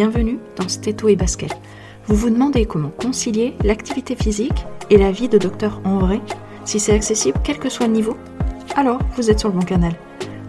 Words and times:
Bienvenue 0.00 0.38
dans 0.56 0.66
Stéto 0.66 1.08
et 1.08 1.14
Basket. 1.14 1.54
Vous 2.06 2.14
vous 2.14 2.30
demandez 2.30 2.64
comment 2.64 2.88
concilier 2.88 3.54
l'activité 3.62 4.16
physique 4.16 4.64
et 4.88 4.96
la 4.96 5.12
vie 5.12 5.28
de 5.28 5.36
docteur 5.36 5.82
en 5.84 5.98
vrai 5.98 6.22
Si 6.64 6.80
c'est 6.80 6.94
accessible, 6.94 7.38
quel 7.44 7.58
que 7.58 7.68
soit 7.68 7.86
le 7.86 7.92
niveau? 7.92 8.16
Alors, 8.76 8.98
vous 9.14 9.30
êtes 9.30 9.40
sur 9.40 9.50
le 9.50 9.56
bon 9.56 9.60
canal. 9.60 9.92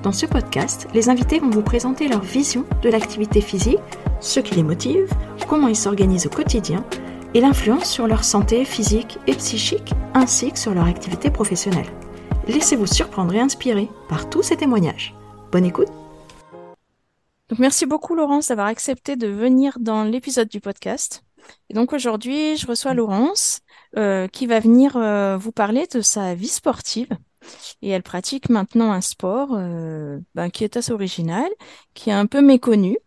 Dans 0.04 0.14
ce 0.14 0.26
podcast, 0.26 0.88
les 0.94 1.10
invités 1.10 1.40
vont 1.40 1.50
vous 1.50 1.64
présenter 1.64 2.08
leur 2.08 2.22
vision 2.22 2.64
de 2.82 2.88
l'activité 2.88 3.42
physique, 3.42 3.82
ce 4.22 4.40
qui 4.40 4.56
les 4.56 4.64
motive, 4.64 5.12
comment 5.50 5.68
ils 5.68 5.76
s'organisent 5.76 6.28
au 6.28 6.30
quotidien 6.30 6.86
et 7.34 7.42
l'influence 7.42 7.90
sur 7.90 8.08
leur 8.08 8.24
santé 8.24 8.64
physique 8.64 9.20
et 9.28 9.34
psychique 9.34 9.94
ainsi 10.14 10.54
que 10.54 10.60
sur 10.60 10.74
leur 10.74 10.86
activité 10.86 11.30
professionnelle. 11.30 11.92
Laissez-vous 12.48 12.88
surprendre 12.88 13.36
et 13.36 13.42
inspirer 13.42 13.90
par 14.08 14.30
tous 14.30 14.44
ces 14.44 14.56
témoignages. 14.56 15.14
Bonne 15.52 15.66
écoute 15.66 15.90
donc, 17.52 17.60
merci 17.60 17.86
beaucoup, 17.86 18.16
Laurence, 18.16 18.48
d'avoir 18.48 18.68
accepté 18.68 19.18
de 19.18 19.28
venir 19.28 19.78
dans 19.78 20.06
l'épisode 20.06 20.48
du 20.48 20.62
podcast. 20.62 21.26
Et 21.70 21.74
donc, 21.74 21.92
aujourd'hui, 21.92 22.56
je 22.56 22.66
reçois 22.66 22.94
Laurence, 22.94 23.60
euh, 23.98 24.30
qui 24.30 24.48
va 24.48 24.62
venir 24.62 24.96
euh, 24.96 25.36
vous 25.36 25.52
parler 25.52 25.86
de 25.94 26.00
sa 26.00 26.34
vie 26.34 26.48
sportive. 26.48 27.10
Et 27.82 27.90
elle 27.90 28.04
pratique 28.04 28.48
maintenant 28.48 28.94
un 28.94 29.02
sport 29.02 29.50
euh, 29.52 30.18
ben, 30.34 30.50
qui 30.50 30.64
est 30.64 30.78
assez 30.78 30.94
original, 30.94 31.50
qui 31.94 32.10
est 32.10 32.14
un 32.14 32.26
peu 32.26 32.40
méconnu. 32.40 32.98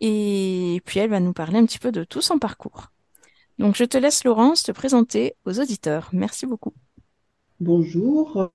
Et 0.00 0.82
puis, 0.84 0.98
elle 0.98 1.10
va 1.10 1.20
nous 1.20 1.32
parler 1.32 1.58
un 1.58 1.64
petit 1.64 1.78
peu 1.78 1.92
de 1.92 2.02
tout 2.02 2.20
son 2.20 2.40
parcours. 2.40 2.88
Donc, 3.60 3.76
je 3.76 3.84
te 3.84 3.96
laisse, 3.96 4.24
Laurence, 4.24 4.64
te 4.64 4.72
présenter 4.72 5.36
aux 5.44 5.60
auditeurs. 5.60 6.08
Merci 6.12 6.46
beaucoup. 6.46 6.74
Bonjour, 7.60 8.50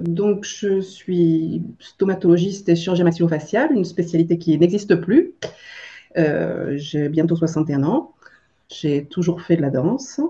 donc, 0.00 0.44
je 0.44 0.80
suis 0.80 1.62
stomatologiste 1.78 2.68
et 2.68 2.76
chirurgien 2.76 3.04
maxillofacial, 3.04 3.72
une 3.72 3.84
spécialité 3.84 4.38
qui 4.38 4.56
n'existe 4.58 4.96
plus. 4.96 5.32
Euh, 6.16 6.74
j'ai 6.76 7.08
bientôt 7.08 7.36
61 7.36 7.82
ans. 7.84 8.12
J'ai 8.68 9.04
toujours 9.04 9.42
fait 9.42 9.56
de 9.56 9.62
la 9.62 9.70
danse. 9.70 10.20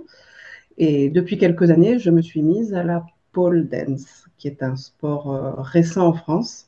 Et 0.78 1.09
depuis 1.11 1.39
quelques 1.39 1.70
années, 1.70 1.98
je 1.98 2.11
me 2.11 2.22
suis 2.22 2.42
mise 2.42 2.75
à 2.75 2.83
la 2.83 3.06
pole 3.33 3.69
dance, 3.69 4.27
qui 4.39 4.48
est 4.48 4.62
un 4.62 4.77
sport 4.77 5.33
euh, 5.33 5.53
récent 5.56 6.06
en 6.06 6.12
France, 6.12 6.67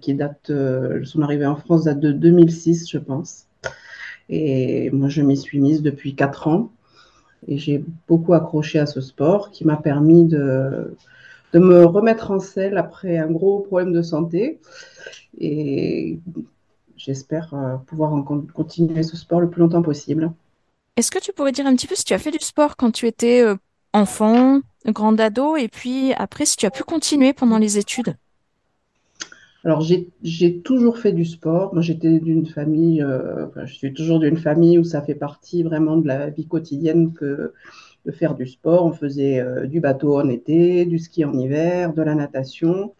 qui 0.00 0.14
date, 0.14 0.50
euh, 0.50 1.04
son 1.04 1.22
arrivée 1.22 1.46
en 1.46 1.56
France 1.56 1.84
date 1.84 2.00
de 2.00 2.12
2006, 2.12 2.90
je 2.90 2.98
pense. 2.98 3.46
Et 4.28 4.90
moi, 4.90 5.08
je 5.08 5.22
m'y 5.22 5.36
suis 5.36 5.60
mise 5.60 5.82
depuis 5.82 6.14
4 6.14 6.48
ans. 6.48 6.70
Et 7.46 7.58
j'ai 7.58 7.84
beaucoup 8.08 8.34
accroché 8.34 8.78
à 8.78 8.86
ce 8.86 9.00
sport 9.00 9.50
qui 9.50 9.64
m'a 9.64 9.76
permis 9.76 10.24
de 10.24 10.96
de 11.52 11.58
me 11.58 11.84
remettre 11.84 12.30
en 12.30 12.40
selle 12.40 12.76
après 12.78 13.18
un 13.18 13.30
gros 13.30 13.60
problème 13.60 13.92
de 13.92 14.02
santé. 14.02 14.60
Et 15.38 16.18
j'espère 16.96 17.54
euh, 17.54 17.76
pouvoir 17.86 18.12
continuer 18.54 19.02
ce 19.02 19.16
sport 19.16 19.40
le 19.40 19.48
plus 19.48 19.60
longtemps 19.60 19.82
possible. 19.82 20.32
Est-ce 20.96 21.10
que 21.10 21.20
tu 21.20 21.32
pourrais 21.32 21.52
dire 21.52 21.66
un 21.66 21.74
petit 21.74 21.86
peu 21.86 21.94
si 21.94 22.04
tu 22.04 22.14
as 22.14 22.18
fait 22.18 22.32
du 22.32 22.40
sport 22.40 22.76
quand 22.76 22.90
tu 22.90 23.06
étais 23.06 23.42
euh, 23.42 23.54
enfant, 23.92 24.60
grand 24.86 25.18
ado, 25.20 25.56
et 25.56 25.68
puis 25.68 26.12
après 26.14 26.44
si 26.44 26.56
tu 26.56 26.66
as 26.66 26.70
pu 26.70 26.82
continuer 26.82 27.32
pendant 27.32 27.58
les 27.58 27.78
études? 27.78 28.16
Alors, 29.64 29.82
j'ai 30.22 30.60
toujours 30.60 30.98
fait 30.98 31.12
du 31.12 31.24
sport. 31.24 31.74
Moi, 31.74 31.82
j'étais 31.82 32.20
d'une 32.20 32.46
famille, 32.46 33.02
euh, 33.02 33.46
je 33.66 33.74
suis 33.74 33.92
toujours 33.92 34.20
d'une 34.20 34.36
famille 34.36 34.78
où 34.78 34.84
ça 34.84 35.02
fait 35.02 35.16
partie 35.16 35.62
vraiment 35.62 35.96
de 35.96 36.06
la 36.06 36.30
vie 36.30 36.46
quotidienne 36.46 37.12
que 37.12 37.52
de 38.06 38.12
faire 38.12 38.34
du 38.34 38.46
sport. 38.46 38.84
On 38.86 38.92
faisait 38.92 39.40
euh, 39.40 39.66
du 39.66 39.80
bateau 39.80 40.18
en 40.18 40.28
été, 40.28 40.84
du 40.86 40.98
ski 40.98 41.24
en 41.24 41.32
hiver, 41.32 41.92
de 41.92 42.02
la 42.02 42.14
natation. 42.14 42.94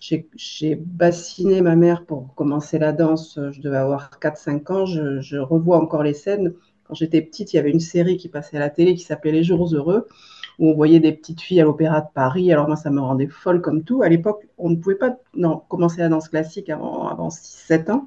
J'ai 0.00 0.76
bassiné 0.76 1.62
ma 1.62 1.74
mère 1.74 2.04
pour 2.04 2.34
commencer 2.34 2.78
la 2.78 2.92
danse. 2.92 3.40
Je 3.50 3.60
devais 3.60 3.78
avoir 3.78 4.10
4-5 4.20 4.72
ans. 4.72 4.86
Je, 4.86 5.36
revois 5.38 5.78
encore 5.78 6.02
les 6.02 6.14
scènes. 6.14 6.52
Quand 6.84 6.94
j'étais 6.94 7.22
petite, 7.22 7.52
il 7.52 7.56
y 7.56 7.58
avait 7.58 7.72
une 7.72 7.80
série 7.80 8.16
qui 8.16 8.28
passait 8.28 8.56
à 8.56 8.60
la 8.60 8.70
télé 8.70 8.94
qui 8.94 9.02
s'appelait 9.02 9.32
Les 9.32 9.42
Jours 9.42 9.74
Heureux, 9.74 10.06
où 10.60 10.68
on 10.70 10.74
voyait 10.74 11.00
des 11.00 11.12
petites 11.12 11.40
filles 11.40 11.60
à 11.60 11.64
l'Opéra 11.64 12.02
de 12.02 12.08
Paris. 12.14 12.52
Alors 12.52 12.68
moi, 12.68 12.76
ça 12.76 12.90
me 12.90 13.00
rendait 13.00 13.26
folle 13.26 13.60
comme 13.60 13.82
tout. 13.82 14.02
À 14.02 14.08
l'époque, 14.08 14.46
on 14.58 14.70
ne 14.70 14.76
pouvait 14.76 14.94
pas 14.94 15.16
non, 15.34 15.62
commencer 15.68 15.98
la 15.98 16.08
danse 16.08 16.28
classique 16.28 16.70
avant, 16.70 17.08
avant 17.08 17.28
6-7 17.28 17.90
ans. 17.90 18.06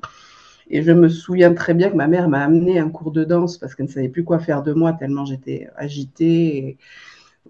Et 0.70 0.84
je 0.84 0.92
me 0.92 1.10
souviens 1.10 1.54
très 1.54 1.74
bien 1.74 1.90
que 1.90 1.96
ma 1.96 2.08
mère 2.08 2.30
m'a 2.30 2.44
amené 2.44 2.80
un 2.80 2.90
cours 2.90 3.12
de 3.12 3.24
danse 3.24 3.58
parce 3.58 3.76
qu'elle 3.76 3.88
ne 3.88 3.92
savait 3.92 4.10
plus 4.10 4.24
quoi 4.24 4.40
faire 4.40 4.62
de 4.62 4.74
moi 4.74 4.94
tellement 4.94 5.26
j'étais 5.26 5.68
agitée 5.76 6.58
et 6.58 6.78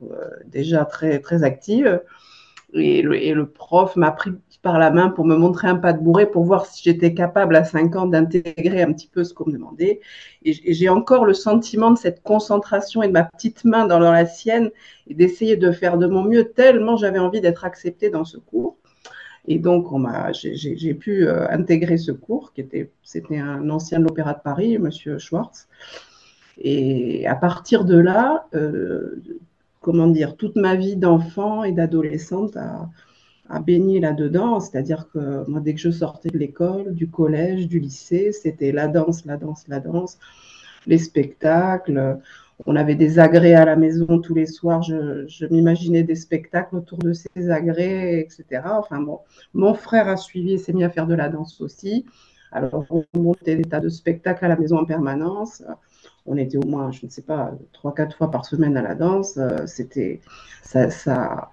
euh, 0.04 0.30
déjà 0.46 0.86
très, 0.86 1.20
très 1.20 1.44
active. 1.44 2.02
Et 2.74 3.02
le, 3.02 3.48
prof 3.48 3.96
m'a 3.96 4.12
pris 4.12 4.32
par 4.62 4.78
la 4.78 4.92
main 4.92 5.10
pour 5.10 5.26
me 5.26 5.36
montrer 5.36 5.68
un 5.68 5.76
pas 5.76 5.92
de 5.92 6.04
bourré 6.04 6.30
pour 6.30 6.44
voir 6.44 6.66
si 6.66 6.84
j'étais 6.84 7.14
capable 7.14 7.56
à 7.56 7.64
5 7.64 7.96
ans 7.96 8.06
d'intégrer 8.06 8.84
un 8.84 8.94
petit 8.94 9.08
peu 9.08 9.24
ce 9.24 9.34
qu'on 9.34 9.48
me 9.48 9.54
demandait. 9.54 10.02
Et, 10.44 10.74
j'ai 10.74 10.90
encore 10.90 11.26
le 11.26 11.34
sentiment 11.34 11.92
de 11.92 11.98
cette 11.98 12.22
concentration 12.22 13.02
et 13.02 13.08
de 13.08 13.14
ma 13.14 13.24
petite 13.24 13.66
main 13.66 13.88
dans 13.88 14.00
la 14.00 14.26
sienne 14.26 14.70
et 15.08 15.16
d'essayer 15.16 15.58
de 15.58 15.72
faire 15.72 15.98
de 15.98 16.08
mon 16.08 16.24
mieux 16.24 16.52
tellement 16.52 16.96
j'avais 16.96 17.20
envie 17.20 17.42
d'être 17.42 17.66
acceptée 17.66 18.10
dans 18.10 18.26
ce 18.26 18.38
cours. 18.38 18.78
Et 19.52 19.58
donc, 19.58 19.88
j'ai 20.34 20.94
pu 20.94 21.28
euh, 21.28 21.50
intégrer 21.50 21.98
ce 21.98 22.12
cours, 22.12 22.54
qui 22.54 22.62
était, 22.62 22.92
c'était 23.02 23.40
un 23.40 23.68
ancien 23.72 23.98
de 24.00 24.04
l'Opéra 24.04 24.34
de 24.34 24.42
Paris, 24.44 24.78
Monsieur 24.78 25.18
Schwartz. 25.18 25.68
Et 26.60 27.26
à 27.26 27.34
partir 27.34 27.84
de 27.84 27.98
là, 27.98 28.46
euh, 28.54 29.24
comment 29.82 30.06
dire, 30.06 30.36
toute 30.38 30.56
ma 30.56 30.76
vie 30.76 30.98
d'enfant 30.98 31.64
et 31.64 31.72
d'adolescente 31.72 32.58
a, 32.58 32.90
a, 33.50 33.60
baigné 33.60 34.00
là-dedans. 34.00 34.60
C'est-à-dire 34.60 35.10
que 35.12 35.50
moi, 35.50 35.62
dès 35.62 35.74
que 35.74 35.80
je 35.80 35.90
sortais 35.90 36.30
de 36.30 36.38
l'école, 36.38 36.94
du 36.94 37.10
collège, 37.10 37.68
du 37.68 37.80
lycée, 37.80 38.32
c'était 38.32 38.72
la 38.72 38.88
danse, 38.88 39.26
la 39.26 39.38
danse, 39.38 39.68
la 39.68 39.80
danse, 39.80 40.20
les 40.86 41.00
spectacles 41.00 42.20
on 42.66 42.76
avait 42.76 42.96
des 42.96 43.20
agrès 43.20 43.54
à 43.54 43.66
la 43.66 43.76
maison 43.76 44.20
tous 44.20 44.34
les 44.34 44.46
soirs. 44.46 44.82
Je, 44.84 45.46
m'imaginais 45.50 46.04
des 46.04 46.16
spectacles 46.16 46.76
autour 46.76 46.98
de 47.00 47.14
ces 47.14 47.50
agrès, 47.50 48.20
etc. 48.20 48.62
Enfin 48.80 49.00
bon, 49.02 49.20
mon 49.54 49.74
frère 49.74 50.08
a 50.08 50.18
suivi 50.18 50.54
et 50.54 50.58
s'est 50.58 50.74
mis 50.74 50.84
à 50.84 50.90
faire 50.90 51.08
de 51.08 51.16
la 51.16 51.30
danse 51.30 51.62
aussi. 51.62 52.06
Alors, 52.52 52.86
on 52.90 53.04
montait 53.14 53.56
des 53.56 53.64
tas 53.64 53.80
de 53.80 53.90
spectacles 53.90 54.44
à 54.46 54.48
la 54.48 54.56
maison 54.58 54.78
en 54.80 54.86
permanence. 54.86 55.64
On 56.26 56.36
était 56.38 56.58
au 56.58 56.66
moins, 56.66 56.92
je 56.92 57.06
ne 57.06 57.12
sais 57.12 57.22
pas, 57.22 57.52
trois, 57.74 57.94
quatre 57.94 58.18
fois 58.18 58.32
par 58.32 58.46
semaine 58.46 58.76
à 58.76 58.82
la 58.82 58.96
danse. 58.96 59.40
C'était, 59.68 60.20
ça, 60.64 60.90
ça, 60.90 61.52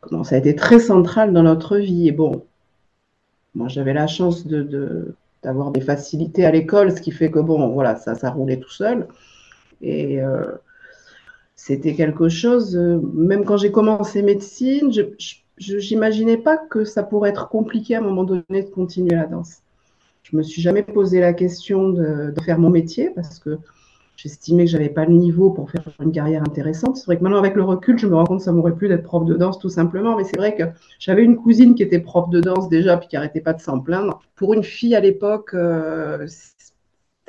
comment, 0.00 0.24
ça 0.24 0.34
a 0.34 0.38
été 0.38 0.54
très 0.56 0.80
central 0.80 1.32
dans 1.32 1.44
notre 1.44 1.76
vie. 1.78 2.08
Et 2.08 2.12
bon, 2.12 2.44
moi, 3.54 3.68
j'avais 3.68 3.92
la 3.92 4.06
chance 4.06 4.46
de, 4.46 5.14
d'avoir 5.42 5.70
des 5.70 5.80
facilités 5.80 6.44
à 6.44 6.50
l'école, 6.50 6.92
ce 6.92 7.00
qui 7.00 7.12
fait 7.12 7.30
que 7.30 7.38
bon, 7.38 7.68
voilà, 7.68 7.96
ça, 7.96 8.14
ça 8.14 8.30
roulait 8.30 8.58
tout 8.58 8.70
seul. 8.70 9.08
Et 9.80 10.20
euh, 10.20 10.44
c'était 11.56 11.94
quelque 11.94 12.28
chose, 12.28 12.76
euh, 12.76 13.00
même 13.14 13.44
quand 13.44 13.56
j'ai 13.56 13.70
commencé 13.70 14.22
médecine, 14.22 14.92
je 14.92 15.94
n'imaginais 15.94 16.38
pas 16.38 16.56
que 16.56 16.84
ça 16.84 17.02
pourrait 17.02 17.30
être 17.30 17.48
compliqué 17.48 17.94
à 17.94 17.98
un 17.98 18.02
moment 18.02 18.24
donné 18.24 18.62
de 18.62 18.70
continuer 18.70 19.14
la 19.14 19.26
danse. 19.26 19.58
Je 20.22 20.36
me 20.36 20.42
suis 20.42 20.62
jamais 20.62 20.82
posé 20.82 21.20
la 21.20 21.32
question 21.32 21.90
de, 21.90 22.32
faire 22.44 22.58
mon 22.58 22.70
métier 22.70 23.10
parce 23.10 23.38
que 23.38 23.58
j'estimais 24.16 24.64
que 24.64 24.70
j'avais 24.70 24.88
pas 24.88 25.04
le 25.04 25.12
niveau 25.12 25.50
pour 25.50 25.70
faire 25.70 25.82
une 26.00 26.12
carrière 26.12 26.42
intéressante. 26.42 26.98
C'est 26.98 27.06
vrai 27.06 27.18
que 27.18 27.22
maintenant, 27.22 27.38
avec 27.38 27.54
le 27.56 27.64
recul, 27.64 27.98
je 27.98 28.06
me 28.06 28.14
rends 28.14 28.24
compte 28.24 28.38
que 28.38 28.44
ça 28.44 28.52
m'aurait 28.52 28.74
plu 28.74 28.88
d'être 28.88 29.02
prof 29.02 29.24
de 29.24 29.34
danse 29.34 29.58
tout 29.58 29.70
simplement. 29.70 30.16
Mais 30.16 30.24
c'est 30.24 30.36
vrai 30.36 30.54
que 30.54 30.64
j'avais 30.98 31.24
une 31.24 31.36
cousine 31.36 31.74
qui 31.74 31.82
était 31.82 32.00
prof 32.00 32.28
de 32.30 32.40
danse 32.40 32.68
déjà, 32.68 32.96
puis 32.96 33.08
qui 33.08 33.16
arrêtait 33.16 33.40
pas 33.40 33.54
de 33.54 33.60
s'en 33.60 33.80
plaindre. 33.80 34.20
Pour 34.36 34.54
une 34.54 34.62
fille 34.62 34.94
à 34.94 35.00
l'époque, 35.00 35.50
euh, 35.54 36.26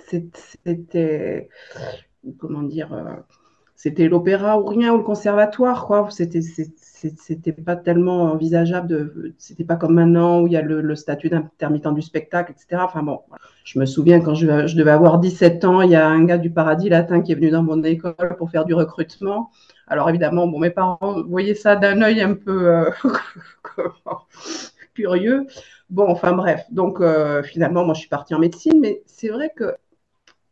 c'était 0.07 1.49
comment 2.37 2.63
dire, 2.63 2.93
euh, 2.93 3.15
c'était 3.75 4.07
l'opéra 4.07 4.59
ou 4.59 4.65
rien, 4.65 4.93
ou 4.93 4.97
le 4.97 5.03
conservatoire, 5.03 5.85
quoi. 5.87 6.07
C'était, 6.11 6.41
c'était 6.41 7.51
pas 7.51 7.75
tellement 7.75 8.31
envisageable 8.31 9.33
c'était 9.39 9.63
pas 9.63 9.75
comme 9.75 9.95
maintenant 9.95 10.41
où 10.41 10.47
il 10.47 10.53
y 10.53 10.57
a 10.57 10.61
le, 10.61 10.95
statut 10.95 11.29
d'intermittent 11.29 11.93
du 11.93 12.01
spectacle, 12.03 12.51
etc. 12.51 12.83
Enfin 12.85 13.01
bon, 13.01 13.21
je 13.63 13.79
me 13.79 13.85
souviens 13.85 14.21
quand 14.21 14.35
je, 14.35 14.45
devais 14.45 14.91
avoir 14.91 15.17
17 15.19 15.65
ans, 15.65 15.81
il 15.81 15.89
y 15.89 15.95
a 15.95 16.07
un 16.07 16.23
gars 16.25 16.37
du 16.37 16.51
Paradis 16.51 16.89
Latin 16.89 17.21
qui 17.21 17.31
est 17.31 17.35
venu 17.35 17.49
dans 17.49 17.63
mon 17.63 17.83
école 17.83 18.35
pour 18.37 18.51
faire 18.51 18.65
du 18.65 18.75
recrutement. 18.75 19.49
Alors 19.87 20.09
évidemment, 20.09 20.47
bon, 20.47 20.59
mes 20.59 20.69
parents 20.69 21.23
voyaient 21.23 21.55
ça 21.55 21.75
d'un 21.75 22.01
œil 22.03 22.21
un 22.21 22.35
peu 22.35 22.67
euh, 22.67 22.91
curieux. 24.93 25.47
Bon, 25.89 26.07
enfin 26.07 26.33
bref, 26.33 26.65
donc 26.71 27.01
euh, 27.01 27.41
finalement, 27.41 27.83
moi 27.83 27.95
je 27.95 28.01
suis 28.01 28.09
partie 28.09 28.35
en 28.35 28.39
médecine, 28.39 28.79
mais 28.79 29.01
c'est 29.07 29.29
vrai 29.29 29.51
que 29.55 29.75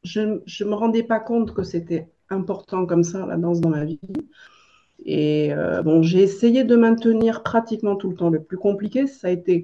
je 0.03 0.21
ne 0.21 0.69
me 0.69 0.75
rendais 0.75 1.03
pas 1.03 1.19
compte 1.19 1.53
que 1.53 1.63
c'était 1.63 2.07
important 2.29 2.85
comme 2.85 3.03
ça, 3.03 3.25
la 3.25 3.37
danse 3.37 3.59
dans 3.59 3.69
ma 3.69 3.85
vie. 3.85 3.99
Et 5.05 5.53
euh, 5.53 5.81
bon, 5.81 6.01
j'ai 6.01 6.21
essayé 6.21 6.63
de 6.63 6.75
maintenir 6.75 7.43
pratiquement 7.43 7.95
tout 7.95 8.09
le 8.09 8.15
temps. 8.15 8.29
Le 8.29 8.41
plus 8.41 8.57
compliqué, 8.57 9.07
ça 9.07 9.27
a 9.27 9.31
été 9.31 9.63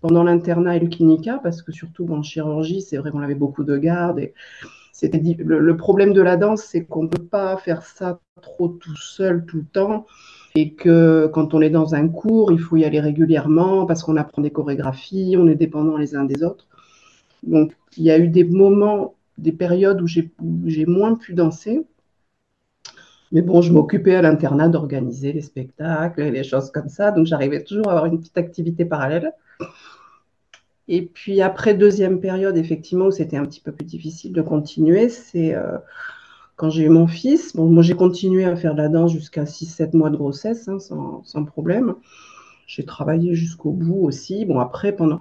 pendant 0.00 0.24
l'internat 0.24 0.76
et 0.76 0.80
le 0.80 0.88
clinica, 0.88 1.38
parce 1.42 1.62
que 1.62 1.72
surtout 1.72 2.06
en 2.10 2.22
chirurgie, 2.22 2.82
c'est 2.82 2.96
vrai 2.96 3.10
qu'on 3.10 3.22
avait 3.22 3.36
beaucoup 3.36 3.64
de 3.64 3.76
garde. 3.76 4.18
Et 4.18 4.34
c'était 4.92 5.20
le, 5.38 5.60
le, 5.60 5.76
problème 5.76 6.12
de 6.12 6.20
la 6.20 6.36
danse, 6.36 6.62
c'est 6.62 6.84
qu'on 6.84 7.04
ne 7.04 7.08
peut 7.08 7.22
pas 7.22 7.56
faire 7.56 7.82
ça 7.82 8.20
trop 8.40 8.68
tout 8.68 8.96
seul 8.96 9.46
tout 9.46 9.58
le 9.58 9.64
temps. 9.64 10.06
Et 10.54 10.74
que 10.74 11.30
quand 11.32 11.54
on 11.54 11.62
est 11.62 11.70
dans 11.70 11.94
un 11.94 12.08
cours, 12.08 12.52
il 12.52 12.58
faut 12.58 12.76
y 12.76 12.84
aller 12.84 13.00
régulièrement 13.00 13.86
parce 13.86 14.02
qu'on 14.02 14.16
apprend 14.16 14.42
des 14.42 14.50
chorégraphies, 14.50 15.36
on 15.38 15.46
est 15.46 15.54
dépendant 15.54 15.96
les 15.96 16.14
uns 16.14 16.24
des 16.24 16.42
autres. 16.42 16.66
Donc, 17.42 17.72
il 17.96 18.04
y 18.04 18.10
a 18.10 18.18
eu 18.18 18.28
des 18.28 18.44
moments 18.44 19.14
des 19.42 19.52
périodes 19.52 20.00
où 20.00 20.06
j'ai 20.06 20.86
moins 20.86 21.14
pu 21.16 21.34
danser. 21.34 21.84
Mais 23.32 23.42
bon, 23.42 23.62
je 23.62 23.72
m'occupais 23.72 24.14
à 24.14 24.22
l'internat 24.22 24.68
d'organiser 24.68 25.32
les 25.32 25.40
spectacles, 25.40 26.22
les 26.22 26.44
choses 26.44 26.70
comme 26.70 26.88
ça. 26.88 27.10
Donc, 27.10 27.26
j'arrivais 27.26 27.64
toujours 27.64 27.88
à 27.88 27.92
avoir 27.92 28.06
une 28.06 28.18
petite 28.18 28.36
activité 28.38 28.84
parallèle. 28.84 29.32
Et 30.88 31.02
puis, 31.02 31.40
après, 31.40 31.74
deuxième 31.74 32.20
période, 32.20 32.56
effectivement, 32.56 33.06
où 33.06 33.10
c'était 33.10 33.38
un 33.38 33.46
petit 33.46 33.60
peu 33.60 33.72
plus 33.72 33.86
difficile 33.86 34.32
de 34.32 34.42
continuer, 34.42 35.08
c'est 35.08 35.54
euh, 35.54 35.78
quand 36.56 36.68
j'ai 36.70 36.84
eu 36.84 36.90
mon 36.90 37.06
fils. 37.06 37.56
Bon, 37.56 37.66
moi, 37.66 37.82
j'ai 37.82 37.94
continué 37.94 38.44
à 38.44 38.54
faire 38.54 38.74
de 38.74 38.82
la 38.82 38.88
danse 38.88 39.12
jusqu'à 39.12 39.44
6-7 39.44 39.96
mois 39.96 40.10
de 40.10 40.16
grossesse, 40.16 40.68
hein, 40.68 40.78
sans, 40.78 41.44
problème. 41.44 41.94
J'ai 42.66 42.84
travaillé 42.84 43.34
jusqu'au 43.34 43.72
bout 43.72 44.04
aussi. 44.04 44.44
Bon, 44.44 44.58
après, 44.60 44.92
pendant 44.92 45.20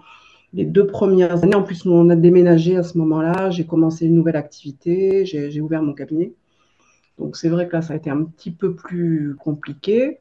les 0.54 0.66
deux 0.66 0.86
premières 0.86 1.44
années, 1.44 1.56
en 1.56 1.64
plus, 1.64 1.86
on 1.86 2.10
a 2.10 2.16
déménagé 2.16 2.76
à 2.76 2.84
ce 2.84 2.98
moment-là. 2.98 3.50
J'ai 3.52 3.66
commencé 3.66 4.06
une 4.06 4.16
nouvelle 4.16 4.36
activité. 4.36 5.26
J'ai 5.26 5.62
ouvert 5.62 5.82
mon 5.82 5.94
cabinet. 5.94 6.34
Donc 7.18 7.38
c'est 7.38 7.50
vrai 7.50 7.68
que 7.68 7.74
là, 7.74 7.82
ça 7.82 7.94
a 7.94 7.96
été 7.98 8.10
un 8.10 8.24
petit 8.24 8.52
peu 8.52 8.74
plus 8.74 9.36
compliqué. 9.40 10.20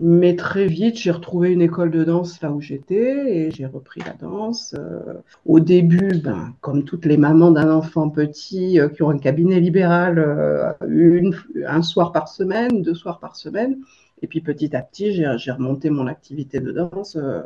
Mais 0.00 0.34
très 0.34 0.66
vite, 0.66 0.96
j'ai 0.98 1.12
retrouvé 1.12 1.52
une 1.52 1.62
école 1.62 1.92
de 1.92 2.02
danse 2.02 2.42
là 2.42 2.50
où 2.50 2.60
j'étais 2.60 3.46
et 3.46 3.50
j'ai 3.52 3.64
repris 3.64 4.00
la 4.04 4.12
danse. 4.12 4.74
Euh, 4.76 5.14
au 5.46 5.60
début, 5.60 6.18
ben, 6.18 6.52
comme 6.60 6.82
toutes 6.84 7.04
les 7.04 7.16
mamans 7.16 7.52
d'un 7.52 7.72
enfant 7.72 8.10
petit 8.10 8.80
euh, 8.80 8.88
qui 8.88 9.04
ont 9.04 9.10
un 9.10 9.18
cabinet 9.18 9.60
libéral 9.60 10.18
euh, 10.18 10.72
un 11.66 11.82
soir 11.82 12.10
par 12.10 12.26
semaine, 12.26 12.82
deux 12.82 12.94
soirs 12.94 13.20
par 13.20 13.36
semaine, 13.36 13.78
et 14.24 14.26
puis 14.26 14.40
petit 14.40 14.74
à 14.74 14.80
petit, 14.80 15.12
j'ai 15.12 15.50
remonté 15.50 15.90
mon 15.90 16.06
activité 16.06 16.58
de 16.58 16.72
danse 16.72 17.16
euh, 17.16 17.42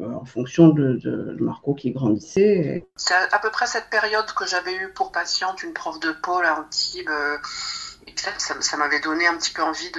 en 0.00 0.24
fonction 0.24 0.68
de, 0.68 1.36
Marco 1.40 1.74
qui 1.74 1.90
grandissait. 1.90 2.86
C'est 2.94 3.14
à, 3.14 3.38
peu 3.40 3.50
près 3.50 3.66
cette 3.66 3.90
période 3.90 4.26
que 4.26 4.46
j'avais 4.46 4.76
eu 4.76 4.92
pour 4.92 5.10
patiente 5.10 5.64
une 5.64 5.72
prof 5.72 5.98
de 5.98 6.12
pôle 6.12 6.46
à 6.46 6.60
Antibes. 6.60 7.10
Euh, 7.10 7.36
ça 8.38 8.76
m'avait 8.76 9.00
donné 9.00 9.26
un 9.26 9.36
petit 9.36 9.52
peu 9.52 9.62
envie 9.62 9.90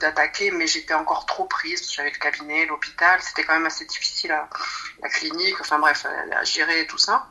d'attaquer, 0.00 0.50
mais 0.50 0.66
j'étais 0.66 0.92
encore 0.92 1.24
trop 1.24 1.46
prise. 1.46 1.90
J'avais 1.90 2.10
le 2.10 2.18
cabinet, 2.18 2.66
l'hôpital, 2.66 3.18
c'était 3.22 3.44
quand 3.44 3.54
même 3.54 3.66
assez 3.66 3.86
difficile 3.86 4.32
à 4.32 4.50
la 5.02 5.08
clinique, 5.08 5.58
enfin 5.60 5.78
bref, 5.78 6.04
à, 6.04 6.44
gérer 6.44 6.86
tout 6.88 6.98
ça. 6.98 7.28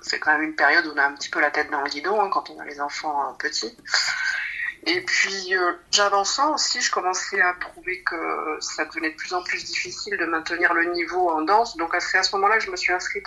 C'est 0.00 0.18
quand 0.18 0.32
même 0.32 0.42
une 0.42 0.56
période 0.56 0.86
où 0.86 0.92
on 0.94 0.96
a 0.96 1.04
un 1.04 1.12
petit 1.12 1.28
peu 1.28 1.40
la 1.40 1.50
tête 1.50 1.70
dans 1.70 1.82
le 1.82 1.90
guidon 1.90 2.18
hein, 2.18 2.30
quand 2.32 2.48
on 2.48 2.58
a 2.60 2.64
les 2.64 2.80
enfants 2.80 3.28
euh, 3.28 3.32
petits. 3.38 3.76
Et 4.88 5.02
puis, 5.02 5.54
euh, 5.54 5.74
j'avançant 5.90 6.54
aussi, 6.54 6.80
je 6.80 6.90
commençais 6.90 7.42
à 7.42 7.52
trouver 7.60 8.02
que 8.04 8.56
ça 8.60 8.86
devenait 8.86 9.10
de 9.10 9.16
plus 9.16 9.34
en 9.34 9.42
plus 9.42 9.62
difficile 9.62 10.16
de 10.16 10.24
maintenir 10.24 10.72
le 10.72 10.94
niveau 10.94 11.28
en 11.28 11.42
danse. 11.42 11.76
Donc, 11.76 11.94
c'est 11.98 12.16
à 12.16 12.22
ce 12.22 12.34
moment-là 12.36 12.56
que 12.56 12.64
je 12.64 12.70
me 12.70 12.76
suis 12.76 12.94
inscrite. 12.94 13.26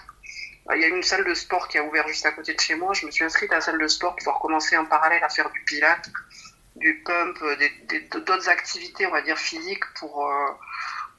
Euh, 0.72 0.76
il 0.76 0.82
y 0.82 0.86
a 0.86 0.88
une 0.88 1.04
salle 1.04 1.24
de 1.24 1.36
sport 1.36 1.68
qui 1.68 1.78
a 1.78 1.84
ouvert 1.84 2.08
juste 2.08 2.26
à 2.26 2.32
côté 2.32 2.56
de 2.56 2.60
chez 2.60 2.74
moi. 2.74 2.94
Je 2.94 3.06
me 3.06 3.12
suis 3.12 3.24
inscrite 3.24 3.52
à 3.52 3.56
la 3.56 3.62
salle 3.62 3.78
de 3.78 3.88
sport 3.88 4.16
pour 4.24 4.40
commencer 4.40 4.76
en 4.76 4.86
parallèle 4.86 5.24
à 5.24 5.30
faire 5.30 5.52
du 5.52 5.64
pilate, 5.66 6.10
du 6.78 7.04
pump, 7.06 7.38
d'autres 8.12 8.50
activités, 8.50 9.06
on 9.06 9.12
va 9.12 9.22
dire, 9.22 9.38
physiques 9.38 9.86
pour, 10.00 10.26
euh, 10.26 10.48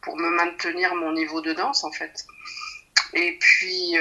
pour 0.00 0.16
me 0.16 0.28
maintenir 0.30 0.96
mon 0.96 1.12
niveau 1.12 1.40
de 1.40 1.52
danse, 1.52 1.84
en 1.84 1.92
fait. 1.92 2.24
Et 3.14 3.38
puis, 3.38 3.96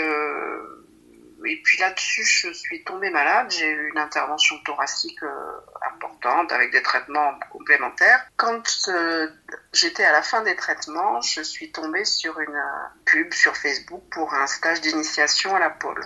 et 1.45 1.61
puis 1.63 1.77
là-dessus, 1.79 2.23
je 2.23 2.53
suis 2.53 2.83
tombée 2.83 3.09
malade. 3.09 3.51
J'ai 3.51 3.69
eu 3.69 3.89
une 3.89 3.97
intervention 3.97 4.57
thoracique 4.63 5.21
euh, 5.23 5.59
importante 5.93 6.51
avec 6.51 6.71
des 6.71 6.81
traitements 6.81 7.39
complémentaires. 7.49 8.25
Quand 8.35 8.63
euh, 8.89 9.27
j'étais 9.73 10.03
à 10.03 10.11
la 10.11 10.21
fin 10.21 10.41
des 10.43 10.55
traitements, 10.55 11.21
je 11.21 11.41
suis 11.41 11.71
tombée 11.71 12.05
sur 12.05 12.39
une 12.39 12.55
euh, 12.55 12.87
pub 13.05 13.33
sur 13.33 13.55
Facebook 13.57 14.03
pour 14.11 14.33
un 14.33 14.47
stage 14.47 14.81
d'initiation 14.81 15.55
à 15.55 15.59
la 15.59 15.69
pôle. 15.69 16.01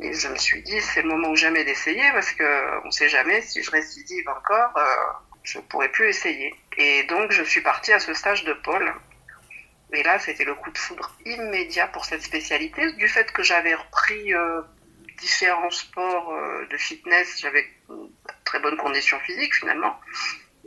Et 0.00 0.12
je 0.12 0.28
me 0.28 0.36
suis 0.36 0.62
dit, 0.62 0.80
c'est 0.80 1.02
le 1.02 1.08
moment 1.08 1.30
ou 1.30 1.36
jamais 1.36 1.64
d'essayer 1.64 2.10
parce 2.12 2.32
que 2.32 2.86
on 2.86 2.90
sait 2.90 3.08
jamais 3.08 3.40
si 3.40 3.62
je 3.62 3.70
récidive 3.70 4.28
encore, 4.28 4.78
je 5.42 5.58
pourrais 5.58 5.88
plus 5.88 6.08
essayer. 6.08 6.54
Et 6.76 7.04
donc, 7.04 7.30
je 7.30 7.42
suis 7.42 7.62
partie 7.62 7.94
à 7.94 7.98
ce 7.98 8.12
stage 8.12 8.44
de 8.44 8.52
pôle 8.52 8.92
et 9.92 10.02
là, 10.02 10.18
c'était 10.18 10.44
le 10.44 10.54
coup 10.54 10.70
de 10.70 10.78
foudre 10.78 11.14
immédiat 11.24 11.86
pour 11.88 12.04
cette 12.04 12.22
spécialité. 12.22 12.92
Du 12.94 13.08
fait 13.08 13.30
que 13.32 13.42
j'avais 13.42 13.74
repris 13.74 14.34
euh, 14.34 14.62
différents 15.18 15.70
sports 15.70 16.32
euh, 16.32 16.66
de 16.66 16.76
fitness, 16.76 17.40
j'avais 17.40 17.66
très 18.44 18.58
bonne 18.58 18.76
condition 18.76 19.18
physique 19.20 19.54
finalement. 19.54 19.98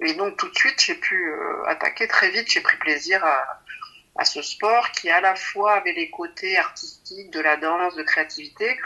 Et 0.01 0.13
donc 0.13 0.37
tout 0.37 0.47
de 0.47 0.55
suite, 0.55 0.81
j'ai 0.81 0.95
pu 0.95 1.29
euh, 1.29 1.65
attaquer 1.65 2.07
très 2.07 2.29
vite. 2.29 2.49
J'ai 2.49 2.61
pris 2.61 2.77
plaisir 2.77 3.23
à, 3.25 4.25
ce 4.25 4.41
sport 4.41 4.91
qui 4.91 5.09
à 5.09 5.21
la 5.21 5.35
fois 5.35 5.75
avait 5.75 5.93
les 5.93 6.09
côtés 6.09 6.57
artistiques, 6.57 7.31
de 7.31 7.39
la 7.39 7.57
danse, 7.57 7.95
de 7.95 8.03
créativité, 8.03 8.77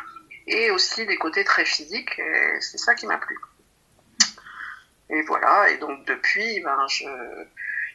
et 0.45 0.69
aussi 0.71 1.05
des 1.05 1.17
côtés 1.17 1.43
très 1.43 1.65
physiques. 1.65 2.21
C'est 2.59 2.77
ça 2.77 2.93
qui 2.93 3.07
m'a 3.07 3.17
plu. 3.17 3.37
Et 5.09 5.21
voilà. 5.23 5.69
Et 5.69 5.77
donc 5.77 6.05
depuis, 6.05 6.59
ben 6.61 6.77
je 6.87 7.05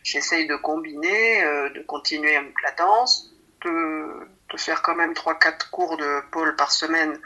j'essaye 0.03 0.47
de 0.47 0.57
combiner, 0.57 1.45
euh, 1.45 1.71
de 1.71 1.83
continuer 1.83 2.39
la 2.63 2.73
danse, 2.73 3.31
de, 3.65 4.29
faire 4.57 4.83
quand 4.83 4.97
même 4.97 5.13
3-4 5.13 5.71
cours 5.71 5.97
de 5.97 6.21
pôle 6.33 6.57
par 6.57 6.73
semaine, 6.73 7.21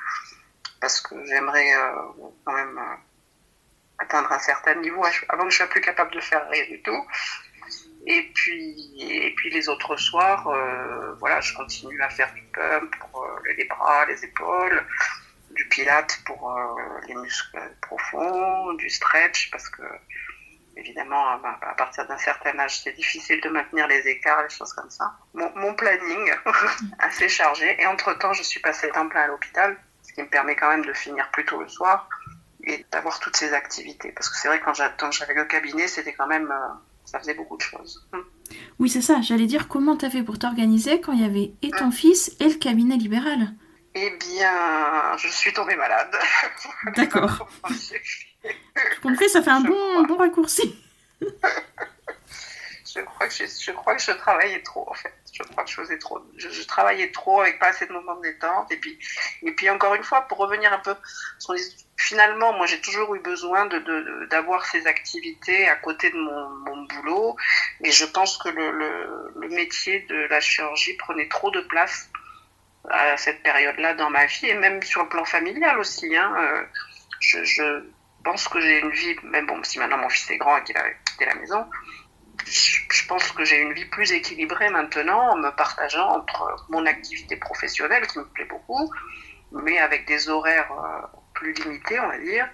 parce 0.81 1.01
que 1.01 1.15
j'aimerais 1.25 1.75
euh, 1.75 1.93
quand 2.45 2.53
même 2.53 2.79
euh, 2.79 2.97
atteindre 3.99 4.31
un 4.33 4.39
certain 4.39 4.75
niveau 4.75 5.03
avant 5.31 5.45
que 5.45 5.51
je 5.51 5.57
sois 5.57 5.67
plus 5.67 5.81
capable 5.81 6.13
de 6.13 6.21
faire 6.21 6.47
rien 6.51 6.65
du 6.67 6.83
tout. 6.83 7.07
Et 8.05 8.31
puis, 8.35 8.97
et 8.99 9.33
puis 9.35 9.49
les 9.51 9.69
autres 9.69 9.97
soirs, 9.97 10.53
voilà, 11.21 11.41
je 11.41 11.55
continue 11.55 12.03
à 12.03 12.11
faire 12.11 12.35
du 12.35 12.43
pump 12.53 12.93
pour 12.99 13.25
les 13.57 13.65
bras, 13.65 14.05
les 14.07 14.25
épaules, 14.25 14.85
du 15.53 15.69
pilate 15.69 16.19
pour 16.27 16.53
les 17.07 17.15
muscles 17.15 17.61
profonds, 17.81 18.73
du 18.73 18.91
stretch 18.91 19.53
parce 19.53 19.69
que 19.69 19.85
évidemment, 20.77 21.23
à 21.29 21.75
partir 21.77 22.07
d'un 22.07 22.19
certain 22.19 22.59
âge, 22.59 22.81
c'est 22.83 22.93
difficile 22.93 23.41
de 23.41 23.49
maintenir 23.49 23.87
les 23.89 24.07
écarts, 24.09 24.43
les 24.43 24.49
choses 24.49 24.73
comme 24.73 24.91
ça. 24.91 25.13
Mon, 25.35 25.75
planning 25.75 26.33
assez 26.99 27.29
chargé. 27.29 27.81
Et 27.81 27.87
entre-temps, 27.87 28.33
je 28.33 28.43
suis 28.43 28.61
passée 28.61 28.89
temps 28.91 29.09
plein 29.09 29.23
à 29.23 29.27
l'hôpital, 29.27 29.77
ce 30.03 30.13
qui 30.13 30.23
me 30.23 30.29
permet 30.29 30.57
quand 30.57 30.69
même 30.69 30.85
de 30.85 30.93
finir 30.93 31.31
plus 31.31 31.45
tôt 31.45 31.61
le 31.61 31.69
soir 31.69 32.09
et 32.65 32.85
d'avoir 32.93 33.19
toutes 33.21 33.37
ces 33.37 33.53
activités. 33.53 34.13
Parce 34.13 34.29
que 34.29 34.37
c'est 34.37 34.49
vrai 34.49 34.61
quand 34.61 34.75
j'avais 34.75 35.35
le 35.35 35.45
cabinet, 35.45 35.89
c'était 35.89 36.13
quand 36.13 36.27
même... 36.27 36.51
Euh, 36.51 36.69
ça 37.05 37.19
faisait 37.19 37.35
beaucoup 37.35 37.57
de 37.57 37.63
choses. 37.63 38.07
Hmm. 38.13 38.21
Oui, 38.79 38.89
c'est 38.89 39.03
ça. 39.03 39.21
J'allais 39.21 39.47
dire 39.47 39.69
comment 39.69 39.97
tu 39.97 40.07
as 40.07 40.11
fait 40.11 40.23
pour 40.23 40.39
t'organiser 40.39 41.01
quand 41.01 41.13
il 41.13 41.21
y 41.21 41.25
avait 41.25 41.53
et 41.61 41.71
ton 41.71 41.91
fils 41.91 42.35
et 42.41 42.49
le 42.49 42.55
cabinet 42.55 42.97
libéral? 42.97 43.55
Eh 43.95 44.11
bien, 44.11 45.17
je 45.19 45.29
suis 45.29 45.53
tombée 45.53 45.77
malade. 45.77 46.17
D'accord. 46.97 47.49
Compte 49.03 49.19
fait, 49.19 49.29
ça 49.29 49.43
fait 49.43 49.51
un 49.51 49.61
bon, 49.61 50.03
bon 50.05 50.17
raccourci. 50.17 50.83
je 51.21 53.01
crois 53.03 53.29
que 53.29 53.35
je, 53.35 53.45
je, 53.45 53.71
crois 53.73 53.95
que 53.95 54.03
je 54.03 54.13
travaillais 54.13 54.63
trop 54.63 54.89
en 54.91 54.95
fait. 54.95 55.13
Je 55.33 55.43
crois 55.43 55.65
que 55.65 55.71
je 55.71 55.77
faisais 55.77 55.99
trop. 55.99 56.21
Je, 56.37 56.63
travaillais 56.67 57.11
trop 57.11 57.41
avec 57.41 57.59
pas 57.59 57.69
assez 57.69 57.87
de 57.87 57.93
moments 57.93 58.17
de 58.17 58.23
détente. 58.23 58.71
Et 58.71 58.77
puis, 58.77 58.99
et 59.43 59.53
puis 59.53 59.69
encore 59.71 59.95
une 59.95 60.03
fois, 60.03 60.23
pour 60.23 60.39
revenir 60.39 60.73
un 60.73 60.79
peu, 60.79 60.95
finalement, 61.97 62.53
moi 62.55 62.67
j'ai 62.67 62.81
toujours 62.81 63.15
eu 63.15 63.21
besoin 63.21 63.67
de, 63.67 64.27
d'avoir 64.31 64.67
ces 64.67 64.87
activités 64.87 65.69
à 65.69 65.77
côté 65.77 66.11
de 66.11 66.17
mon, 66.17 66.49
mon 66.51 66.83
boulot. 66.85 67.37
Et 67.83 67.91
je 67.91 68.05
pense 68.05 68.37
que 68.39 68.49
le, 68.49 68.71
le, 68.71 69.33
le, 69.37 69.49
métier 69.49 70.01
de 70.09 70.27
la 70.29 70.41
chirurgie 70.41 70.95
prenait 70.97 71.29
trop 71.29 71.51
de 71.51 71.61
place 71.61 72.11
à 72.91 73.17
cette 73.17 73.43
période-là 73.43 73.95
dans 73.95 74.11
ma 74.11 74.27
vie 74.27 74.47
et 74.47 74.55
même 74.55 74.83
sur 74.83 75.03
le 75.03 75.09
plan 75.09 75.25
familial 75.25 75.79
aussi. 75.79 76.17
Hein. 76.17 76.35
Euh, 76.39 76.65
je, 77.21 77.83
pense 78.25 78.49
que 78.49 78.61
j'ai 78.61 78.79
une 78.79 78.91
vie, 78.91 79.17
même 79.25 79.47
bon, 79.47 79.63
si 79.65 79.79
maintenant 79.79 79.99
mon 79.99 80.09
fils 80.09 80.31
est 80.31 80.37
grand 80.37 80.57
et 80.59 80.63
qu'il 80.63 80.77
a 80.77 80.85
quitté 81.05 81.25
la 81.27 81.35
maison, 81.35 81.67
je 82.47 83.07
pense 83.07 83.33
que 83.33 83.45
j'ai 83.45 83.61
une 83.61 83.73
vie 83.73 83.85
plus 83.85 84.13
équilibrée 84.13 84.69
maintenant 84.71 85.33
en 85.33 85.37
me 85.37 85.51
partageant 85.51 86.09
entre 86.09 86.67
mon 86.69 86.87
activité 86.87 87.37
professionnelle 87.37 88.07
qui 88.07 88.19
me 88.19 88.25
plaît 88.27 88.45
beaucoup, 88.45 88.93
mais 89.53 89.79
avec 89.79 90.07
des 90.07 90.29
horaires 90.29 90.71
euh, 90.73 91.07
plus 91.35 91.53
limités, 91.53 91.99
on 92.01 92.09
va 92.09 92.19
dire, 92.19 92.49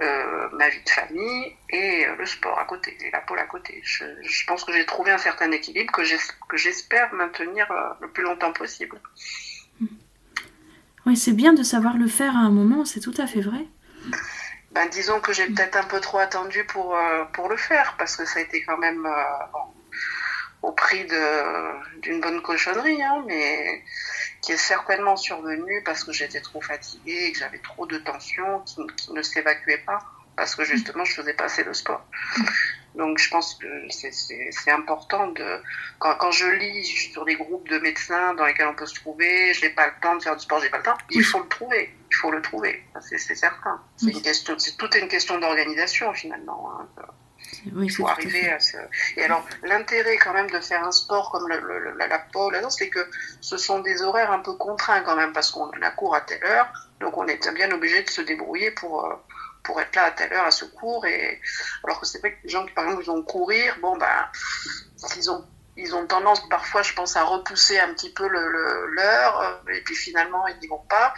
euh, 0.00 0.48
ma 0.52 0.68
vie 0.68 0.82
de 0.82 0.88
famille 0.88 1.56
et 1.70 2.06
le 2.18 2.26
sport 2.26 2.58
à 2.58 2.64
côté, 2.64 2.96
et 3.00 3.10
la 3.10 3.20
pôle 3.20 3.38
à 3.38 3.46
côté. 3.46 3.80
Je, 3.84 4.04
pense 4.46 4.64
que 4.64 4.72
j'ai 4.72 4.86
trouvé 4.86 5.10
un 5.10 5.18
certain 5.18 5.50
équilibre 5.50 5.92
que 5.92 6.56
j'espère 6.56 7.12
maintenir 7.14 7.70
euh, 7.70 7.90
le 8.00 8.08
plus 8.08 8.22
longtemps 8.22 8.52
possible. 8.52 9.00
Oui, 11.04 11.16
c'est 11.16 11.32
bien 11.32 11.52
de 11.52 11.62
savoir 11.62 11.96
le 11.96 12.06
faire 12.06 12.36
à 12.36 12.40
un 12.40 12.50
moment, 12.50 12.84
c'est 12.84 13.00
tout 13.00 13.14
à 13.18 13.26
fait 13.26 13.40
vrai 13.40 13.66
ben, 14.72 14.88
disons 14.88 15.20
que 15.20 15.32
j'ai 15.32 15.46
peut-être 15.46 15.76
un 15.76 15.84
peu 15.84 16.00
trop 16.00 16.18
attendu 16.18 16.64
pour, 16.64 16.96
euh, 16.96 17.24
pour 17.32 17.48
le 17.48 17.56
faire, 17.56 17.94
parce 17.98 18.16
que 18.16 18.24
ça 18.24 18.38
a 18.38 18.42
été 18.42 18.62
quand 18.62 18.78
même 18.78 19.04
euh, 19.04 19.58
au 20.62 20.72
prix 20.72 21.06
d'une 22.02 22.20
bonne 22.20 22.40
cochonnerie, 22.40 23.02
hein, 23.02 23.24
mais 23.26 23.82
qui 24.40 24.52
est 24.52 24.56
certainement 24.56 25.16
survenue 25.16 25.82
parce 25.84 26.04
que 26.04 26.12
j'étais 26.12 26.40
trop 26.40 26.60
fatiguée 26.60 27.26
et 27.26 27.32
que 27.32 27.38
j'avais 27.38 27.58
trop 27.58 27.86
de 27.86 27.98
tension 27.98 28.60
qui, 28.60 28.76
qui 28.96 29.12
ne 29.12 29.22
s'évacuait 29.22 29.82
pas, 29.84 30.00
parce 30.36 30.54
que 30.54 30.64
justement 30.64 31.04
je 31.04 31.14
faisais 31.14 31.34
pas 31.34 31.44
assez 31.44 31.64
de 31.64 31.72
sport. 31.72 32.06
Donc 32.94 33.18
je 33.18 33.30
pense 33.30 33.54
que 33.54 33.66
c'est 33.90 34.70
important 34.70 35.28
de 35.28 35.62
quand, 35.98 36.14
quand, 36.16 36.30
je 36.30 36.46
lis 36.46 36.84
sur 36.84 37.24
des 37.24 37.36
groupes 37.36 37.68
de 37.68 37.78
médecins 37.78 38.34
dans 38.34 38.44
lesquels 38.44 38.66
on 38.66 38.74
peut 38.74 38.86
se 38.86 38.94
trouver, 38.94 39.54
je 39.54 39.62
n'ai 39.62 39.70
pas 39.70 39.86
le 39.86 39.92
temps 40.02 40.16
de 40.16 40.22
faire 40.22 40.36
du 40.36 40.42
sport, 40.42 40.60
j'ai 40.60 40.68
pas 40.68 40.78
le 40.78 40.82
temps. 40.82 40.98
Il 41.10 41.24
faut 41.24 41.40
le 41.40 41.48
trouver, 41.48 41.94
il 42.10 42.16
faut 42.16 42.30
le 42.30 42.42
trouver, 42.42 42.84
c'est 43.00 43.18
certain. 43.18 43.80
C'est 43.96 44.10
une 44.10 44.22
question, 44.22 44.58
c'est 44.58 44.76
tout 44.76 44.94
est 44.94 45.00
une 45.00 45.08
question 45.08 45.38
d'organisation 45.38 46.12
finalement. 46.12 46.70
Hein. 46.78 46.88
Il 47.64 47.90
faut 47.90 48.06
arriver 48.06 48.50
à 48.50 48.60
ce. 48.60 48.76
Et 49.16 49.24
alors, 49.24 49.46
l'intérêt 49.62 50.16
quand 50.16 50.32
même 50.32 50.50
de 50.50 50.60
faire 50.60 50.82
un 50.84 50.92
sport 50.92 51.30
comme 51.30 51.48
le, 51.48 51.94
la, 51.96 52.06
la 52.06 52.18
pole, 52.18 52.58
c'est 52.70 52.88
que 52.88 53.06
ce 53.40 53.56
sont 53.56 53.80
des 53.80 54.02
horaires 54.02 54.32
un 54.32 54.40
peu 54.40 54.54
contraints 54.54 55.00
quand 55.02 55.16
même, 55.16 55.32
parce 55.32 55.50
qu'on 55.50 55.70
a 55.70 55.90
cours 55.90 56.14
à 56.14 56.20
telle 56.20 56.44
heure, 56.44 56.72
donc 57.00 57.16
on 57.16 57.26
est 57.26 57.52
bien 57.52 57.70
obligé 57.72 58.02
de 58.02 58.10
se 58.10 58.20
débrouiller 58.20 58.70
pour, 58.72 59.04
euh, 59.04 59.14
pour 59.62 59.80
être 59.80 59.94
là 59.96 60.04
à 60.04 60.10
telle 60.10 60.32
heure 60.32 60.46
à 60.46 60.50
ce 60.50 60.64
cours. 60.64 61.06
Et... 61.06 61.40
Alors 61.84 62.00
que 62.00 62.06
c'est 62.06 62.18
vrai 62.18 62.32
que 62.32 62.38
les 62.44 62.50
gens 62.50 62.64
qui, 62.66 62.72
par 62.72 62.84
exemple, 62.84 63.04
vont 63.04 63.22
courir, 63.22 63.76
bon, 63.80 63.96
ben, 63.96 64.28
ils 65.16 65.30
ont 65.30 65.44
ils 65.76 65.94
ont 65.94 66.06
tendance 66.06 66.46
parfois, 66.48 66.82
je 66.82 66.92
pense, 66.92 67.16
à 67.16 67.24
repousser 67.24 67.78
un 67.78 67.94
petit 67.94 68.12
peu 68.12 68.28
l'heure, 68.28 68.50
le, 68.50 69.70
euh, 69.70 69.74
et 69.74 69.80
puis 69.80 69.94
finalement, 69.94 70.46
ils 70.46 70.58
n'y 70.58 70.66
vont 70.66 70.84
pas. 70.88 71.14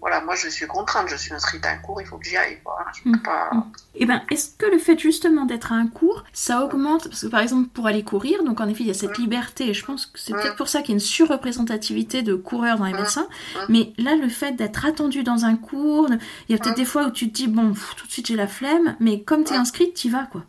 Voilà, 0.00 0.22
moi, 0.22 0.34
je 0.34 0.48
suis 0.48 0.66
contrainte, 0.66 1.08
je 1.08 1.16
suis 1.16 1.32
inscrite 1.32 1.64
à 1.66 1.70
un 1.70 1.76
cours, 1.76 2.00
il 2.00 2.06
faut 2.06 2.16
que 2.16 2.24
j'y 2.24 2.36
aille. 2.36 2.58
Mm. 3.04 3.18
pas... 3.18 3.50
Et 3.94 4.04
eh 4.04 4.06
ben, 4.06 4.22
est-ce 4.30 4.56
que 4.56 4.66
le 4.66 4.78
fait 4.78 4.98
justement 4.98 5.44
d'être 5.44 5.72
à 5.72 5.74
un 5.74 5.86
cours, 5.86 6.24
ça 6.32 6.64
augmente? 6.64 7.08
Parce 7.08 7.22
que 7.22 7.26
par 7.26 7.40
exemple, 7.40 7.68
pour 7.68 7.86
aller 7.86 8.02
courir, 8.02 8.42
donc 8.44 8.60
en 8.60 8.68
effet, 8.68 8.84
il 8.84 8.86
y 8.86 8.90
a 8.90 8.94
cette 8.94 9.18
mm. 9.18 9.22
liberté, 9.22 9.68
et 9.68 9.74
je 9.74 9.84
pense 9.84 10.06
que 10.06 10.18
c'est 10.18 10.32
peut-être 10.32 10.54
mm. 10.54 10.56
pour 10.56 10.68
ça 10.68 10.80
qu'il 10.80 10.90
y 10.90 10.92
a 10.92 10.94
une 10.94 11.00
surreprésentativité 11.00 12.22
de 12.22 12.34
coureurs 12.34 12.78
dans 12.78 12.86
les 12.86 12.94
médecins. 12.94 13.28
Mais 13.68 13.92
là, 13.98 14.16
le 14.16 14.28
fait 14.28 14.52
d'être 14.52 14.86
attendu 14.86 15.22
dans 15.22 15.44
un 15.44 15.56
cours, 15.56 16.08
il 16.48 16.52
y 16.52 16.58
a 16.58 16.62
peut-être 16.62 16.76
des 16.76 16.84
fois 16.84 17.04
où 17.06 17.10
tu 17.10 17.28
te 17.28 17.34
dis, 17.34 17.48
bon, 17.48 17.74
tout 17.96 18.06
de 18.06 18.12
suite 18.12 18.26
j'ai 18.26 18.36
la 18.36 18.48
flemme, 18.48 18.96
mais 19.00 19.22
comme 19.22 19.44
tu 19.44 19.52
es 19.52 19.56
inscrite, 19.56 19.94
tu 19.94 20.08
y 20.08 20.10
vas, 20.10 20.26
quoi. 20.30 20.44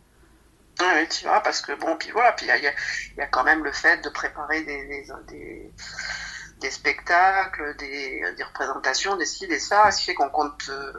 Oui, 0.80 1.08
tu 1.08 1.26
vois, 1.26 1.40
parce 1.40 1.60
que 1.60 1.72
bon, 1.72 1.96
puis 1.96 2.10
voilà, 2.10 2.32
puis 2.32 2.46
il 2.46 2.64
y, 3.18 3.20
a, 3.20 3.26
quand 3.26 3.44
même 3.44 3.62
le 3.62 3.72
fait 3.72 4.02
de 4.02 4.08
préparer 4.08 4.62
des, 4.62 5.04
des, 5.28 5.70
spectacles, 6.70 7.76
des, 7.76 8.22
représentations, 8.44 9.16
des 9.16 9.26
ci, 9.26 9.46
des 9.46 9.58
ça, 9.58 9.90
ce 9.90 9.98
qui 9.98 10.06
fait 10.06 10.14
qu'on 10.14 10.30
compte, 10.30 10.68
euh, 10.68 10.92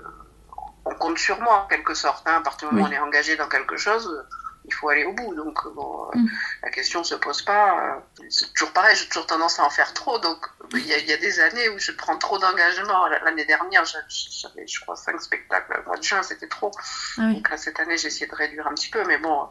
on 0.86 0.96
compte 0.96 1.18
sur 1.18 1.40
moi 1.42 1.64
en 1.64 1.68
quelque 1.68 1.94
sorte. 1.94 2.28
Hein. 2.28 2.38
à 2.38 2.42
partir 2.42 2.70
du 2.70 2.76
moment 2.76 2.88
où 2.88 2.92
on 2.92 2.94
est 2.94 3.00
engagé 3.00 3.36
dans 3.36 3.48
quelque 3.48 3.78
chose, 3.78 4.26
il 4.66 4.74
faut 4.74 4.90
aller 4.90 5.06
au 5.06 5.14
bout. 5.14 5.34
Donc, 5.36 5.60
bon, 5.74 6.06
euh, 6.06 6.18
mm. 6.18 6.30
la 6.64 6.70
question 6.70 7.00
ne 7.00 7.06
se 7.06 7.16
pose 7.16 7.42
pas. 7.42 7.96
Euh, 7.96 8.00
c'est 8.30 8.54
toujours 8.54 8.74
pareil, 8.74 8.96
j'ai 8.96 9.08
toujours 9.08 9.28
tendance 9.28 9.60
à 9.60 9.66
en 9.66 9.70
faire 9.70 9.94
trop. 9.94 10.20
Donc, 10.20 10.46
il 10.74 10.86
y, 10.86 11.14
a, 11.14 11.18
des 11.18 11.40
années 11.40 11.70
où 11.70 11.80
je 11.80 11.92
prends 11.92 12.18
trop 12.18 12.38
d'engagement. 12.38 13.08
L'année 13.08 13.46
dernière, 13.46 13.84
j'avais, 13.86 14.68
je 14.68 14.80
crois, 14.82 14.96
cinq 14.96 15.22
spectacles. 15.22 15.74
Le 15.78 15.84
mois 15.86 15.98
de 15.98 16.04
juin, 16.04 16.24
c'était 16.24 16.48
trop. 16.48 16.72
Ah 17.18 17.32
donc, 17.32 17.48
cette 17.58 17.80
année, 17.80 17.98
j'ai 17.98 18.08
essayé 18.08 18.28
de 18.28 18.36
réduire 18.36 18.68
un 18.68 18.74
petit 18.74 18.90
peu. 18.90 19.04
Mais 19.06 19.18
bon, 19.18 19.50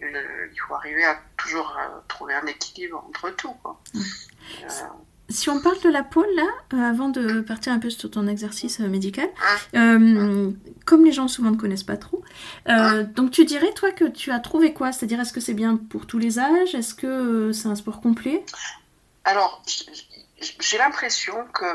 il 0.00 0.60
faut 0.66 0.74
arriver 0.74 1.04
à 1.04 1.18
toujours 1.36 1.76
euh, 1.78 2.00
trouver 2.08 2.34
un 2.34 2.46
équilibre 2.46 3.04
entre 3.08 3.30
tout. 3.30 3.54
Quoi. 3.62 3.80
Mm. 3.94 4.02
Si 5.32 5.48
on 5.48 5.60
parle 5.60 5.80
de 5.80 5.88
la 5.88 6.02
pôle, 6.02 6.28
là, 6.36 6.46
euh, 6.74 6.82
avant 6.82 7.08
de 7.08 7.40
partir 7.40 7.72
un 7.72 7.78
peu 7.78 7.90
sur 7.90 8.10
ton 8.10 8.26
exercice 8.26 8.80
euh, 8.80 8.88
médical, 8.88 9.28
euh, 9.74 10.50
comme 10.84 11.04
les 11.04 11.12
gens 11.12 11.28
souvent 11.28 11.50
ne 11.50 11.56
connaissent 11.56 11.82
pas 11.82 11.96
trop, 11.96 12.22
donc 13.14 13.30
tu 13.30 13.44
dirais, 13.44 13.72
toi, 13.74 13.90
que 13.92 14.04
tu 14.04 14.30
as 14.30 14.40
trouvé 14.40 14.72
quoi? 14.72 14.92
C'est-à-dire, 14.92 15.20
est-ce 15.20 15.32
que 15.32 15.40
c'est 15.40 15.54
bien 15.54 15.76
pour 15.76 16.06
tous 16.06 16.18
les 16.18 16.38
âges? 16.38 16.74
Est-ce 16.74 16.94
que 16.94 17.52
c'est 17.52 17.68
un 17.68 17.74
sport 17.74 18.00
complet? 18.00 18.44
Alors, 19.24 19.62
j'ai 20.60 20.78
l'impression 20.78 21.34
que 21.54 21.66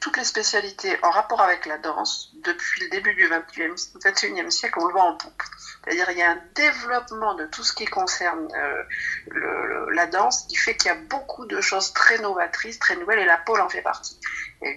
toutes 0.00 0.16
les 0.16 0.24
spécialités 0.24 0.96
en 1.02 1.10
rapport 1.10 1.40
avec 1.40 1.66
la 1.66 1.78
danse, 1.78 2.32
depuis 2.44 2.84
le 2.84 2.90
début 2.90 3.14
du 3.14 3.28
21e 3.28 4.50
siècle, 4.50 4.78
on 4.80 4.86
le 4.86 4.92
voit 4.92 5.04
en 5.04 5.14
poupe. 5.14 5.42
C'est-à-dire 5.86 6.10
il 6.10 6.18
y 6.18 6.22
a 6.22 6.32
un 6.32 6.40
développement 6.54 7.34
de 7.34 7.46
tout 7.46 7.62
ce 7.62 7.72
qui 7.72 7.84
concerne 7.84 8.48
euh, 8.56 9.86
la 9.92 10.06
danse 10.06 10.46
qui 10.48 10.56
fait 10.56 10.76
qu'il 10.76 10.88
y 10.88 10.94
a 10.94 10.96
beaucoup 10.96 11.46
de 11.46 11.60
choses 11.60 11.92
très 11.92 12.18
novatrices, 12.18 12.80
très 12.80 12.96
nouvelles, 12.96 13.20
et 13.20 13.24
la 13.24 13.36
pole 13.38 13.60
en 13.60 13.68
fait 13.68 13.82
partie. 13.82 14.18
Il 14.62 14.68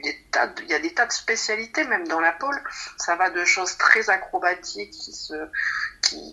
y, 0.70 0.74
a 0.74 0.80
des 0.80 0.94
tas 0.94 1.06
de, 1.06 1.12
il 1.12 1.12
spécialités 1.12 1.84
même 1.86 2.08
dans 2.08 2.20
la 2.20 2.32
pole. 2.34 2.62
Ça 2.98 3.16
va 3.16 3.32
de 3.32 3.44
choses 3.44 3.76
très 3.78 4.10
acrobatiques 4.12 4.92
qui 4.92 5.14
se, 5.14 5.34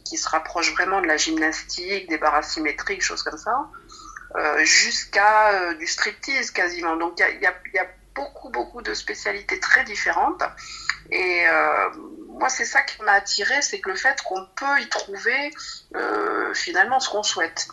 qui, 0.05 0.17
se 0.19 0.29
rapprochent 0.29 0.73
vraiment 0.73 1.01
de 1.01 1.07
la 1.07 1.17
gymnastique, 1.17 2.09
des 2.11 2.19
barres 2.19 2.35
asymétriques, 2.35 3.03
choses 3.03 3.23
comme 3.23 3.39
ça, 3.39 3.71
euh, 4.35 4.65
jusqu'à 4.65 5.53
euh, 5.53 5.75
du 5.75 5.87
striptease 5.87 6.51
quasiment. 6.51 6.97
Donc 6.97 7.15
il 7.19 7.41
y 7.41 7.47
a, 7.47 7.55
y 7.73 7.79
a 7.79 7.87
beaucoup, 8.15 8.51
beaucoup 8.51 8.83
de 8.83 8.93
spécialités 8.93 9.59
très 9.59 9.85
différentes. 9.85 10.43
Et 11.11 11.47
euh, 11.49 11.91
moi, 12.29 12.49
c'est 12.49 12.65
ça 12.65 12.83
qui 12.83 13.03
m'a 13.03 13.13
attiré, 13.13 13.63
c'est 13.63 13.81
que 13.81 13.91
le 13.91 13.97
fait 13.97 14.21
qu'on 14.23 14.45
peut 14.57 14.81
y 14.81 14.89
trouver 14.89 15.53
euh, 15.95 16.53
finalement 16.55 17.01
ce 17.01 17.09
qu'on 17.09 17.23
souhaite. 17.23 17.69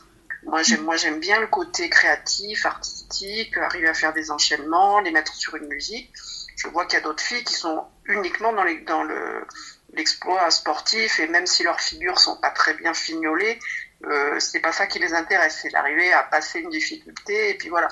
Moi, 0.45 0.61
j'aime, 0.61 0.81
moi, 0.81 0.97
j'aime 0.97 1.19
bien 1.19 1.39
le 1.39 1.47
côté 1.47 1.89
créatif, 1.89 2.65
artistique, 2.65 3.57
arriver 3.57 3.87
à 3.87 3.93
faire 3.93 4.13
des 4.13 4.29
enchaînements, 4.29 4.99
les 4.99 5.11
mettre 5.11 5.33
sur 5.33 5.55
une 5.55 5.67
musique. 5.67 6.11
Je 6.57 6.67
vois 6.67 6.85
qu'il 6.85 6.99
y 6.99 7.01
a 7.01 7.03
d'autres 7.03 7.23
filles 7.23 7.43
qui 7.43 7.53
sont 7.53 7.85
uniquement 8.05 8.53
dans, 8.53 8.63
les, 8.63 8.79
dans 8.81 9.03
le, 9.03 9.45
l'exploit 9.93 10.49
sportif 10.51 11.19
et 11.19 11.27
même 11.27 11.45
si 11.45 11.63
leurs 11.63 11.79
figures 11.79 12.19
sont 12.19 12.37
pas 12.37 12.51
très 12.51 12.73
bien 12.73 12.93
fignolées, 12.93 13.59
euh, 14.05 14.39
c'est 14.39 14.59
pas 14.59 14.73
ça 14.73 14.85
qui 14.85 14.99
les 14.99 15.13
intéresse, 15.13 15.59
c'est 15.61 15.69
d'arriver 15.69 16.11
à 16.11 16.23
passer 16.23 16.59
une 16.59 16.69
difficulté 16.69 17.49
et 17.49 17.53
puis 17.57 17.69
voilà. 17.69 17.87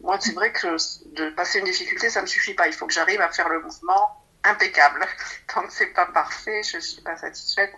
Moi, 0.00 0.18
c'est 0.20 0.32
vrai 0.32 0.52
que 0.52 0.76
de 1.14 1.30
passer 1.30 1.60
une 1.60 1.64
difficulté, 1.64 2.10
ça 2.10 2.20
me 2.20 2.26
suffit 2.26 2.54
pas. 2.54 2.66
Il 2.66 2.72
faut 2.72 2.86
que 2.86 2.92
j'arrive 2.92 3.20
à 3.20 3.30
faire 3.30 3.48
le 3.48 3.62
mouvement 3.62 4.21
impeccable. 4.44 5.06
Tant 5.52 5.66
que 5.66 5.72
c'est 5.72 5.86
pas 5.86 6.06
parfait, 6.06 6.62
je 6.62 6.78
suis 6.78 7.02
pas 7.02 7.16
satisfaite. 7.16 7.74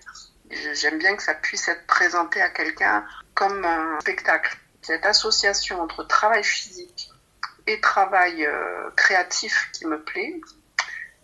J'aime 0.51 0.99
bien 0.99 1.17
que 1.17 1.23
ça 1.23 1.35
puisse 1.35 1.69
être 1.69 1.87
présenté 1.87 2.41
à 2.41 2.51
quelqu'un 2.51 3.05
comme 3.35 3.65
un 3.65 3.99
spectacle. 4.01 4.57
Cette 4.83 5.07
association 5.07 5.81
entre 5.81 6.05
travail 6.05 6.45
physique 6.45 7.11
et 7.67 7.81
travail 7.81 8.45
euh, 8.45 8.91
créatif 8.97 9.71
qui 9.73 9.87
me 9.87 10.03
plaît. 10.03 10.41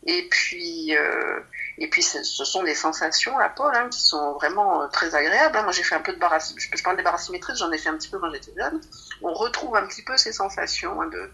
Et 0.06 0.26
puis, 0.30 0.96
euh, 0.96 1.40
et 1.76 1.90
puis 1.90 2.02
ce 2.02 2.22
sont 2.22 2.62
des 2.62 2.74
sensations, 2.74 3.36
la 3.36 3.50
pole, 3.50 3.74
hein, 3.76 3.90
qui 3.90 4.00
sont 4.00 4.32
vraiment 4.32 4.82
euh, 4.82 4.86
très 4.86 5.14
agréables. 5.14 5.56
Hein. 5.58 5.62
Moi, 5.62 5.72
j'ai 5.72 5.82
fait 5.82 5.94
un 5.94 6.00
peu 6.00 6.14
de 6.14 6.18
barasymétrie. 6.18 6.70
Je 6.74 6.82
parle 6.82 6.96
des 6.96 7.02
barasymétries, 7.02 7.54
j'en 7.56 7.70
ai 7.70 7.76
fait 7.76 7.90
un 7.90 7.98
petit 7.98 8.08
peu 8.08 8.18
quand 8.18 8.30
j'étais 8.32 8.52
jeune. 8.56 8.80
On 9.20 9.34
retrouve 9.34 9.76
un 9.76 9.86
petit 9.86 10.02
peu 10.02 10.16
ces 10.16 10.32
sensations 10.32 11.02
hein, 11.02 11.06
de 11.08 11.30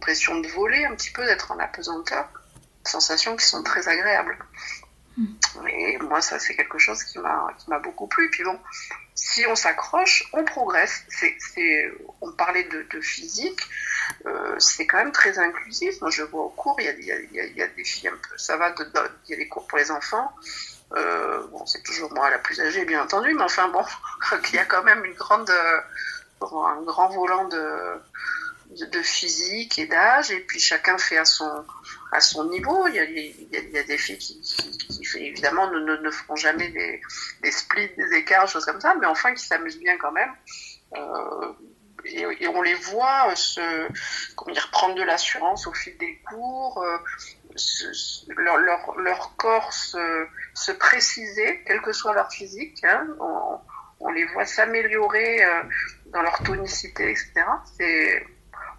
pression 0.00 0.38
de 0.40 0.48
voler, 0.48 0.84
un 0.84 0.94
petit 0.94 1.12
peu 1.12 1.24
d'être 1.24 1.50
en 1.50 1.58
apesanteur 1.58 2.28
sensations 2.84 3.36
qui 3.36 3.46
sont 3.46 3.62
très 3.62 3.88
agréables. 3.88 4.38
Hmm. 5.16 5.26
Et 5.68 5.98
moi, 5.98 6.20
ça, 6.20 6.38
c'est 6.38 6.54
quelque 6.54 6.78
chose 6.78 7.02
qui 7.04 7.18
m'a 7.18 7.78
beaucoup 7.82 8.06
plu. 8.06 8.30
Puis 8.30 8.44
bon, 8.44 8.58
si 9.14 9.44
on 9.46 9.54
s'accroche, 9.54 10.28
on 10.32 10.44
progresse. 10.44 11.04
C'est 11.08 11.92
on 12.20 12.32
parlait 12.32 12.64
de, 12.64 13.00
physique, 13.00 13.60
euh, 14.26 14.58
c'est 14.58 14.86
quand 14.86 14.98
même 14.98 15.12
très 15.12 15.38
inclusif. 15.38 16.00
Moi, 16.00 16.10
je 16.10 16.22
vois 16.22 16.44
au 16.44 16.48
cours, 16.50 16.76
il 16.80 16.86
y 16.86 16.88
a, 16.88 16.92
il 16.92 17.04
y 17.04 17.40
a, 17.40 17.44
il 17.44 17.56
y 17.56 17.62
a 17.62 17.66
des 17.68 17.84
filles 17.84 18.08
un 18.08 18.16
peu, 18.16 18.36
ça 18.36 18.56
va, 18.56 18.70
de, 18.72 18.86
il 19.26 19.30
y 19.30 19.34
a 19.34 19.36
des 19.36 19.48
cours 19.48 19.66
pour 19.66 19.78
les 19.78 19.90
enfants. 19.90 20.32
Euh, 20.96 21.46
bon, 21.48 21.64
c'est 21.66 21.82
toujours 21.82 22.12
moi 22.12 22.30
la 22.30 22.38
plus 22.38 22.60
âgée, 22.60 22.84
bien 22.84 23.02
entendu, 23.02 23.32
mais 23.34 23.44
enfin 23.44 23.68
bon, 23.68 23.84
il 24.48 24.54
y 24.54 24.58
a 24.58 24.64
quand 24.64 24.82
même 24.82 25.04
une 25.04 25.14
grande, 25.14 25.50
un 26.40 26.82
grand 26.82 27.08
volant 27.08 27.48
de, 27.48 28.00
de, 28.70 29.02
physique 29.02 29.78
et 29.78 29.86
d'âge, 29.86 30.30
et 30.30 30.40
puis 30.40 30.60
chacun 30.60 30.96
fait 30.98 31.18
à 31.18 31.24
son, 31.24 31.64
à 32.12 32.20
son 32.20 32.48
niveau. 32.48 32.86
Il 32.88 32.94
y 32.94 33.00
a, 33.00 33.82
des 33.82 33.98
filles 33.98 34.18
qui, 34.18 34.40
évidemment, 35.16 35.70
ne, 35.70 35.96
ne, 35.96 36.10
feront 36.10 36.36
jamais 36.36 36.68
des, 36.70 37.00
des, 37.42 37.50
splits, 37.50 37.90
des 37.96 38.14
écarts, 38.14 38.48
choses 38.48 38.64
comme 38.64 38.80
ça, 38.80 38.94
mais 39.00 39.06
enfin 39.06 39.34
qui 39.34 39.44
s'amusent 39.44 39.78
bien 39.78 39.96
quand 39.98 40.12
même. 40.12 40.32
Euh, 40.96 41.52
et, 42.04 42.48
on 42.48 42.62
les 42.62 42.74
voit 42.74 43.34
se, 43.36 43.88
comment 44.34 44.54
dire, 44.54 44.70
prendre 44.70 44.94
de 44.94 45.02
l'assurance 45.02 45.66
au 45.66 45.72
fil 45.72 45.96
des 45.98 46.18
cours, 46.28 46.82
euh, 46.82 46.98
leur, 48.36 48.56
leur, 48.58 48.96
leur, 48.96 49.36
corps 49.36 49.72
se, 49.72 50.26
se, 50.54 50.72
préciser, 50.72 51.62
quel 51.66 51.80
que 51.82 51.92
soit 51.92 52.14
leur 52.14 52.30
physique. 52.32 52.82
Hein, 52.84 53.06
on, 54.00 54.10
les 54.12 54.24
voit 54.26 54.46
s'améliorer 54.46 55.44
euh, 55.44 55.62
dans 56.06 56.22
leur 56.22 56.42
tonicité, 56.42 57.10
etc. 57.10 57.32
C'est 57.76 58.26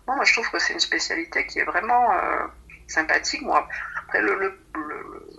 moi, 0.07 0.23
je 0.23 0.33
trouve 0.33 0.49
que 0.49 0.59
c'est 0.59 0.73
une 0.73 0.79
spécialité 0.79 1.45
qui 1.45 1.59
est 1.59 1.63
vraiment 1.63 2.13
euh, 2.13 2.47
sympathique. 2.87 3.41
Moi, 3.41 3.67
après, 4.03 4.21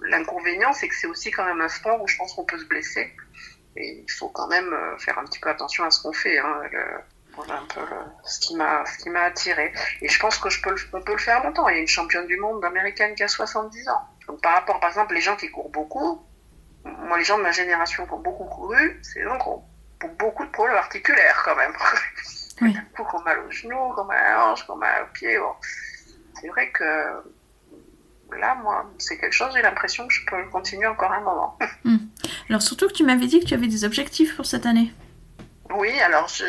l'inconvénient, 0.08 0.72
c'est 0.72 0.88
que 0.88 0.94
c'est 0.94 1.06
aussi 1.06 1.30
quand 1.30 1.44
même 1.44 1.60
un 1.60 1.68
sport 1.68 2.00
où 2.00 2.08
je 2.08 2.16
pense 2.16 2.34
qu'on 2.34 2.44
peut 2.44 2.58
se 2.58 2.64
blesser. 2.64 3.14
Et 3.76 4.04
il 4.06 4.10
faut 4.10 4.28
quand 4.28 4.48
même 4.48 4.72
euh, 4.72 4.98
faire 4.98 5.18
un 5.18 5.24
petit 5.24 5.40
peu 5.40 5.48
attention 5.48 5.84
à 5.84 5.90
ce 5.90 6.02
qu'on 6.02 6.12
fait. 6.12 6.38
Hein, 6.38 6.62
voilà 7.34 7.60
un 7.60 7.64
peu 7.64 7.80
ce 8.24 8.40
qui 8.40 8.54
m'a 8.56 8.84
ce 8.84 8.98
qui 8.98 9.08
m'a 9.08 9.22
attiré. 9.22 9.72
Et 10.02 10.08
je 10.08 10.20
pense 10.20 10.38
que 10.38 10.48
peut 10.60 11.12
le 11.12 11.18
faire 11.18 11.42
longtemps. 11.42 11.68
Il 11.68 11.76
y 11.76 11.78
a 11.78 11.80
une 11.80 11.88
championne 11.88 12.26
du 12.26 12.36
monde 12.36 12.62
américaine 12.64 13.14
qui 13.14 13.22
a 13.22 13.28
70 13.28 13.88
ans. 13.88 14.02
Donc 14.26 14.42
par 14.42 14.54
rapport, 14.54 14.80
par 14.80 14.90
exemple, 14.90 15.14
les 15.14 15.22
gens 15.22 15.36
qui 15.36 15.50
courent 15.50 15.70
beaucoup, 15.70 16.22
moi, 16.84 17.18
les 17.18 17.24
gens 17.24 17.38
de 17.38 17.42
ma 17.42 17.52
génération 17.52 18.06
qui 18.06 18.12
ont 18.12 18.20
beaucoup 18.20 18.44
couru, 18.44 19.00
c'est 19.02 19.24
ont 19.26 19.62
beaucoup 20.18 20.44
de 20.44 20.50
problèmes 20.50 20.76
articulaires 20.76 21.42
quand 21.44 21.56
même. 21.56 21.72
Oui. 22.60 22.76
coup, 22.94 23.04
qu'on 23.04 23.20
mal 23.22 23.38
au 23.40 23.50
genou, 23.50 23.92
qu'on 23.94 24.04
mal 24.04 24.18
à 24.18 24.30
la 24.30 24.46
hanche, 24.46 24.66
qu'on 24.66 24.76
mal 24.76 25.04
au 25.04 25.12
pied. 25.12 25.38
C'est 26.40 26.48
vrai 26.48 26.70
que 26.70 26.82
là, 28.38 28.54
moi, 28.56 28.90
c'est 28.98 29.18
quelque 29.18 29.32
chose, 29.32 29.52
j'ai 29.54 29.62
l'impression 29.62 30.06
que 30.06 30.14
je 30.14 30.24
peux 30.26 30.44
continuer 30.50 30.86
encore 30.86 31.12
un 31.12 31.20
moment. 31.20 31.58
Hmm. 31.84 31.96
Alors, 32.48 32.62
surtout 32.62 32.86
que 32.86 32.92
tu 32.92 33.02
m'avais 33.02 33.26
dit 33.26 33.40
que 33.40 33.46
tu 33.46 33.54
avais 33.54 33.66
des 33.66 33.84
objectifs 33.84 34.36
pour 34.36 34.46
cette 34.46 34.66
année. 34.66 34.92
Oui, 35.74 35.90
alors 36.00 36.28
je, 36.28 36.44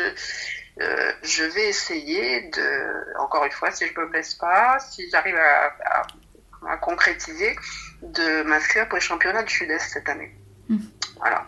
euh, 0.80 1.12
je 1.24 1.42
vais 1.42 1.68
essayer 1.68 2.50
de, 2.50 3.18
encore 3.18 3.44
une 3.44 3.50
fois, 3.50 3.72
si 3.72 3.84
je 3.84 3.92
ne 3.92 4.04
me 4.04 4.10
blesse 4.10 4.34
pas, 4.34 4.78
si 4.78 5.10
j'arrive 5.10 5.34
à, 5.36 6.06
à 6.68 6.76
concrétiser 6.76 7.56
de 8.02 8.42
m'inscrire 8.42 8.88
pour 8.88 8.96
les 8.96 9.04
championnats 9.04 9.42
du 9.42 9.52
Sud-Est 9.52 9.92
cette 9.92 10.08
année. 10.08 10.34
Mm. 10.68 10.78
Voilà. 11.16 11.46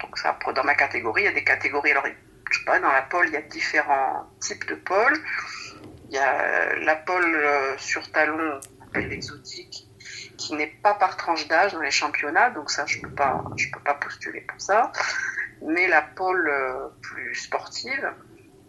Donc 0.00 0.18
ça, 0.18 0.38
dans 0.54 0.64
ma 0.64 0.74
catégorie, 0.74 1.22
il 1.22 1.26
y 1.26 1.28
a 1.28 1.32
des 1.32 1.44
catégories. 1.44 1.90
Alors, 1.90 2.06
je 2.50 2.58
sais 2.58 2.64
pas, 2.64 2.78
dans 2.78 2.92
la 2.92 3.02
pole, 3.02 3.26
il 3.28 3.32
y 3.32 3.36
a 3.36 3.42
différents 3.42 4.26
types 4.40 4.66
de 4.66 4.74
pole. 4.74 5.18
Il 6.08 6.14
y 6.14 6.18
a 6.18 6.76
la 6.76 6.96
pole 6.96 7.34
euh, 7.34 7.76
sur 7.78 8.10
talon, 8.12 8.60
l'exotique, 8.94 9.88
qui 10.36 10.54
n'est 10.54 10.72
pas 10.82 10.94
par 10.94 11.16
tranche 11.16 11.48
d'âge 11.48 11.72
dans 11.72 11.80
les 11.80 11.90
championnats, 11.90 12.50
donc 12.50 12.70
ça, 12.70 12.86
je 12.86 13.00
peux 13.00 13.08
peux 13.08 13.80
pas 13.84 13.94
postuler 13.94 14.42
pour 14.42 14.60
ça. 14.60 14.92
Mais 15.62 15.88
la 15.88 16.02
pole 16.02 16.48
euh, 16.48 16.88
plus 17.02 17.34
sportive, 17.34 18.12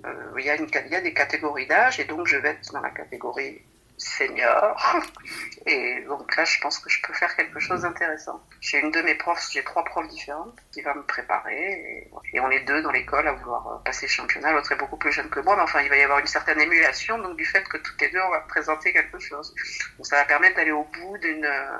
euh, 0.06 0.14
il 0.40 0.46
y 0.46 0.50
a 0.50 1.02
des 1.02 1.14
catégories 1.14 1.68
d'âge, 1.68 2.00
et 2.00 2.06
donc 2.06 2.26
je 2.28 2.38
vais 2.38 2.50
être 2.50 2.72
dans 2.74 2.82
la 2.82 2.90
catégorie 2.90 3.62
senior. 3.98 4.78
Et 5.66 6.02
donc 6.08 6.36
là, 6.36 6.46
je 6.46 6.60
pense 6.62 6.80
que 6.80 6.90
je 6.90 7.02
peux 7.02 7.14
faire 7.14 7.36
quelque 7.36 7.60
chose 7.60 7.82
d'intéressant. 7.82 8.42
J'ai 8.62 8.80
une 8.80 8.92
de 8.92 9.02
mes 9.02 9.16
profs, 9.16 9.50
j'ai 9.52 9.64
trois 9.64 9.84
profs 9.84 10.08
différentes 10.08 10.58
qui 10.72 10.82
va 10.82 10.94
me 10.94 11.04
préparer. 11.04 12.10
Et, 12.34 12.40
on 12.40 12.52
est 12.52 12.62
deux 12.62 12.82
dans 12.84 12.92
l'école 12.92 13.28
à 13.28 13.34
vouloir 13.34 13.68
euh, 13.68 13.78
passer 13.84 14.08
championnat. 14.08 14.54
L'autre 14.54 14.72
est 14.72 14.76
beaucoup 14.78 14.98
plus 14.98 15.12
jeune 15.12 15.30
que 15.30 15.40
moi, 15.40 15.56
mais 15.56 15.64
enfin, 15.64 15.82
il 15.82 15.90
va 15.90 15.98
y 15.98 16.04
avoir 16.04 16.20
une 16.20 16.28
certaine 16.28 16.62
émulation, 16.62 17.18
donc 17.18 17.36
du 17.36 17.46
fait 17.46 17.68
que 17.68 17.78
toutes 17.78 18.00
les 18.00 18.10
deux, 18.10 18.22
on 18.22 18.30
va 18.30 18.42
présenter 18.42 18.94
quelque 18.94 19.20
chose. 19.20 19.54
Donc 19.98 20.06
ça 20.06 20.18
va 20.18 20.26
permettre 20.26 20.56
d'aller 20.56 20.72
au 20.72 20.84
bout 20.84 21.18
euh, 21.24 21.78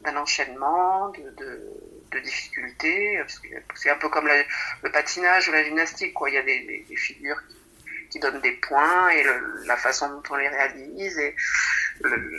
d'un 0.00 0.16
enchaînement, 0.16 1.10
de, 1.10 1.30
de, 2.10 2.18
difficultés. 2.20 3.22
C'est 3.74 3.90
un 3.90 3.96
peu 3.96 4.08
comme 4.08 4.28
le 4.28 4.90
patinage 4.90 5.48
ou 5.48 5.52
la 5.52 5.64
gymnastique, 5.64 6.12
quoi. 6.12 6.28
Il 6.28 6.34
y 6.34 6.38
a 6.38 6.42
des, 6.42 6.60
des- 6.66 6.84
des 6.88 6.96
figures 6.96 7.40
qui, 7.48 7.56
qui 8.12 8.18
donnent 8.20 8.40
des 8.42 8.52
points 8.52 9.08
et 9.08 9.22
le- 9.22 9.62
la 9.66 9.76
façon 9.76 10.08
dont 10.10 10.22
on 10.30 10.36
les 10.36 10.48
réalise 10.48 11.18
et 11.18 11.34
le- 12.02 12.30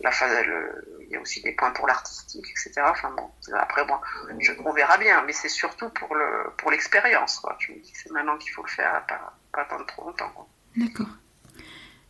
la 0.00 0.10
le- 0.44 0.84
il 1.00 1.08
y 1.12 1.16
a 1.16 1.20
aussi 1.20 1.40
des 1.42 1.52
points 1.52 1.70
pour 1.70 1.86
l'artistique, 1.86 2.44
etc. 2.50 2.72
Enfin 2.90 3.10
bon, 3.16 3.30
après 3.54 3.84
bon, 3.86 3.94
je, 4.40 4.52
on 4.64 4.72
verra 4.72 4.98
bien, 4.98 5.22
mais 5.26 5.32
c'est 5.32 5.48
surtout 5.48 5.88
pour 5.90 6.14
le 6.14 6.28
pour 6.58 6.70
l'expérience, 6.70 7.38
quoi. 7.40 7.56
Je 7.60 7.72
me 7.72 7.78
dis 7.78 7.92
que 7.92 7.98
c'est 8.02 8.12
maintenant 8.12 8.36
qu'il 8.36 8.52
faut 8.52 8.62
le 8.62 8.68
faire, 8.68 9.04
pas 9.08 9.38
pas 9.52 9.62
attendre 9.62 9.86
trop 9.86 10.04
longtemps. 10.04 10.30
quoi. 10.34 10.46
D'accord. 10.76 11.08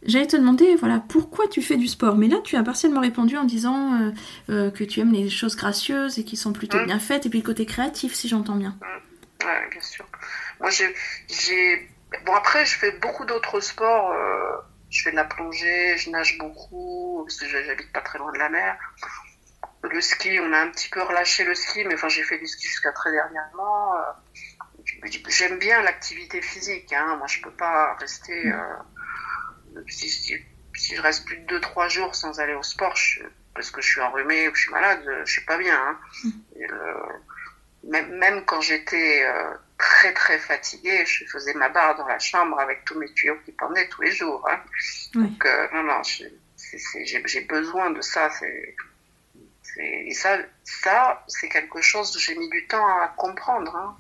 J'allais 0.03 0.27
te 0.27 0.37
demander, 0.37 0.77
voilà, 0.77 1.03
pourquoi 1.09 1.49
tu 1.49 1.63
fais 1.63 1.77
du 1.77 1.89
sport? 1.89 2.17
Mais 2.17 2.29
là, 2.29 2.37
tu 2.45 2.55
as 2.57 2.63
partiellement 2.63 3.01
répondu 3.01 3.37
en 3.37 3.45
disant 3.45 4.01
euh, 4.01 4.11
euh, 4.51 4.71
que 4.71 4.85
tu 4.85 5.01
aimes 5.01 5.13
les 5.13 5.29
choses 5.31 5.57
gracieuses 5.57 6.19
et 6.19 6.25
qui 6.25 6.37
sont 6.37 6.53
plutôt 6.53 6.79
Mm. 6.79 6.85
bien 6.87 6.99
faites, 6.99 7.27
et 7.27 7.31
puis 7.31 7.41
le 7.41 7.45
côté 7.47 7.67
créatif, 7.67 8.15
si 8.15 8.29
j'entends 8.29 8.57
bien. 8.57 8.77
Ouais, 9.45 9.69
bien 9.71 9.81
sûr. 9.81 10.05
Moi, 10.61 10.71
j'ai, 10.71 10.95
j'ai, 11.29 11.89
bon 12.25 12.35
après, 12.35 12.65
je 12.67 12.77
fais 12.77 12.93
beaucoup 12.93 13.25
d'autres 13.25 13.61
sports. 13.61 14.13
euh, 14.13 14.57
je 14.91 15.03
fais 15.03 15.11
de 15.11 15.17
la 15.17 15.25
plongée, 15.25 15.97
je 15.99 16.11
nage 16.11 16.39
beaucoup 16.39 17.25
parce 17.27 17.39
que 17.41 17.47
j'habite 17.49 17.93
pas 17.93 18.01
très 18.01 18.19
loin 18.19 18.33
de 18.33 18.39
la 18.39 18.49
mer. 18.49 18.79
Le 19.83 20.01
ski, 20.01 20.39
on 20.41 20.53
a 20.53 20.59
un 20.61 20.71
petit 20.71 20.89
peu 20.89 21.03
relâché 21.03 21.45
le 21.45 21.55
ski, 21.55 21.85
mais 21.85 21.95
enfin, 21.95 22.09
j'ai 22.09 22.23
fait 22.23 22.39
du 22.39 22.47
ski 22.47 22.67
jusqu'à 22.67 22.93
très 22.93 23.11
dernièrement. 23.13 23.97
euh, 23.97 24.01
J'aime 25.29 25.59
bien 25.59 25.83
l'activité 25.83 26.41
physique. 26.43 26.93
Hein. 26.93 27.17
Moi, 27.17 27.27
je 27.27 27.41
peux 27.41 27.51
pas 27.51 27.95
rester. 27.95 28.51
euh, 28.53 29.83
si, 29.89 30.09
si, 30.09 30.37
si 30.75 30.97
je 30.97 31.03
reste 31.03 31.27
plus 31.27 31.39
de 31.39 31.47
2-3 31.59 31.89
jours 31.89 32.15
sans 32.15 32.39
aller 32.41 32.55
au 32.55 32.63
sport, 32.63 32.95
je- 32.97 33.21
parce 33.55 33.71
que 33.71 33.81
je 33.81 33.89
suis 33.89 34.01
enrhumée 34.01 34.49
ou 34.49 34.55
je 34.55 34.61
suis 34.63 34.71
malade, 34.71 35.03
je 35.25 35.31
suis 35.33 35.45
pas 35.45 35.59
bien. 35.59 35.77
Hein. 35.79 35.99
Et 36.57 36.67
le- 36.67 37.91
même, 37.91 38.17
même 38.19 38.45
quand 38.45 38.61
j'étais 38.61 39.25
euh, 39.25 39.55
très 39.79 40.13
très 40.15 40.39
fatiguée, 40.39 41.05
je 41.07 41.25
faisais 41.27 41.55
ma 41.55 41.69
barre 41.69 41.97
dans 41.97 42.07
la 42.07 42.19
chambre 42.19 42.59
avec 42.59 42.85
tous 42.85 42.99
mes 42.99 43.13
tuyaux 43.13 43.37
qui 43.45 43.53
pendaient 43.53 43.89
tous 43.89 44.03
les 44.03 44.13
jours. 44.13 44.47
Hein. 44.51 44.61
Oui. 45.15 45.29
Donc, 45.29 45.45
euh, 45.45 45.69
non, 45.75 45.83
non, 45.83 46.03
j'ai 46.03 47.41
besoin 47.43 47.91
de 47.91 48.01
ça. 48.01 48.31
et 49.79 50.15
ça, 50.15 50.39
ça 50.65 51.25
c'est 51.29 51.49
quelque 51.49 51.81
chose 51.81 52.13
que 52.13 52.19
j'ai 52.19 52.37
mis 52.37 52.49
du 52.49 52.67
temps 52.67 52.87
à 52.87 53.09
comprendre. 53.17 53.77
Hein. 53.77 53.97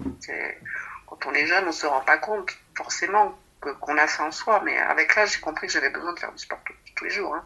Quand 1.06 1.26
on 1.26 1.34
est 1.34 1.46
jeune, 1.46 1.66
on 1.68 1.72
se 1.72 1.86
rend 1.86 2.00
pas 2.00 2.18
compte 2.18 2.56
forcément 2.76 3.38
qu'on 3.60 3.98
a 3.98 4.06
ça 4.06 4.24
en 4.24 4.32
soi. 4.32 4.62
Mais 4.64 4.76
avec 4.78 5.14
l'âge, 5.14 5.34
j'ai 5.34 5.40
compris 5.40 5.66
que 5.66 5.72
j'avais 5.72 5.90
besoin 5.90 6.12
de 6.12 6.18
faire 6.18 6.32
du 6.32 6.38
sport 6.38 6.58
tous, 6.64 6.74
tous 6.94 7.04
les 7.04 7.10
jours. 7.10 7.34
Hein. 7.34 7.44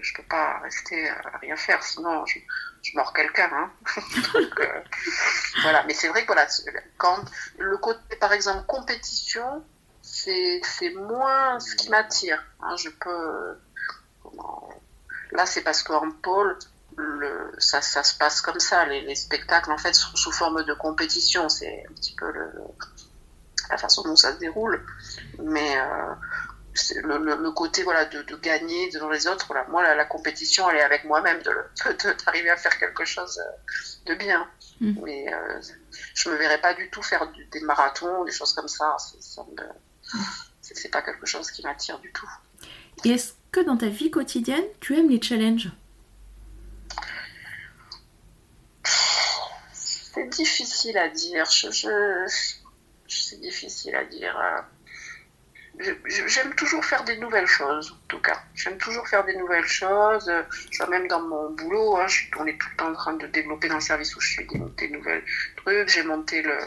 Je 0.00 0.14
peux 0.14 0.22
pas 0.24 0.58
rester 0.60 1.08
à 1.08 1.38
rien 1.40 1.56
faire, 1.56 1.82
sinon 1.82 2.24
je, 2.26 2.38
je 2.82 2.96
mords 2.96 3.12
quelqu'un. 3.12 3.50
Hein. 3.52 3.70
Euh, 4.58 4.80
voilà. 5.62 5.84
Mais 5.86 5.94
c'est 5.94 6.08
vrai 6.08 6.22
que 6.22 6.28
voilà, 6.28 6.46
quand 6.98 7.22
le 7.58 7.76
côté, 7.78 8.16
par 8.16 8.32
exemple, 8.32 8.64
compétition, 8.66 9.64
c'est 10.02 10.60
c'est 10.62 10.90
moins 10.90 11.58
ce 11.60 11.74
qui 11.74 11.90
m'attire. 11.90 12.42
Hein. 12.60 12.74
Je 12.76 12.88
peux. 12.88 13.58
Là, 15.32 15.44
c'est 15.44 15.62
parce 15.62 15.82
qu'en 15.82 16.10
pôle, 16.10 16.58
le, 16.96 17.52
ça, 17.58 17.82
ça 17.82 18.02
se 18.02 18.16
passe 18.16 18.40
comme 18.40 18.60
ça. 18.60 18.86
Les, 18.86 19.02
les 19.02 19.14
spectacles, 19.14 19.70
en 19.72 19.78
fait, 19.78 19.94
sont 19.94 20.16
sous 20.16 20.32
forme 20.32 20.62
de 20.64 20.74
compétition. 20.74 21.48
C'est 21.48 21.84
un 21.88 21.92
petit 21.94 22.14
peu 22.14 22.32
la 23.70 23.78
façon 23.78 24.02
dont 24.02 24.16
ça 24.16 24.32
se 24.32 24.38
déroule. 24.38 24.84
Mais 25.42 25.78
euh, 25.78 26.14
le, 27.02 27.18
le, 27.18 27.36
le 27.36 27.50
côté 27.52 27.82
voilà, 27.82 28.04
de, 28.06 28.22
de 28.22 28.36
gagner 28.36 28.90
devant 28.90 29.08
les 29.10 29.26
autres, 29.26 29.46
voilà. 29.46 29.64
moi, 29.68 29.82
la, 29.82 29.94
la 29.94 30.04
compétition, 30.04 30.68
elle 30.70 30.76
est 30.76 30.82
avec 30.82 31.04
moi-même, 31.04 31.42
d'arriver 31.42 31.96
de, 32.04 32.24
d'arriver 32.24 32.50
à 32.50 32.56
faire 32.56 32.78
quelque 32.78 33.04
chose 33.04 33.38
euh, 33.38 34.12
de 34.12 34.14
bien. 34.14 34.48
Mm. 34.80 34.92
Mais 35.02 35.32
euh, 35.32 35.60
je 36.14 36.28
me 36.30 36.36
verrais 36.36 36.60
pas 36.60 36.74
du 36.74 36.90
tout 36.90 37.02
faire 37.02 37.30
du- 37.32 37.44
des 37.46 37.60
marathons, 37.60 38.24
des 38.24 38.32
choses 38.32 38.52
comme 38.52 38.68
ça. 38.68 38.96
C'est- 38.98 39.20
pas 40.90 41.02
quelque 41.02 41.26
chose 41.26 41.50
qui 41.50 41.62
m'attire 41.62 41.98
du 42.00 42.12
tout. 42.12 42.28
Et 43.04 43.10
est-ce 43.10 43.32
que 43.52 43.60
dans 43.60 43.76
ta 43.76 43.88
vie 43.88 44.10
quotidienne, 44.10 44.64
tu 44.80 44.96
aimes 44.98 45.08
les 45.10 45.20
challenges? 45.22 45.70
C'est 49.72 50.28
difficile 50.30 50.96
à 50.98 51.08
dire. 51.08 51.44
Je, 51.50 51.70
je- 51.70 52.26
c'est 53.08 53.40
difficile 53.40 53.94
à 53.94 54.04
dire. 54.04 54.36
Euh. 55.80 55.94
J'aime 56.26 56.54
toujours 56.54 56.84
faire 56.84 57.04
des 57.04 57.16
nouvelles 57.18 57.46
choses, 57.46 57.92
en 57.92 58.06
tout 58.08 58.20
cas. 58.20 58.40
J'aime 58.54 58.78
toujours 58.78 59.06
faire 59.08 59.24
des 59.24 59.36
nouvelles 59.36 59.66
choses. 59.66 60.28
euh, 60.28 60.42
Je 60.70 60.78
vois 60.78 60.88
même 60.88 61.06
dans 61.08 61.20
mon 61.20 61.50
boulot, 61.50 61.96
hein, 61.98 62.06
on 62.38 62.46
est 62.46 62.58
tout 62.58 62.68
le 62.70 62.76
temps 62.76 62.88
en 62.88 62.94
train 62.94 63.12
de 63.14 63.26
développer 63.26 63.68
dans 63.68 63.76
le 63.76 63.80
service 63.80 64.14
où 64.16 64.20
je 64.20 64.28
suis 64.28 64.46
des, 64.46 64.88
nouvelles 64.88 65.24
trucs. 65.56 65.88
J'ai 65.88 66.02
monté 66.02 66.42
le 66.42 66.58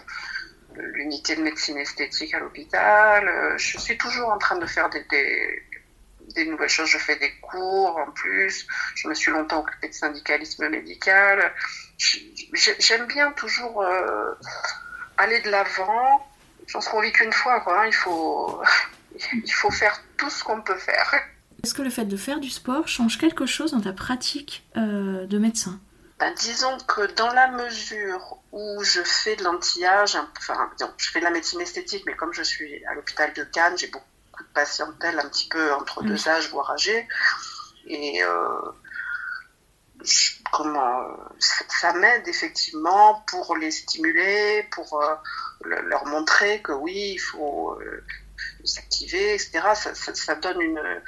l'unité 0.94 1.36
de 1.36 1.42
médecine 1.42 1.78
esthétique 1.78 2.34
à 2.34 2.40
l'hôpital. 2.40 3.28
euh, 3.28 3.58
Je 3.58 3.78
suis 3.80 3.98
toujours 3.98 4.30
en 4.30 4.38
train 4.38 4.58
de 4.58 4.66
faire 4.68 4.90
des, 4.90 5.04
des, 6.36 6.46
nouvelles 6.46 6.70
choses. 6.70 6.88
Je 6.90 6.98
fais 7.00 7.16
des 7.18 7.32
cours 7.42 7.98
en 7.98 8.12
plus. 8.12 8.66
Je 8.96 9.08
me 9.08 9.14
suis 9.16 9.32
longtemps 9.32 9.62
occupée 9.62 9.90
de 9.90 9.94
syndicalisme 9.94 10.70
médical. 10.70 11.52
J'ai- 11.98 12.34
J'aime 12.80 13.08
bien 13.08 13.32
toujours 13.34 13.82
euh, 13.82 14.32
aller 15.18 15.40
de 15.42 15.50
l'avant. 15.50 16.26
Je 16.68 16.74
pense 16.74 16.88
qu'on 16.88 17.02
qu'une 17.12 17.34
fois, 17.34 17.60
quoi. 17.62 17.82
hein. 17.82 17.86
Il 17.88 17.94
faut, 17.94 18.62
il 19.34 19.52
faut 19.54 19.72
faire 19.72 20.02
tout 20.18 20.30
ce 20.30 20.44
qu'on 20.44 20.62
peut 20.62 20.78
faire. 20.78 21.14
Est-ce 21.64 21.74
que 21.74 21.82
le 21.82 21.90
fait 21.90 22.06
de 22.06 22.18
faire 22.18 22.40
du 22.40 22.50
sport 22.50 22.88
change 22.88 23.18
quelque 23.18 23.46
chose 23.46 23.72
dans 23.72 23.82
ta 23.82 23.94
pratique 23.94 24.66
euh, 24.78 25.26
de 25.26 25.38
médecin? 25.38 25.80
Ben, 26.20 26.34
disons 26.36 26.78
que 26.88 27.06
dans 27.16 27.32
la 27.34 27.48
mesure 27.50 28.38
où 28.52 28.84
je 28.84 29.02
fais 29.04 29.36
de 29.38 29.44
l'anti-âge, 29.44 30.18
enfin, 30.38 30.70
disons, 30.78 30.92
je 30.98 31.10
fais 31.12 31.20
de 31.20 31.24
la 31.26 31.32
médecine 31.32 31.62
esthétique, 31.62 32.04
mais 32.06 32.16
comme 32.16 32.34
je 32.34 32.44
suis 32.44 32.84
à 32.86 32.94
l'hôpital 32.94 33.32
de 33.34 33.44
Cannes, 33.44 33.78
j'ai 33.78 33.88
beaucoup 33.88 34.06
de 34.40 34.48
patientèle 34.54 35.18
un 35.20 35.28
petit 35.30 35.48
peu 35.48 35.74
entre 35.74 36.04
deux 36.04 36.28
âges, 36.28 36.50
voire 36.50 36.72
âgés. 36.72 37.08
Et 37.88 38.22
euh, 38.24 38.62
je- 40.04 40.32
comment 40.52 41.08
ça, 41.40 41.66
ça 41.70 41.94
m'aide 41.94 42.28
effectivement 42.28 43.24
pour 43.28 43.56
les 43.58 43.72
stimuler, 43.72 44.68
pour 44.72 45.02
euh, 45.02 45.16
le- 45.64 45.82
leur 45.90 46.06
montrer 46.06 46.62
que 46.62 46.72
oui, 46.72 47.14
il 47.16 47.20
faut 47.20 47.78
euh, 47.82 48.04
s'activer, 48.66 49.34
etc. 49.36 49.76
Ça, 49.76 49.96
ça, 49.96 50.14
ça 50.16 50.36
donne 50.36 50.62
une, 50.62 51.02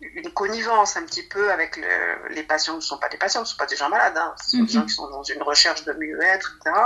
une 0.00 0.32
connivence 0.32 0.96
un 0.96 1.02
petit 1.04 1.22
peu 1.26 1.50
avec 1.52 1.76
le- 1.76 2.28
les 2.30 2.42
patients 2.42 2.74
qui 2.74 2.78
ne 2.78 2.82
sont 2.84 2.98
pas 2.98 3.08
des 3.08 3.18
patients, 3.18 3.44
ce 3.44 3.50
ne 3.50 3.52
sont 3.52 3.58
pas 3.58 3.66
des 3.66 3.76
gens 3.76 3.88
malades, 3.88 4.16
hein. 4.16 4.34
ce 4.42 4.50
sont 4.50 4.56
des 4.58 4.62
Mhm. 4.64 4.68
gens 4.68 4.86
qui 4.86 4.94
sont 4.94 5.10
dans 5.10 5.22
une 5.22 5.42
recherche 5.42 5.84
de 5.84 5.92
mieux-être, 5.92 6.58
etc. 6.60 6.76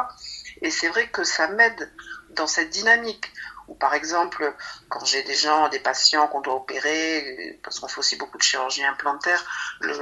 Et 0.62 0.70
c'est 0.70 0.88
vrai 0.88 1.08
que 1.08 1.24
ça 1.24 1.48
m'aide 1.48 1.90
dans 2.30 2.46
cette 2.46 2.70
dynamique. 2.70 3.32
Ou 3.68 3.74
par 3.74 3.94
exemple, 3.94 4.52
quand 4.88 5.04
j'ai 5.04 5.22
des 5.22 5.34
gens, 5.34 5.68
des 5.68 5.78
patients 5.78 6.26
qu'on 6.26 6.40
doit 6.40 6.56
opérer, 6.56 7.58
parce 7.62 7.78
qu'on 7.78 7.86
fait 7.86 7.98
aussi 8.00 8.16
beaucoup 8.16 8.36
de 8.36 8.42
chirurgie 8.42 8.84
implantaire, 8.84 9.44
le, 9.80 9.94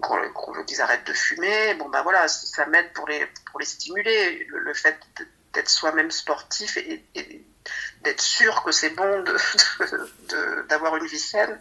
qu'on 0.00 0.52
veut 0.52 0.64
qu'ils 0.64 0.80
arrêtent 0.80 1.06
de 1.06 1.12
fumer, 1.12 1.74
bon 1.74 1.88
ben 1.88 2.02
voilà, 2.02 2.26
ça 2.28 2.66
m'aide 2.66 2.92
pour 2.92 3.06
les, 3.06 3.24
pour 3.50 3.60
les 3.60 3.66
stimuler. 3.66 4.44
Le, 4.48 4.58
le 4.60 4.74
fait 4.74 4.98
d'être 5.52 5.68
soi-même 5.68 6.10
sportif 6.10 6.76
et, 6.76 7.04
et 7.14 7.46
d'être 8.02 8.20
sûr 8.20 8.62
que 8.64 8.72
c'est 8.72 8.90
bon 8.90 9.20
de- 9.22 9.32
de- 9.80 10.10
de- 10.28 10.66
d'avoir 10.68 10.96
une 10.96 11.06
vie 11.06 11.18
saine, 11.18 11.60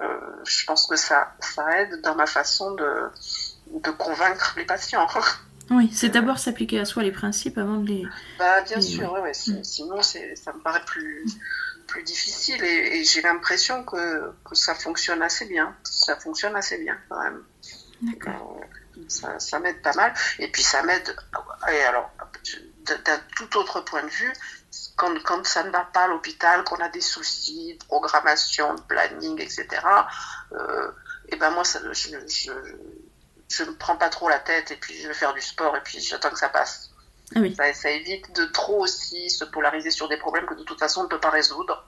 euh, 0.00 0.06
je 0.46 0.64
pense 0.64 0.86
que 0.86 0.96
ça, 0.96 1.34
ça 1.40 1.80
aide 1.80 2.00
dans 2.02 2.14
ma 2.14 2.26
façon 2.26 2.72
de, 2.72 3.08
de 3.68 3.90
convaincre 3.90 4.54
les 4.56 4.64
patients. 4.64 5.06
Oui, 5.70 5.90
c'est 5.94 6.08
d'abord 6.10 6.38
s'appliquer 6.38 6.80
à 6.80 6.84
soi 6.84 7.02
les 7.04 7.12
principes 7.12 7.56
avant 7.56 7.76
de 7.78 7.86
les... 7.86 8.04
Bah, 8.38 8.60
bien 8.62 8.80
sûr, 8.80 9.10
ouais, 9.12 9.20
ouais, 9.20 9.30
Mm. 9.46 9.62
sinon 9.64 10.02
ça 10.02 10.18
me 10.52 10.60
paraît 10.60 10.84
plus, 10.84 11.24
plus 11.86 12.02
difficile 12.02 12.62
et, 12.62 12.98
et 12.98 13.04
j'ai 13.04 13.22
l'impression 13.22 13.82
que, 13.84 14.32
que 14.44 14.54
ça 14.54 14.74
fonctionne 14.74 15.22
assez 15.22 15.46
bien. 15.46 15.74
Ça 15.84 16.16
fonctionne 16.16 16.56
assez 16.56 16.76
bien 16.78 16.98
quand 17.08 17.22
même. 17.22 17.42
D'accord. 18.02 18.60
ça, 19.08 19.38
ça 19.38 19.60
m'aide 19.60 19.80
pas 19.80 19.94
mal. 19.94 20.12
Et 20.40 20.48
puis 20.48 20.62
ça 20.64 20.82
m'aide. 20.82 21.16
Et 21.72 21.80
alors, 21.84 22.10
d'un 23.06 23.20
tout 23.36 23.56
autre 23.56 23.80
point 23.82 24.02
de 24.02 24.10
vue, 24.10 24.32
quand, 24.96 25.22
quand 25.22 25.44
ça 25.46 25.62
ne 25.64 25.70
va 25.70 25.84
pas 25.92 26.04
à 26.04 26.06
l'hôpital, 26.08 26.64
qu'on 26.64 26.76
a 26.76 26.88
des 26.88 27.00
soucis 27.00 27.76
de 27.78 27.84
programmation, 27.84 28.74
de 28.74 28.80
planning, 28.82 29.40
etc., 29.40 29.66
euh, 30.52 30.90
et 31.28 31.36
ben 31.36 31.50
moi, 31.50 31.64
ça, 31.64 31.80
je, 31.92 32.16
je, 32.26 32.52
je 33.48 33.64
ne 33.64 33.70
prends 33.72 33.96
pas 33.96 34.08
trop 34.08 34.28
la 34.28 34.38
tête 34.38 34.70
et 34.70 34.76
puis 34.76 34.94
je 35.00 35.08
vais 35.08 35.14
faire 35.14 35.34
du 35.34 35.40
sport 35.40 35.76
et 35.76 35.80
puis 35.82 36.00
j'attends 36.00 36.30
que 36.30 36.38
ça 36.38 36.48
passe. 36.48 36.90
Ah 37.34 37.40
oui. 37.40 37.54
Ça, 37.54 37.72
ça 37.72 37.90
évite 37.90 38.34
de 38.34 38.44
trop 38.46 38.80
aussi 38.80 39.30
se 39.30 39.44
polariser 39.44 39.90
sur 39.90 40.08
des 40.08 40.18
problèmes 40.18 40.46
que 40.46 40.54
de 40.54 40.64
toute 40.64 40.78
façon 40.78 41.00
on 41.00 41.04
ne 41.04 41.08
peut 41.08 41.20
pas 41.20 41.30
résoudre. 41.30 41.86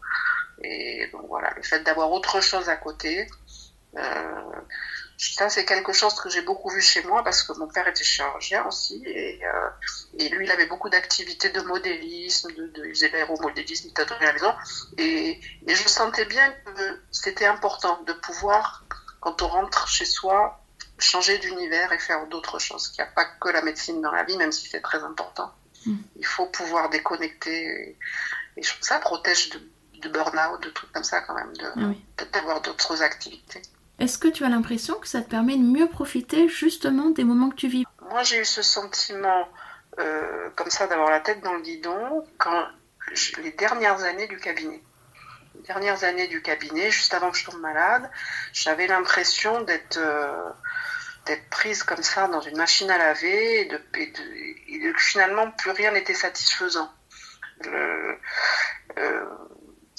Et 0.62 1.08
donc 1.12 1.26
voilà, 1.28 1.52
le 1.56 1.62
fait 1.62 1.80
d'avoir 1.80 2.10
autre 2.12 2.40
chose 2.40 2.68
à 2.68 2.76
côté, 2.76 3.28
euh, 3.96 4.52
ça 5.34 5.48
c'est 5.48 5.64
quelque 5.64 5.92
chose 5.92 6.14
que 6.14 6.28
j'ai 6.28 6.42
beaucoup 6.42 6.70
vu 6.70 6.80
chez 6.80 7.02
moi 7.02 7.22
parce 7.24 7.42
que 7.42 7.52
mon 7.58 7.66
père 7.66 7.86
était 7.88 8.04
chirurgien 8.04 8.64
aussi 8.66 9.02
et, 9.04 9.40
euh, 9.44 9.68
et 10.18 10.28
lui 10.28 10.46
il 10.46 10.50
avait 10.52 10.66
beaucoup 10.66 10.88
d'activités 10.88 11.50
de 11.50 11.60
modélisme, 11.62 12.52
de, 12.52 12.66
de, 12.68 12.86
il 12.86 12.94
faisait 12.94 13.10
l'aéromodélisme, 13.10 13.88
il 13.88 14.00
à 14.00 14.24
la 14.24 14.32
maison 14.32 14.54
et, 14.98 15.40
et 15.66 15.74
je 15.74 15.88
sentais 15.88 16.24
bien 16.24 16.50
que 16.64 17.00
c'était 17.10 17.46
important 17.46 18.00
de 18.06 18.12
pouvoir, 18.12 18.84
quand 19.20 19.42
on 19.42 19.48
rentre 19.48 19.88
chez 19.88 20.04
soi, 20.04 20.60
changer 20.98 21.38
d'univers 21.38 21.92
et 21.92 21.98
faire 21.98 22.26
d'autres 22.26 22.58
choses. 22.58 22.92
Il 22.96 23.02
n'y 23.02 23.08
a 23.08 23.12
pas 23.12 23.24
que 23.24 23.48
la 23.48 23.62
médecine 23.62 24.00
dans 24.00 24.12
la 24.12 24.22
vie, 24.24 24.36
même 24.36 24.52
si 24.52 24.68
c'est 24.68 24.80
très 24.80 25.02
important. 25.02 25.52
Mm. 25.86 25.96
Il 26.16 26.26
faut 26.26 26.46
pouvoir 26.46 26.90
déconnecter. 26.90 27.64
Et, 28.56 28.60
et 28.60 28.62
ça 28.80 28.98
protège 29.00 29.50
de, 29.50 29.60
de 30.00 30.08
burn-out, 30.08 30.62
de 30.62 30.70
trucs 30.70 30.92
comme 30.92 31.04
ça 31.04 31.20
quand 31.22 31.34
même, 31.34 31.52
Ah 31.62 31.80
oui. 31.88 32.04
d'avoir 32.32 32.60
d'autres 32.60 33.02
activités. 33.02 33.62
Est-ce 33.98 34.18
que 34.18 34.28
tu 34.28 34.44
as 34.44 34.48
l'impression 34.48 34.94
que 34.98 35.06
ça 35.06 35.22
te 35.22 35.28
permet 35.30 35.56
de 35.56 35.62
mieux 35.62 35.88
profiter 35.88 36.48
justement 36.48 37.10
des 37.10 37.24
moments 37.24 37.50
que 37.50 37.56
tu 37.56 37.68
vis? 37.68 37.84
Moi, 38.10 38.22
j'ai 38.22 38.40
eu 38.40 38.44
ce 38.44 38.62
sentiment 38.62 39.48
euh, 39.98 40.50
comme 40.56 40.70
ça 40.70 40.86
d'avoir 40.86 41.10
la 41.10 41.20
tête 41.20 41.40
dans 41.42 41.54
le 41.54 41.62
guidon 41.62 42.24
quand 42.38 42.66
les 43.42 43.52
dernières 43.52 44.02
années 44.02 44.26
du 44.26 44.38
cabinet. 44.38 44.82
Les 45.54 45.62
dernières 45.62 46.02
années 46.04 46.26
du 46.26 46.42
cabinet, 46.42 46.90
juste 46.90 47.14
avant 47.14 47.30
que 47.30 47.38
je 47.38 47.44
tombe 47.46 47.60
malade, 47.60 48.10
j'avais 48.52 48.86
l'impression 48.88 49.60
d'être 49.62 49.98
euh, 49.98 50.50
prise 51.50 51.82
comme 51.84 52.02
ça 52.02 52.26
dans 52.28 52.40
une 52.40 52.56
machine 52.56 52.90
à 52.90 52.98
laver 52.98 53.60
et 53.60 53.64
de, 53.66 53.80
et 53.96 54.06
de- 54.08 54.88
et 54.88 54.92
finalement 54.98 55.50
plus 55.52 55.70
rien 55.70 55.92
n'était 55.92 56.14
satisfaisant. 56.14 56.90
Euh, 57.66 58.14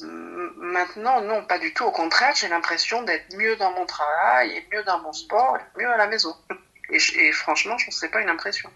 maintenant, 0.01 1.21
non, 1.21 1.45
pas 1.45 1.57
du 1.59 1.73
tout. 1.73 1.85
Au 1.85 1.91
contraire, 1.91 2.33
j'ai 2.35 2.47
l'impression 2.47 3.03
d'être 3.03 3.35
mieux 3.35 3.55
dans 3.55 3.71
mon 3.71 3.85
travail 3.85 4.51
et 4.51 4.67
mieux 4.73 4.83
dans 4.83 4.99
mon 5.01 5.13
sport, 5.13 5.57
et 5.57 5.79
mieux 5.79 5.89
à 5.89 5.97
la 5.97 6.07
maison. 6.07 6.35
Et, 6.91 7.31
franchement, 7.31 7.79
je 7.79 7.87
ne 7.87 7.91
sais 7.91 8.09
pas 8.09 8.21
une 8.21 8.29
impression. 8.29 8.69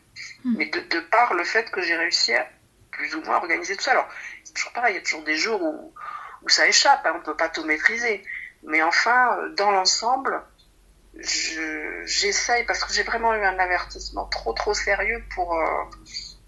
Hmm. 0.44 0.56
Mais 0.58 0.66
de, 0.66 0.80
de 0.80 1.00
par 1.00 1.36
le 1.36 1.44
fait 1.44 1.70
que 1.70 1.80
j'ai 1.82 1.96
réussi 1.96 2.34
à 2.34 2.50
plus 2.90 3.14
ou 3.14 3.22
moins 3.22 3.36
organiser 3.38 3.76
tout 3.78 3.84
ça. 3.84 3.92
Alors, 3.92 4.08
c'est 4.44 4.54
toujours 4.56 4.72
pareil, 4.74 4.96
il 4.96 4.98
y 4.98 5.00
a 5.00 5.04
toujours 5.04 5.22
des 5.24 5.38
jours 5.38 5.62
où, 5.62 5.94
où 6.42 6.50
ça 6.50 6.68
échappe, 6.68 7.06
hein, 7.06 7.12
on 7.14 7.20
ne 7.20 7.24
peut 7.24 7.38
pas 7.38 7.50
tout 7.50 7.64
maîtriser. 7.66 8.24
Mais 8.64 8.82
enfin, 8.82 9.38
euh, 9.38 9.50
dans 9.50 9.70
l'ensemble, 9.70 10.42
je- 11.20 12.02
j'essaye, 12.06 12.66
parce 12.66 12.84
que 12.84 12.92
j'ai 12.94 13.04
vraiment 13.04 13.36
eu 13.36 13.44
un 13.44 13.60
avertissement 13.60 14.26
trop 14.26 14.54
trop 14.54 14.74
sérieux 14.74 15.24
pour 15.36 15.54
euh, 15.56 15.84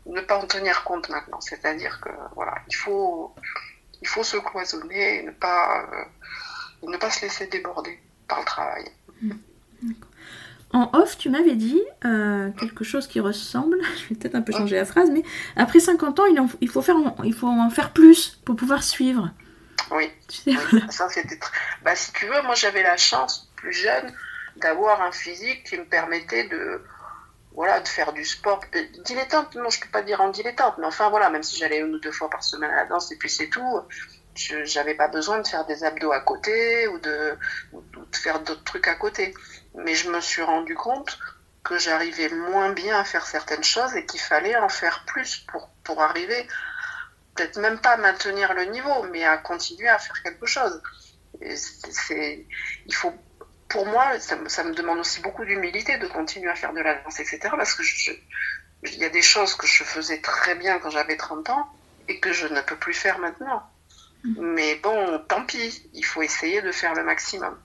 ne 0.07 0.21
pas 0.21 0.37
en 0.37 0.47
tenir 0.47 0.83
compte 0.83 1.09
maintenant. 1.09 1.41
C'est-à-dire 1.41 2.01
que 2.01 2.09
voilà, 2.33 2.55
il 2.67 2.75
faut, 2.75 3.35
il 4.01 4.07
faut 4.07 4.23
se 4.23 4.37
cloisonner 4.37 5.19
et 5.19 5.23
ne 5.23 5.31
pas, 5.31 5.85
euh, 6.83 6.87
ne 6.87 6.97
pas 6.97 7.09
se 7.11 7.21
laisser 7.21 7.47
déborder 7.47 7.99
par 8.27 8.39
le 8.39 8.45
travail. 8.45 8.85
En 10.73 10.89
off, 10.93 11.17
tu 11.17 11.29
m'avais 11.29 11.55
dit 11.55 11.81
euh, 12.05 12.49
quelque 12.51 12.85
chose 12.85 13.05
qui 13.07 13.19
ressemble, 13.19 13.77
je 13.97 14.07
vais 14.09 14.15
peut-être 14.15 14.35
un 14.35 14.41
peu 14.41 14.53
changer 14.53 14.77
la 14.77 14.85
phrase, 14.85 15.09
mais 15.11 15.23
après 15.57 15.79
50 15.81 16.19
ans, 16.21 16.25
il, 16.27 16.39
en- 16.39 16.47
il, 16.61 16.69
faut 16.69 16.81
faire, 16.81 16.95
en- 16.95 17.15
il 17.23 17.33
faut 17.33 17.47
en 17.47 17.69
faire 17.69 17.91
plus 17.91 18.39
pour 18.45 18.55
pouvoir 18.55 18.81
suivre. 18.83 19.31
Oui. 19.91 20.09
Tu 20.29 20.37
sais, 20.37 20.51
Oui, 20.71 20.81
ça 20.89 21.09
c'était 21.09 21.35
tr- 21.35 21.51
bah, 21.83 21.95
si 21.95 22.13
tu 22.13 22.25
veux 22.25 22.41
moi 22.43 22.55
j'avais 22.55 22.83
la 22.83 22.95
chance 22.95 23.51
plus 23.57 23.73
jeune 23.73 24.13
d'avoir 24.55 25.01
un 25.01 25.11
physique 25.11 25.63
qui 25.65 25.77
me 25.77 25.83
permettait 25.83 26.47
de 26.47 26.81
voilà 27.53 27.79
de 27.79 27.87
faire 27.87 28.13
du 28.13 28.25
sport 28.25 28.61
dilettante 29.05 29.55
non 29.55 29.69
je 29.69 29.79
peux 29.79 29.89
pas 29.89 30.01
dire 30.01 30.21
en 30.21 30.29
dilettante 30.29 30.77
mais 30.77 30.85
enfin 30.85 31.09
voilà 31.09 31.29
même 31.29 31.43
si 31.43 31.57
j'allais 31.57 31.79
une 31.79 31.95
ou 31.95 31.99
deux 31.99 32.11
fois 32.11 32.29
par 32.29 32.43
semaine 32.43 32.71
à 32.71 32.75
la 32.77 32.85
danse 32.85 33.11
et 33.11 33.17
puis 33.17 33.29
c'est 33.29 33.49
tout 33.49 33.81
je 34.35 34.63
j'avais 34.63 34.95
pas 34.95 35.09
besoin 35.09 35.39
de 35.39 35.47
faire 35.47 35.65
des 35.65 35.83
abdos 35.83 36.11
à 36.11 36.21
côté 36.21 36.87
ou 36.87 36.99
de 36.99 37.37
faire 38.13 38.39
d'autres 38.39 38.63
trucs 38.63 38.87
à 38.87 38.95
côté 38.95 39.33
mais 39.75 39.95
je 39.95 40.09
me 40.09 40.21
suis 40.21 40.41
rendu 40.41 40.75
compte 40.75 41.19
que 41.63 41.77
j'arrivais 41.77 42.29
moins 42.29 42.71
bien 42.71 42.99
à 42.99 43.03
faire 43.03 43.25
certaines 43.25 43.63
choses 43.63 43.95
et 43.95 44.05
qu'il 44.05 44.19
fallait 44.19 44.55
en 44.55 44.69
faire 44.69 45.03
plus 45.05 45.37
pour 45.51 45.69
pour 45.83 46.01
arriver 46.01 46.47
peut-être 47.35 47.59
même 47.59 47.79
pas 47.79 47.91
à 47.91 47.97
maintenir 47.97 48.53
le 48.53 48.65
niveau, 48.65 49.03
mais 49.11 49.23
à 49.23 49.37
continuer 49.37 49.87
à 49.87 49.97
faire 49.97 50.21
quelque 50.23 50.45
chose. 50.45 50.81
Il 51.41 52.93
faut, 52.93 53.13
pour 53.71 53.85
moi, 53.85 54.19
ça, 54.19 54.35
me- 54.35 54.49
ça 54.49 54.63
me 54.63 54.73
demande 54.73 54.99
aussi 54.99 55.21
beaucoup 55.21 55.45
d'humilité 55.45 55.97
de 55.97 56.07
continuer 56.07 56.49
à 56.49 56.55
faire 56.55 56.73
de 56.73 56.81
la 56.81 56.95
danse, 56.95 57.19
etc. 57.19 57.39
Parce 57.57 57.73
que 57.73 57.83
il 58.83 58.97
y 58.97 59.05
a 59.05 59.09
des 59.09 59.21
choses 59.21 59.53
que 59.55 59.67
je 59.67 59.83
faisais 59.83 60.19
très 60.21 60.55
bien 60.55 60.79
quand 60.79 60.89
j'avais 60.89 61.17
30 61.17 61.49
ans 61.49 61.67
et 62.07 62.19
que 62.19 62.31
je 62.33 62.47
ne 62.47 62.61
peux 62.61 62.75
plus 62.75 62.93
faire 62.93 63.19
maintenant. 63.19 63.61
Mais 64.39 64.75
bon, 64.75 65.19
tant 65.27 65.45
pis, 65.45 65.89
il 65.93 66.05
faut 66.05 66.21
essayer 66.21 66.61
de 66.61 66.71
faire 66.71 66.93
le 66.93 67.03
maximum. 67.03 67.59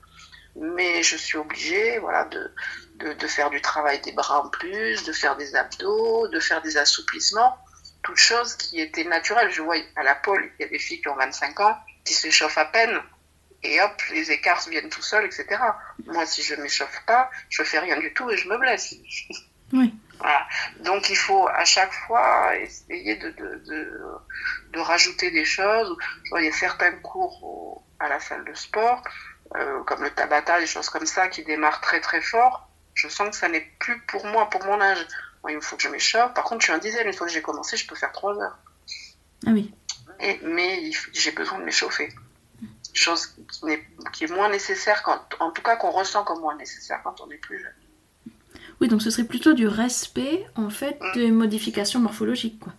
Mais 0.55 1.03
je 1.03 1.15
suis 1.17 1.37
obligée, 1.37 1.99
voilà, 1.99 2.25
de, 2.25 2.51
de, 2.95 3.13
de 3.13 3.27
faire 3.27 3.49
du 3.51 3.61
travail 3.61 3.99
des 4.01 4.11
bras 4.11 4.41
en 4.43 4.49
plus, 4.49 5.03
de 5.03 5.11
faire 5.13 5.35
des 5.37 5.55
abdos, 5.55 6.27
de 6.29 6.39
faire 6.39 6.61
des 6.63 6.77
assouplissements 6.77 7.55
toute 8.03 8.17
chose 8.17 8.55
qui 8.55 8.79
était 8.81 9.03
naturelle. 9.03 9.51
Je 9.51 9.61
vois 9.61 9.75
à 9.95 10.03
la 10.03 10.15
pôle, 10.15 10.49
il 10.57 10.63
y 10.63 10.65
a 10.65 10.69
des 10.69 10.79
filles 10.79 11.01
qui 11.01 11.09
ont 11.09 11.15
25 11.15 11.59
ans, 11.59 11.77
qui 12.05 12.13
s'échauffent 12.13 12.57
à 12.57 12.65
peine, 12.65 12.99
et 13.67 13.81
hop, 13.81 14.01
les 14.11 14.31
écarts 14.31 14.65
viennent 14.69 14.89
tout 14.89 15.01
seuls, 15.01 15.25
etc. 15.25 15.45
Moi, 16.05 16.25
si 16.25 16.41
je 16.43 16.55
m'échauffe 16.55 17.01
pas, 17.05 17.29
je 17.49 17.63
fais 17.63 17.79
rien 17.79 17.97
du 17.99 18.13
tout 18.13 18.29
et 18.29 18.37
je 18.37 18.47
me 18.47 18.57
blesse. 18.57 18.93
Oui. 19.73 19.93
Voilà. 20.19 20.47
Donc, 20.79 21.09
il 21.09 21.15
faut 21.17 21.47
à 21.47 21.65
chaque 21.65 21.91
fois 21.93 22.55
essayer 22.57 23.15
de, 23.17 23.29
de, 23.31 23.63
de, 23.67 24.01
de 24.71 24.79
rajouter 24.79 25.29
des 25.31 25.45
choses. 25.45 25.95
Je 26.23 26.29
vois, 26.29 26.41
il 26.41 26.45
y 26.45 26.49
a 26.49 26.53
certains 26.53 26.91
cours 26.93 27.43
au- 27.43 27.83
à 27.99 28.07
la 28.09 28.19
salle 28.19 28.45
de 28.45 28.53
sport, 28.53 29.03
euh, 29.55 29.83
comme 29.83 30.03
le 30.03 30.09
tabata, 30.09 30.59
des 30.59 30.67
choses 30.67 30.89
comme 30.89 31.05
ça, 31.05 31.27
qui 31.27 31.43
démarrent 31.43 31.81
très 31.81 31.99
très 32.01 32.21
fort. 32.21 32.69
Je 32.93 33.07
sens 33.09 33.29
que 33.29 33.35
ça 33.35 33.49
n'est 33.49 33.69
plus 33.79 33.99
pour 34.01 34.25
moi, 34.25 34.49
pour 34.49 34.63
mon 34.65 34.79
âge. 34.81 35.05
Moi, 35.43 35.51
il 35.51 35.55
me 35.57 35.61
faut 35.61 35.75
que 35.75 35.83
je 35.83 35.89
m'échauffe. 35.89 36.33
Par 36.33 36.45
contre, 36.45 36.61
je 36.61 36.65
suis 36.67 36.73
un 36.73 36.77
dizaine. 36.79 37.05
Une 37.07 37.13
fois 37.13 37.27
que 37.27 37.33
j'ai 37.33 37.41
commencé, 37.43 37.77
je 37.77 37.85
peux 37.87 37.95
faire 37.95 38.11
trois 38.11 38.33
heures. 38.41 38.57
ah 39.45 39.51
oui. 39.51 39.73
Et, 40.19 40.39
mais 40.43 40.89
j'ai 41.13 41.31
besoin 41.31 41.59
de 41.59 41.63
m'échauffer. 41.65 42.09
Chose 42.97 43.35
qui, 44.13 44.23
est 44.23 44.31
moins 44.31 44.49
nécessaire, 44.49 45.03
quand, 45.03 45.19
en 45.39 45.51
tout 45.51 45.61
cas 45.61 45.75
qu'on 45.75 45.91
ressent 45.91 46.23
comme 46.23 46.39
moins 46.41 46.55
nécessaire 46.55 46.99
quand 47.03 47.21
on 47.21 47.29
est 47.29 47.37
plus 47.37 47.59
jeune. 47.59 48.33
Oui, 48.81 48.87
donc 48.87 49.01
ce 49.03 49.11
serait 49.11 49.23
plutôt 49.23 49.53
du 49.53 49.67
respect, 49.67 50.45
en 50.55 50.69
fait, 50.71 50.97
des 51.13 51.29
modifications 51.31 51.99
morphologiques, 51.99 52.59
quoi. 52.59 52.73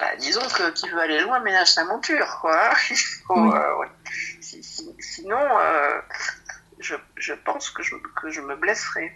Bah, 0.00 0.16
disons 0.18 0.40
que 0.40 0.70
qui 0.70 0.88
veut 0.88 1.00
aller 1.00 1.20
loin 1.20 1.40
ménage 1.40 1.72
sa 1.72 1.84
monture, 1.84 2.38
quoi. 2.40 2.70
Oui. 3.30 3.50
euh, 3.52 3.76
ouais. 3.80 3.88
Si- 4.40 4.62
si- 4.62 4.96
sinon, 4.98 5.36
euh, 5.38 6.00
je, 6.78 6.94
je 7.16 7.34
pense 7.34 7.68
que 7.68 7.82
je, 7.82 7.96
que 8.20 8.30
je 8.30 8.40
me 8.40 8.56
blesserais. 8.56 9.12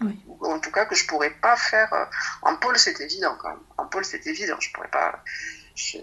Oui. 0.00 0.16
Ou 0.28 0.46
en 0.46 0.60
tout 0.60 0.70
cas 0.70 0.84
que 0.84 0.94
je 0.94 1.06
pourrais 1.06 1.30
pas 1.30 1.56
faire. 1.56 1.92
euh, 1.92 2.04
En 2.42 2.56
pôle, 2.56 2.78
c'est 2.78 3.00
évident 3.00 3.36
quand 3.40 3.48
même. 3.48 3.58
En 3.78 3.86
pôle, 3.86 4.04
c'est 4.04 4.24
évident. 4.26 4.56
Je 4.60 4.70
pourrais 4.72 4.90
pas. 4.90 5.22
Je, 5.74 5.98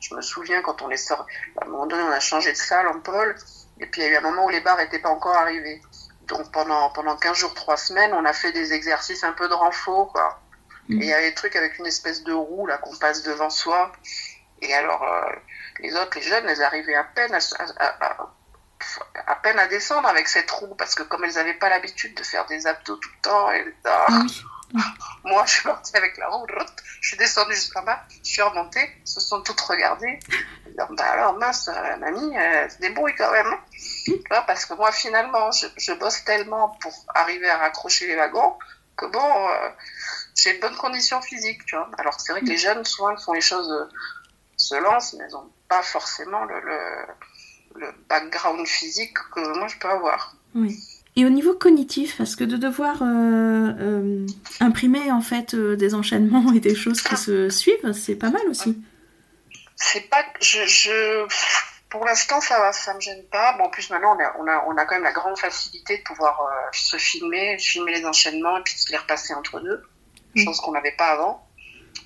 je- 0.00 0.14
me 0.14 0.20
souviens 0.22 0.62
quand 0.62 0.82
on 0.82 0.90
est 0.90 0.96
sorti. 0.96 1.32
À 1.60 1.64
un 1.64 1.68
moment 1.68 1.86
donné, 1.86 2.02
on 2.02 2.10
a 2.12 2.20
changé 2.20 2.52
de 2.52 2.56
salle 2.56 2.88
en 2.88 3.00
pôle. 3.00 3.34
Et 3.80 3.86
puis 3.86 4.02
il 4.02 4.04
y 4.04 4.08
a 4.08 4.10
eu 4.12 4.16
un 4.16 4.20
moment 4.22 4.44
où 4.44 4.48
les 4.50 4.60
barres 4.60 4.76
n'étaient 4.78 4.98
pas 4.98 5.08
encore 5.10 5.34
arrivés. 5.36 5.80
Donc 6.26 6.50
pendant, 6.52 6.90
pendant 6.90 7.16
15 7.16 7.36
jours, 7.36 7.54
3 7.54 7.76
semaines, 7.76 8.12
on 8.14 8.24
a 8.24 8.32
fait 8.32 8.52
des 8.52 8.72
exercices 8.72 9.24
un 9.24 9.32
peu 9.32 9.48
de 9.48 9.54
renfort, 9.54 10.12
quoi. 10.12 10.40
Et 10.90 10.94
il 10.94 11.04
y 11.04 11.12
avait 11.12 11.28
des 11.30 11.34
trucs 11.34 11.54
avec 11.56 11.78
une 11.78 11.86
espèce 11.86 12.22
de 12.24 12.32
roue 12.32 12.66
là 12.66 12.78
qu'on 12.78 12.94
passe 12.96 13.22
devant 13.22 13.50
soi. 13.50 13.92
Et 14.62 14.74
alors, 14.74 15.02
euh, 15.02 15.32
les 15.80 15.94
autres, 15.94 16.10
les 16.16 16.22
jeunes, 16.22 16.48
elles 16.48 16.62
arrivaient 16.62 16.94
à 16.96 17.04
peine 17.04 17.32
à, 17.34 17.38
à- 17.58 18.06
à- 18.06 18.26
à 19.26 19.34
peine 19.36 19.58
à 19.58 19.66
descendre 19.68 20.08
avec 20.08 20.26
cette 20.28 20.50
roue 20.50 20.74
parce 20.74 20.94
que 20.94 21.02
comme 21.02 21.24
elles 21.24 21.34
n'avaient 21.34 21.54
pas 21.54 21.68
l'habitude 21.68 22.14
de 22.14 22.22
faire 22.22 22.46
des 22.46 22.66
abdos 22.66 22.96
tout 22.96 23.08
le 23.16 23.20
temps, 23.22 23.50
et, 23.52 23.64
ah, 23.84 24.06
oui. 24.24 24.42
moi 25.24 25.44
je 25.46 25.52
suis 25.52 25.62
partie 25.62 25.96
avec 25.96 26.16
la 26.18 26.28
roue, 26.28 26.46
je 27.00 27.08
suis 27.08 27.16
descendue 27.16 27.54
jusqu'en 27.54 27.82
bas, 27.82 28.02
je 28.24 28.30
suis 28.30 28.42
remontée, 28.42 28.80
elles 28.80 29.06
se 29.08 29.20
sont 29.20 29.42
toutes 29.42 29.60
regardées. 29.60 30.18
Bah 30.76 31.04
alors 31.04 31.36
mince, 31.36 31.68
euh, 31.68 31.96
mamie, 31.96 32.34
elle 32.34 32.70
se 32.70 32.78
débrouille 32.78 33.14
quand 33.16 33.32
même. 33.32 33.54
parce 34.46 34.64
que 34.64 34.74
moi 34.74 34.92
finalement, 34.92 35.50
je, 35.50 35.66
je 35.76 35.92
bosse 35.92 36.24
tellement 36.24 36.70
pour 36.80 36.92
arriver 37.14 37.50
à 37.50 37.58
raccrocher 37.58 38.06
les 38.06 38.16
wagons 38.16 38.54
que 38.96 39.06
bon, 39.06 39.48
euh, 39.48 39.70
j'ai 40.34 40.54
de 40.54 40.60
bonnes 40.60 40.76
conditions 40.76 41.20
physiques, 41.22 41.64
tu 41.64 41.74
vois. 41.76 41.90
Alors 41.98 42.20
c'est 42.20 42.32
vrai 42.32 42.42
que 42.42 42.46
les 42.46 42.58
jeunes, 42.58 42.84
souvent, 42.84 43.10
ils 43.10 43.22
font 43.22 43.32
les 43.32 43.40
choses, 43.40 43.70
euh, 43.70 43.88
se 44.56 44.74
lancent, 44.74 45.14
mais 45.14 45.24
elles 45.24 45.32
n'ont 45.32 45.50
pas 45.68 45.82
forcément 45.82 46.44
le, 46.44 46.60
le, 46.60 46.80
le 47.76 47.92
background 48.08 48.66
physique 48.66 49.16
que 49.34 49.58
moi 49.58 49.68
je 49.68 49.78
peux 49.78 49.88
avoir. 49.88 50.34
Oui. 50.54 50.78
Et 51.16 51.24
au 51.24 51.30
niveau 51.30 51.54
cognitif, 51.54 52.16
parce 52.16 52.36
que 52.36 52.44
de 52.44 52.56
devoir 52.56 53.02
euh, 53.02 54.26
imprimer 54.60 55.10
en 55.10 55.20
fait 55.20 55.54
des 55.54 55.94
enchaînements 55.94 56.52
et 56.52 56.60
des 56.60 56.74
choses 56.74 57.02
qui 57.02 57.16
se 57.16 57.48
suivent, 57.48 57.92
c'est 57.92 58.14
pas 58.14 58.30
mal 58.30 58.46
aussi. 58.48 58.80
C'est 59.76 60.08
pas, 60.08 60.24
je, 60.40 60.66
je 60.66 61.26
pour 61.90 62.04
l'instant, 62.04 62.40
ça 62.40 62.58
va, 62.60 62.72
ça 62.72 62.94
me 62.94 63.00
gêne 63.00 63.24
pas. 63.26 63.56
Bon, 63.58 63.64
en 63.64 63.68
plus, 63.68 63.90
maintenant, 63.90 64.16
on 64.16 64.22
a, 64.22 64.36
on 64.38 64.46
a, 64.46 64.64
on 64.68 64.76
a 64.76 64.86
quand 64.86 64.94
même 64.94 65.04
la 65.04 65.12
grande 65.12 65.36
facilité 65.36 65.98
de 65.98 66.02
pouvoir 66.04 66.40
euh, 66.40 66.68
se 66.72 66.96
filmer, 66.96 67.58
filmer 67.58 67.92
les 67.92 68.06
enchaînements 68.06 68.58
et 68.58 68.62
puis 68.62 68.74
se 68.74 68.90
les 68.92 68.96
repasser 68.96 69.34
entre 69.34 69.58
deux. 69.60 69.82
Mm. 70.36 70.44
Chose 70.44 70.60
qu'on 70.60 70.70
n'avait 70.70 70.92
pas 70.92 71.08
avant. 71.08 71.46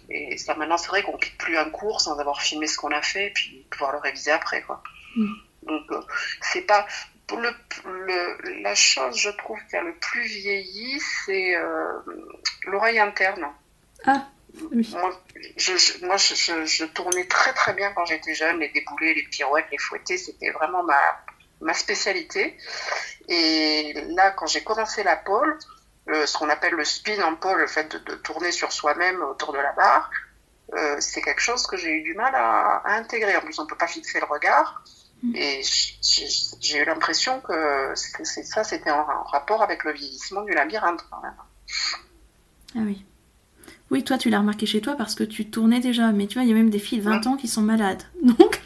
Et 0.09 0.39
ça, 0.39 0.55
maintenant, 0.55 0.79
c'est 0.79 0.89
vrai 0.89 1.03
qu'on 1.03 1.19
quitte 1.19 1.37
plus 1.37 1.59
un 1.59 1.69
cours 1.69 2.01
sans 2.01 2.19
avoir 2.19 2.41
filmé 2.41 2.67
ce 2.67 2.79
qu'on 2.79 2.93
a 2.93 3.03
fait 3.03 3.27
et 3.27 3.31
puis 3.31 3.67
pouvoir 3.71 3.93
le 3.93 3.99
réviser 3.99 4.31
après, 4.31 4.63
quoi. 4.63 4.83
Mm. 5.17 5.35
Donc, 5.65 5.83
euh, 5.91 6.01
c'est 6.41 6.63
pas. 6.63 6.87
Le, 7.33 7.51
le, 7.85 8.63
la 8.63 8.75
chose, 8.75 9.17
je 9.17 9.31
trouve, 9.31 9.59
qui 9.69 9.77
a 9.77 9.83
le 9.83 9.95
plus 9.95 10.25
vieilli, 10.25 11.01
c'est 11.25 11.57
euh, 11.57 11.93
l'oreille 12.67 12.99
interne. 12.99 13.47
Ah. 14.05 14.29
Moi, 14.71 15.23
je, 15.57 16.05
moi 16.07 16.17
je, 16.17 16.65
je, 16.65 16.85
tournais 16.85 17.27
très 17.27 17.53
très 17.55 17.73
bien 17.73 17.93
quand 17.93 18.05
j'étais 18.05 18.35
jeune, 18.35 18.61
les 18.61 18.69
déboulés, 18.69 19.15
les 19.15 19.25
pirouettes, 19.25 19.67
les 19.73 19.79
fouettés, 19.79 20.17
c'était 20.17 20.51
vraiment 20.51 20.85
ma, 20.85 21.01
ma 21.61 21.75
spécialité. 21.75 22.57
Et 23.29 23.95
là, 24.11 24.31
quand 24.31 24.47
j'ai 24.47 24.63
commencé 24.63 25.03
la 25.03 25.17
pole, 25.17 25.59
ce 26.07 26.39
qu'on 26.39 26.51
appelle 26.51 26.75
le 26.75 26.85
spin 26.85 27.21
en 27.23 27.35
pole, 27.35 27.59
le 27.59 27.67
fait 27.67 27.91
de, 27.91 27.99
de 27.99 28.15
tourner 28.17 28.53
sur 28.53 28.71
soi-même 28.71 29.21
autour 29.23 29.53
de 29.53 29.59
la 29.59 29.73
barre, 29.73 30.09
euh, 30.73 30.97
c'est 30.99 31.21
quelque 31.21 31.41
chose 31.43 31.67
que 31.67 31.77
j'ai 31.77 31.91
eu 31.91 32.03
du 32.03 32.15
mal 32.15 32.35
à, 32.35 32.83
à, 32.85 32.95
intégrer. 32.95 33.37
En 33.37 33.41
plus, 33.41 33.59
on 33.59 33.65
ne 33.65 33.69
peut 33.69 33.77
pas 33.77 33.87
fixer 33.87 34.19
le 34.19 34.27
regard. 34.27 34.83
Mm. 35.25 35.37
Et 35.37 35.63
j'ai 36.61 36.79
eu 36.79 36.85
l'impression 36.85 37.41
que 37.41 37.95
ça, 37.95 38.63
c'était 38.63 38.91
en, 38.91 39.01
en, 39.01 39.23
rapport 39.25 39.63
avec 39.63 39.85
le 39.85 39.93
vieillissement 39.93 40.43
du 40.43 40.53
labyrinthe 40.53 41.05
quand 41.11 41.23
même. 41.23 41.35
Ah 42.77 42.81
oui. 42.81 43.05
Oui, 43.91 44.03
toi, 44.03 44.19
tu 44.19 44.31
l'as 44.31 44.39
remarqué 44.39 44.67
chez 44.67 44.81
toi 44.81 44.97
parce 44.97 45.15
que 45.15 45.25
tu 45.25 45.49
tournais 45.49 45.81
déjà. 45.81 46.13
Mais 46.13 46.27
tu 46.27 46.35
vois, 46.35 46.43
il 46.43 46.49
y 46.49 46.53
a 46.53 46.55
même 46.55 46.71
des 46.71 46.79
filles 46.79 46.99
de 46.99 47.05
20 47.05 47.27
ans 47.27 47.37
qui 47.37 47.49
sont 47.49 47.63
malades. 47.63 48.03
Donc. 48.23 48.61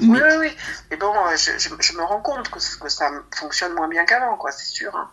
Oui, 0.00 0.18
oui, 0.20 0.36
oui. 0.38 0.56
Mais 0.90 0.96
bon, 0.96 1.12
euh, 1.26 1.36
je, 1.36 1.96
me 1.96 2.02
rends 2.02 2.20
compte 2.20 2.48
que, 2.48 2.58
ça 2.60 3.10
fonctionne 3.36 3.74
moins 3.74 3.88
bien 3.88 4.04
qu'avant, 4.04 4.36
quoi, 4.36 4.50
c'est 4.50 4.66
sûr. 4.66 4.94
Hein. 4.96 5.10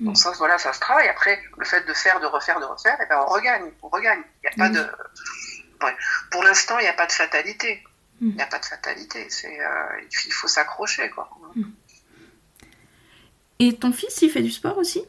Mm. 0.00 0.06
Donc 0.06 0.16
ça, 0.16 0.32
voilà, 0.38 0.58
ça 0.58 0.72
se 0.72 0.80
travaille. 0.80 1.08
Après, 1.08 1.38
le 1.58 1.64
fait 1.64 1.86
de 1.86 1.92
faire, 1.92 2.20
de 2.20 2.26
refaire, 2.26 2.58
de 2.60 2.64
refaire, 2.64 2.98
et 3.00 3.04
eh 3.04 3.08
ben, 3.08 3.24
on 3.28 3.32
regagne, 3.32 3.70
on 3.82 3.88
regagne. 3.88 4.22
Il 4.42 4.48
n'y 4.48 4.54
a 4.54 4.68
pas 4.68 4.74
de... 4.74 4.86
Pour 6.30 6.42
l'instant, 6.42 6.78
il 6.78 6.82
n'y 6.82 6.88
a 6.88 6.94
pas 6.94 7.06
de 7.06 7.12
fatalité. 7.12 7.84
Mm. 8.20 8.30
Il 8.30 8.34
n'y 8.34 8.42
a 8.42 8.46
pas 8.46 8.58
de 8.58 8.64
fatalité. 8.64 9.26
C'est, 9.28 9.60
euh, 9.60 10.00
il 10.26 10.32
faut 10.32 10.48
s'accrocher, 10.48 11.10
quoi. 11.10 11.30
Mm. 11.54 11.62
Et 13.60 13.76
ton 13.76 13.92
fils, 13.92 14.22
il 14.22 14.30
fait 14.30 14.42
du 14.42 14.50
sport 14.50 14.78
aussi? 14.78 15.04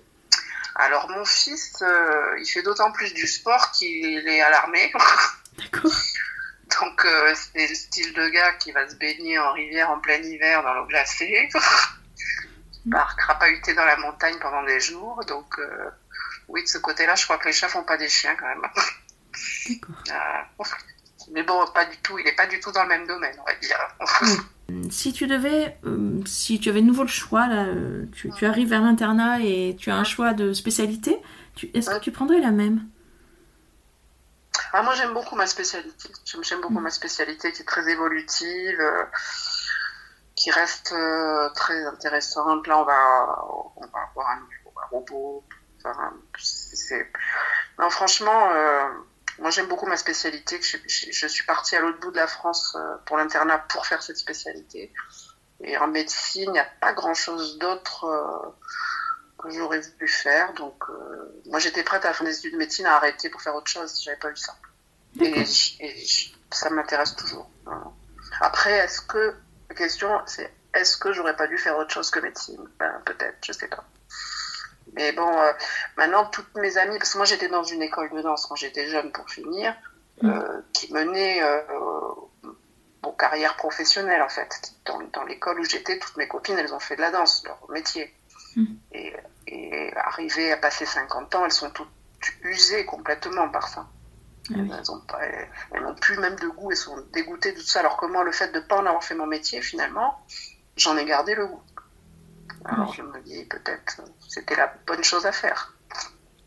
Alors 0.75 1.09
mon 1.09 1.25
fils, 1.25 1.75
euh, 1.81 2.39
il 2.39 2.45
fait 2.45 2.63
d'autant 2.63 2.91
plus 2.91 3.13
du 3.13 3.27
sport 3.27 3.71
qu'il 3.71 4.27
est 4.27 4.41
à 4.41 4.49
l'armée. 4.49 4.91
D'accord. 5.57 5.91
Donc 6.79 7.03
euh, 7.03 7.33
c'est 7.35 7.67
le 7.67 7.75
style 7.75 8.13
de 8.13 8.29
gars 8.29 8.53
qui 8.53 8.71
va 8.71 8.87
se 8.87 8.95
baigner 8.95 9.37
en 9.39 9.51
rivière 9.51 9.89
en 9.89 9.99
plein 9.99 10.21
hiver 10.21 10.63
dans 10.63 10.73
l'eau 10.73 10.85
glacée, 10.85 11.49
part 12.91 13.17
crapahuter 13.17 13.73
dans 13.73 13.83
la 13.83 13.97
montagne 13.97 14.37
pendant 14.39 14.63
des 14.63 14.79
jours. 14.79 15.19
Donc 15.27 15.59
oui, 16.47 16.63
de 16.63 16.67
ce 16.67 16.77
côté-là, 16.77 17.15
je 17.15 17.25
crois 17.25 17.37
que 17.37 17.47
les 17.47 17.53
chats 17.53 17.67
font 17.67 17.83
pas 17.83 17.97
des 17.97 18.09
chiens 18.09 18.35
quand 18.35 18.47
même. 18.47 18.61
D'accord. 19.69 19.97
Mais 21.31 21.43
bon, 21.43 21.65
pas 21.73 21.85
du 21.85 21.97
tout. 21.97 22.17
Il 22.17 22.25
n'est 22.25 22.35
pas 22.35 22.47
du 22.47 22.59
tout 22.59 22.71
dans 22.71 22.83
le 22.83 22.89
même 22.89 23.07
domaine, 23.07 23.35
on 23.39 23.45
va 23.45 23.55
dire. 23.55 24.39
Si 24.91 25.13
tu 25.13 25.25
devais, 25.25 25.77
euh, 25.83 26.21
si 26.27 26.59
tu 26.59 26.69
avais 26.69 26.81
de 26.81 26.85
nouveau 26.85 27.01
le 27.01 27.09
choix, 27.09 27.47
là, 27.47 27.65
euh, 27.65 28.05
tu, 28.13 28.29
tu, 28.29 28.45
arrives 28.45 28.69
vers 28.69 28.81
l'internat 28.81 29.39
et 29.39 29.75
tu 29.79 29.89
as 29.89 29.95
un 29.95 30.03
choix 30.03 30.33
de 30.33 30.53
spécialité, 30.53 31.17
est-ce 31.73 31.89
que 31.89 31.99
tu 31.99 32.11
prendrais 32.11 32.39
la 32.39 32.51
même? 32.51 32.87
Ah, 34.71 34.83
Moi 34.83 34.93
j'aime 34.93 35.13
beaucoup 35.13 35.35
ma 35.35 35.47
spécialité. 35.47 36.11
J'aime 36.43 36.61
beaucoup 36.61 36.79
ma 36.79 36.91
spécialité 36.91 37.51
qui 37.51 37.63
est 37.63 37.65
très 37.65 37.89
évolutive, 37.89 38.79
euh, 38.79 39.05
qui 40.35 40.51
reste 40.51 40.91
euh, 40.93 41.49
très 41.55 41.85
intéressante. 41.85 42.67
Là 42.67 42.79
on 42.79 42.83
va, 42.83 43.45
on 43.77 43.87
va 43.87 43.99
avoir 44.11 44.29
un, 44.29 44.41
un 44.83 44.87
robot. 44.91 45.43
Enfin, 45.83 46.13
non, 47.79 47.89
franchement 47.89 48.49
moi, 49.39 49.49
j'aime 49.51 49.67
beaucoup 49.67 49.85
ma 49.85 49.97
spécialité. 49.97 50.59
Je, 50.61 50.77
je, 51.11 51.27
suis 51.27 51.45
partie 51.45 51.75
à 51.75 51.79
l'autre 51.79 51.99
bout 51.99 52.11
de 52.11 52.17
la 52.17 52.27
France 52.27 52.75
euh, 52.77 52.95
pour 53.05 53.17
l'internat 53.17 53.59
pour 53.69 53.85
faire 53.85 54.01
cette 54.01 54.17
spécialité. 54.17 54.93
Et 55.61 55.77
en 55.77 55.87
médecine, 55.87 56.45
il 56.47 56.51
n'y 56.51 56.59
a 56.59 56.67
pas 56.79 56.93
grand-chose 56.93 57.57
d'autre 57.57 58.05
euh, 58.05 58.49
que 59.37 59.49
j'aurais 59.49 59.81
voulu 59.81 60.07
faire. 60.07 60.53
Donc, 60.53 60.83
euh, 60.89 61.41
moi, 61.45 61.59
j'étais 61.59 61.83
prête 61.83 62.05
à 62.05 62.13
faire 62.13 62.25
des 62.25 62.37
études 62.37 62.53
de 62.53 62.57
médecine 62.57 62.85
à 62.85 62.95
arrêter 62.95 63.29
pour 63.29 63.41
faire 63.41 63.55
autre 63.55 63.69
chose 63.69 63.91
si 63.91 64.03
j'avais 64.03 64.17
pas 64.17 64.31
eu 64.31 64.37
ça. 64.37 64.55
Et, 65.19 65.41
et 65.41 66.05
ça 66.51 66.69
m'intéresse 66.69 67.15
toujours. 67.15 67.49
Après, 68.41 68.71
est-ce 68.71 69.01
que 69.01 69.35
la 69.69 69.75
question, 69.75 70.09
c'est 70.25 70.51
est-ce 70.73 70.97
que 70.97 71.13
j'aurais 71.13 71.35
pas 71.35 71.47
dû 71.47 71.57
faire 71.57 71.77
autre 71.77 71.91
chose 71.91 72.11
que 72.11 72.19
médecine? 72.19 72.63
Ben, 72.77 73.01
Peut-être, 73.05 73.37
je 73.45 73.51
sais 73.51 73.67
pas. 73.67 73.83
Mais 74.93 75.11
bon, 75.11 75.27
euh, 75.27 75.51
maintenant, 75.97 76.25
toutes 76.25 76.55
mes 76.55 76.77
amies, 76.77 76.97
parce 76.97 77.13
que 77.13 77.17
moi 77.17 77.25
j'étais 77.25 77.47
dans 77.47 77.63
une 77.63 77.81
école 77.81 78.09
de 78.11 78.21
danse 78.21 78.45
quand 78.45 78.55
j'étais 78.55 78.87
jeune 78.87 79.11
pour 79.11 79.29
finir, 79.29 79.75
mm. 80.21 80.29
euh, 80.29 80.61
qui 80.73 80.91
menait 80.93 81.41
euh, 81.43 81.61
aux 83.03 83.11
carrières 83.13 83.55
professionnelles 83.55 84.21
en 84.21 84.29
fait. 84.29 84.73
Dans, 84.85 84.99
dans 85.13 85.23
l'école 85.25 85.59
où 85.59 85.63
j'étais, 85.63 85.99
toutes 85.99 86.17
mes 86.17 86.27
copines, 86.27 86.57
elles 86.57 86.73
ont 86.73 86.79
fait 86.79 86.95
de 86.95 87.01
la 87.01 87.11
danse, 87.11 87.43
leur 87.45 87.59
métier. 87.69 88.13
Mm. 88.55 88.65
Et, 88.93 89.13
et 89.47 89.93
arrivées 89.95 90.51
à 90.51 90.57
passer 90.57 90.85
50 90.85 91.35
ans, 91.35 91.45
elles 91.45 91.51
sont 91.51 91.69
toutes 91.71 91.89
usées 92.43 92.85
complètement 92.85 93.49
par 93.49 93.67
ça. 93.67 93.87
Ah 94.51 94.57
elles 95.71 95.83
n'ont 95.83 95.95
plus 95.95 96.17
même 96.17 96.35
de 96.35 96.47
goût, 96.47 96.71
elles 96.71 96.77
sont 96.77 96.97
dégoûtées 97.13 97.51
de 97.51 97.59
tout 97.59 97.65
ça. 97.65 97.81
Alors 97.81 97.97
que 97.97 98.05
moi, 98.07 98.23
le 98.23 98.31
fait 98.31 98.51
de 98.51 98.59
ne 98.59 98.63
pas 98.63 98.77
en 98.77 98.85
avoir 98.85 99.03
fait 99.03 99.15
mon 99.15 99.27
métier, 99.27 99.61
finalement, 99.61 100.19
j'en 100.75 100.97
ai 100.97 101.05
gardé 101.05 101.35
le 101.35 101.45
goût. 101.47 101.61
Alors 102.65 102.93
je 102.93 103.01
me 103.01 103.21
dis 103.23 103.45
peut-être 103.45 104.01
c'était 104.27 104.55
la 104.55 104.73
bonne 104.85 105.03
chose 105.03 105.25
à 105.25 105.31
faire. 105.31 105.73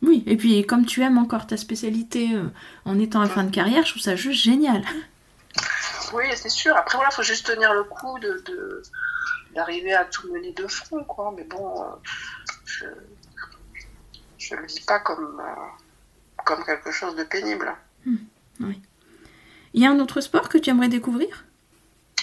Oui, 0.03 0.25
et 0.27 0.37
puis 0.37 0.67
comme 0.67 0.85
tu 0.85 1.03
aimes 1.03 1.19
encore 1.19 1.47
ta 1.47 1.57
spécialité 1.57 2.35
euh, 2.35 2.49
en 2.85 2.99
étant 2.99 3.23
en 3.23 3.29
fin 3.29 3.45
de 3.45 3.51
carrière, 3.51 3.85
je 3.85 3.91
trouve 3.93 4.03
ça 4.03 4.17
juste 4.17 4.43
génial. 4.43 4.85
Oui, 6.13 6.25
c'est 6.35 6.49
sûr. 6.49 6.77
Après 6.77 6.99
voilà, 6.99 7.11
faut 7.11 7.23
juste 7.23 7.47
tenir 7.47 7.73
le 7.73 7.85
coup 7.85 8.19
de, 8.19 8.83
d'arriver 9.55 9.95
à 9.95 10.05
tout 10.05 10.31
mener 10.33 10.53
de 10.53 10.67
front, 10.67 11.05
quoi. 11.05 11.33
Mais 11.37 11.45
bon, 11.45 11.83
euh, 11.83 12.87
je 14.39 14.55
ne 14.55 14.61
le 14.61 14.67
vis 14.67 14.81
pas 14.81 15.01
comme, 15.01 15.41
euh, 15.41 16.43
comme 16.45 16.65
quelque 16.65 16.91
chose 16.91 17.17
de 17.17 17.25
pénible. 17.25 17.73
Hmm, 18.05 18.17
oui. 18.61 18.81
Il 19.75 19.83
y 19.83 19.87
a 19.87 19.91
un 19.91 20.01
autre 20.01 20.21
sport 20.21 20.49
que 20.49 20.59
tu 20.59 20.71
aimerais 20.71 20.89
découvrir? 20.89 21.45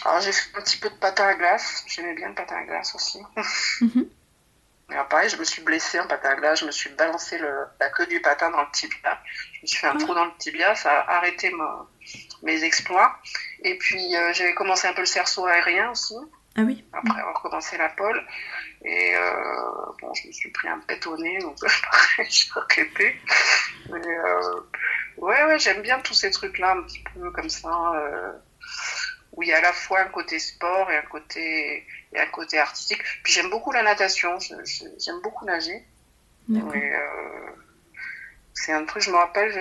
Alors, 0.05 0.21
j'ai 0.21 0.31
fait 0.31 0.57
un 0.57 0.61
petit 0.61 0.77
peu 0.77 0.89
de 0.89 0.95
patin 0.95 1.27
à 1.27 1.33
glace. 1.35 1.83
J'aimais 1.87 2.13
bien 2.13 2.29
le 2.29 2.35
patin 2.35 2.55
à 2.55 2.63
glace 2.63 2.95
aussi. 2.95 3.19
Mhm. 3.81 4.09
Alors, 4.91 5.07
pareil, 5.07 5.29
je 5.29 5.37
me 5.37 5.43
suis 5.43 5.61
blessée 5.61 5.99
en 5.99 6.07
patin 6.07 6.29
à 6.29 6.35
glace. 6.35 6.61
Je 6.61 6.65
me 6.65 6.71
suis 6.71 6.89
balancé 6.89 7.37
le, 7.37 7.65
la 7.79 7.89
queue 7.89 8.07
du 8.07 8.21
patin 8.21 8.49
dans 8.49 8.61
le 8.61 8.71
tibia. 8.71 9.21
Je 9.53 9.61
me 9.61 9.67
suis 9.67 9.77
fait 9.77 9.87
un 9.87 9.95
trou 9.95 10.15
dans 10.15 10.25
le 10.25 10.31
tibia. 10.39 10.73
Ça 10.73 11.01
a 11.01 11.17
arrêté 11.17 11.51
mes 12.41 12.63
exploits. 12.63 13.19
Et 13.63 13.77
puis, 13.77 14.15
euh, 14.15 14.33
j'avais 14.33 14.55
commencé 14.55 14.87
un 14.87 14.93
peu 14.93 15.01
le 15.01 15.05
cerceau 15.05 15.45
aérien 15.45 15.91
aussi. 15.91 16.15
Ah 16.57 16.61
oui. 16.61 16.83
Après 16.91 17.19
avoir 17.19 17.39
commencé 17.39 17.77
la 17.77 17.89
pole. 17.89 18.25
Et 18.83 19.15
euh, 19.15 19.31
bon, 20.01 20.11
je 20.15 20.27
me 20.27 20.31
suis 20.31 20.49
pris 20.49 20.67
un 20.67 20.81
nez, 21.19 21.37
donc 21.39 21.57
j'ai 22.27 22.49
regretté. 22.55 23.21
Mais 23.91 24.07
euh, 24.07 24.61
ouais, 25.17 25.43
ouais, 25.43 25.59
j'aime 25.59 25.83
bien 25.83 25.99
tous 25.99 26.15
ces 26.15 26.31
trucs-là, 26.31 26.71
un 26.71 26.81
petit 26.83 27.03
peu 27.13 27.29
comme 27.29 27.49
ça. 27.49 27.69
Où 29.39 29.43
il 29.43 29.47
y 29.47 29.53
a 29.53 29.59
à 29.59 29.61
la 29.61 29.71
fois 29.71 30.01
un 30.01 30.09
côté 30.09 30.37
sport 30.37 30.91
et 30.91 30.97
un 30.97 31.03
côté, 31.03 31.85
et 32.11 32.19
un 32.19 32.25
côté 32.25 32.59
artistique. 32.59 33.01
Puis 33.23 33.31
j'aime 33.31 33.49
beaucoup 33.49 33.71
la 33.71 33.83
natation, 33.83 34.37
j'aime 34.37 35.21
beaucoup 35.23 35.45
nager. 35.45 35.81
Euh, 36.51 36.99
c'est 38.53 38.73
un 38.73 38.83
truc, 38.83 39.01
je 39.01 39.11
me 39.11 39.15
rappelle, 39.15 39.57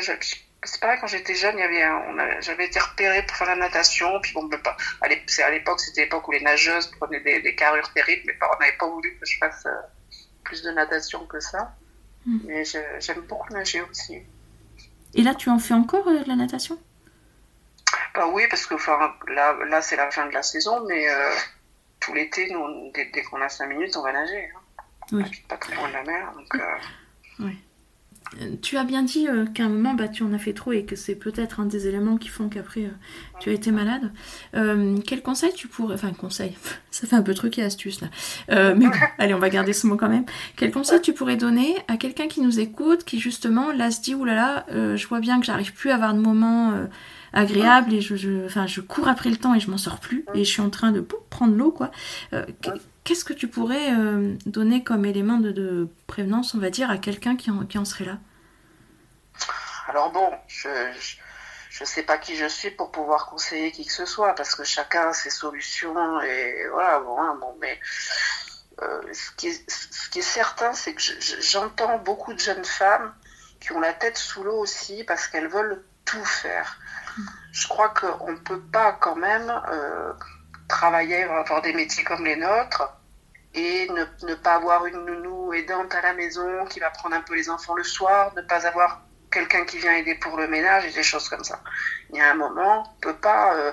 c'est 0.64 0.81
pareil, 0.81 0.99
quand 1.01 1.07
j'étais 1.07 1.37
jeune, 1.37 1.57
il 1.57 1.61
y 1.61 1.62
avait 1.62 2.41
j'avais 2.41 2.67
été 2.67 2.81
repérée 2.81 3.25
pour 3.25 3.37
faire 3.37 3.47
la 3.47 3.55
natation. 3.55 4.21
Puis 4.21 4.33
bon, 4.33 4.47
ben, 4.47 4.59
pas, 4.59 4.77
à 5.01 5.51
l'époque, 5.51 5.79
c'était 5.79 6.03
l'époque 6.03 6.27
où 6.27 6.33
les 6.33 6.41
nageuses 6.41 6.88
prenaient 6.88 7.21
des, 7.21 7.41
des 7.41 7.55
carrures 7.55 7.93
terribles. 7.93 8.25
Mes 8.27 8.33
parents 8.33 8.59
n'avaient 8.59 8.77
pas 8.79 8.88
voulu 8.88 9.17
que 9.17 9.27
je 9.27 9.38
fasse 9.38 9.64
euh, 9.67 9.71
plus 10.43 10.62
de 10.64 10.73
natation 10.73 11.25
que 11.27 11.38
ça. 11.38 11.77
Hmm. 12.27 12.38
Mais 12.47 12.64
j'aime 12.64 13.21
beaucoup 13.29 13.53
nager 13.53 13.81
aussi. 13.83 14.25
Et 15.14 15.23
là, 15.23 15.37
tu 15.37 15.51
en 15.51 15.61
fais 15.61 15.75
encore 15.75 16.09
euh, 16.09 16.25
de 16.25 16.29
la 16.29 16.35
natation? 16.35 16.77
Bah 18.18 18.26
oui, 18.33 18.42
parce 18.50 18.66
que 18.66 18.74
enfin, 18.74 19.14
là, 19.28 19.57
là 19.68 19.81
c'est 19.81 19.94
la 19.94 20.11
fin 20.11 20.26
de 20.26 20.33
la 20.33 20.42
saison, 20.42 20.85
mais 20.88 21.09
euh, 21.09 21.31
tout 22.00 22.12
l'été, 22.12 22.50
nous, 22.50 22.90
dès, 22.92 23.09
dès 23.14 23.22
qu'on 23.22 23.40
a 23.40 23.48
5 23.48 23.68
minutes, 23.68 23.96
on 23.96 24.02
va 24.02 24.12
nager. 24.12 24.50
Hein. 24.57 24.83
Oui. 25.12 25.22
pas 25.48 25.57
très 25.57 25.76
loin 25.76 25.88
de 25.88 25.92
la 25.92 26.02
mer. 26.02 26.33
Donc, 26.35 26.54
euh... 26.57 27.44
oui. 27.44 28.59
tu 28.61 28.76
as 28.76 28.83
bien 28.83 29.04
dit 29.04 29.28
euh, 29.28 29.46
qu'à 29.46 29.66
un 29.66 29.68
moment, 29.68 29.94
bah, 29.94 30.09
tu 30.09 30.24
en 30.24 30.33
as 30.33 30.38
fait 30.38 30.52
trop 30.52 30.72
et 30.72 30.85
que 30.85 30.96
c'est 30.96 31.14
peut-être 31.14 31.61
un 31.61 31.66
des 31.66 31.87
éléments 31.87 32.16
qui 32.16 32.26
font 32.26 32.48
qu'après, 32.48 32.87
euh, 32.87 32.90
tu 33.38 33.50
as 33.50 33.52
été 33.52 33.70
malade. 33.70 34.11
quel 34.52 35.22
conseil 35.22 35.52
tu 35.52 35.68
pourrais... 35.68 35.94
Enfin, 35.94 36.12
conseil, 36.12 36.59
ça 36.90 37.07
fait 37.07 37.14
un 37.14 37.22
peu 37.22 37.35
truc 37.35 37.57
et 37.59 37.62
astuce 37.62 38.00
là. 38.00 38.09
mais 38.74 38.88
bon, 38.88 38.92
allez, 39.18 39.33
on 39.33 39.38
va 39.38 39.48
garder 39.48 39.72
ce 39.72 39.87
mot 39.87 39.96
quand 39.96 40.09
même. 40.09 40.26
Quel 40.57 40.72
conseil 40.72 41.00
tu 41.00 41.12
pourrais 41.12 41.37
donner 41.37 41.76
à 41.87 41.96
quelqu'un 41.96 42.26
qui 42.26 42.40
nous 42.40 42.59
écoute, 42.59 43.04
qui 43.04 43.20
justement, 43.20 43.70
là, 43.70 43.92
se 43.92 44.00
dit, 44.00 44.16
oulala, 44.16 44.66
je 44.72 45.07
vois 45.07 45.20
bien 45.20 45.38
que 45.38 45.46
j'arrive 45.46 45.72
plus 45.72 45.90
à 45.90 45.94
avoir 45.94 46.14
de 46.14 46.20
moments 46.20 46.74
agréables 47.33 47.93
et 47.95 48.01
je, 48.01 48.17
je, 48.17 48.47
enfin, 48.47 48.67
je 48.67 48.81
cours 48.81 49.09
après 49.09 49.31
le 49.31 49.37
temps 49.37 49.55
et 49.55 49.61
je 49.61 49.71
m'en 49.71 49.79
sors 49.79 50.01
plus 50.01 50.25
et 50.35 50.45
je 50.45 50.51
suis 50.51 50.62
en 50.62 50.71
train 50.71 50.93
de 50.93 51.01
prendre 51.01 51.55
l'eau, 51.55 51.71
quoi. 51.71 51.91
Qu'est-ce 53.05 53.25
que 53.25 53.33
tu 53.33 53.49
pourrais 53.49 53.91
donner 54.45 54.85
comme 54.85 55.05
élément 55.05 55.38
de, 55.38 55.88
prévenance, 56.07 56.55
on 56.55 56.59
va 56.59 56.71
dire, 56.71 56.91
à 56.91 56.99
quelqu'un 56.99 57.37
qui 57.37 57.51
qui 57.69 57.79
en 57.79 57.85
serait 57.85 58.05
là? 58.05 58.19
Alors 59.88 60.12
bon, 60.12 60.31
je 60.49 60.69
ne 61.81 61.87
sais 61.87 62.03
pas 62.03 62.19
qui 62.19 62.37
je 62.37 62.47
suis 62.47 62.71
pour 62.71 62.91
pouvoir 62.91 63.27
conseiller 63.27 63.73
qui 63.73 63.87
que 63.87 63.93
ce 63.93 64.05
soit, 64.05 64.35
parce 64.35 64.55
que 64.55 64.64
chacun 64.64 65.09
a 65.09 65.12
ses 65.12 65.31
solutions, 65.31 66.21
et 66.21 66.69
voilà, 66.73 67.01
bon, 67.01 67.19
hein, 67.21 67.38
bon 67.41 67.57
mais 67.61 67.79
euh, 68.83 69.03
ce, 69.12 69.31
qui 69.33 69.49
est, 69.49 70.23
certain, 70.23 70.73
c'est 70.73 70.95
que 70.95 71.03
j'entends 71.41 71.99
beaucoup 71.99 72.33
de 72.33 72.38
jeunes 72.38 72.64
femmes 72.64 73.14
qui 73.61 73.73
ont 73.73 73.81
la 73.81 73.93
tête 73.93 74.17
sous 74.17 74.43
l'eau 74.43 74.59
aussi, 74.59 75.05
parce 75.05 75.27
qu'elles 75.27 75.49
veulent 75.49 75.83
tout 76.05 76.25
faire. 76.25 76.79
Je 77.53 77.68
crois 77.68 77.90
qu'on 77.90 78.33
ne 78.33 78.38
peut 78.38 78.61
pas 78.61 78.92
quand 78.92 79.16
même 79.16 79.51
euh, 79.71 80.12
travailler, 80.68 81.25
avoir 81.25 81.62
des 81.62 81.73
métiers 81.73 82.05
comme 82.05 82.25
les 82.25 82.37
nôtres, 82.37 82.92
et 83.55 83.88
ne, 83.88 84.35
pas 84.35 84.55
avoir 84.55 84.87
une 84.87 85.05
nounou 85.05 85.53
aidante 85.53 85.94
à 85.94 86.03
la 86.03 86.12
maison 86.12 86.64
qui 86.66 86.81
va 86.81 86.90
prendre 86.90 87.16
un 87.16 87.23
peu 87.23 87.35
les 87.35 87.51
enfants 87.51 87.75
le 87.75 87.83
soir, 87.83 88.33
ne 88.37 88.42
pas 88.42 88.66
avoir 88.66 89.03
quelqu'un 89.31 89.64
qui 89.64 89.79
vient 89.79 89.94
aider 89.94 90.14
pour 90.14 90.37
le 90.37 90.49
ménage 90.49 90.87
et 90.87 90.92
des 90.92 91.03
choses 91.03 91.29
comme 91.29 91.44
ça. 91.44 91.61
Il 92.11 92.16
y 92.16 92.21
a 92.21 92.31
un 92.31 92.35
moment, 92.35 92.85
on 92.87 92.94
ne 92.94 93.01
peut 93.01 93.21
pas 93.21 93.55
euh, 93.57 93.73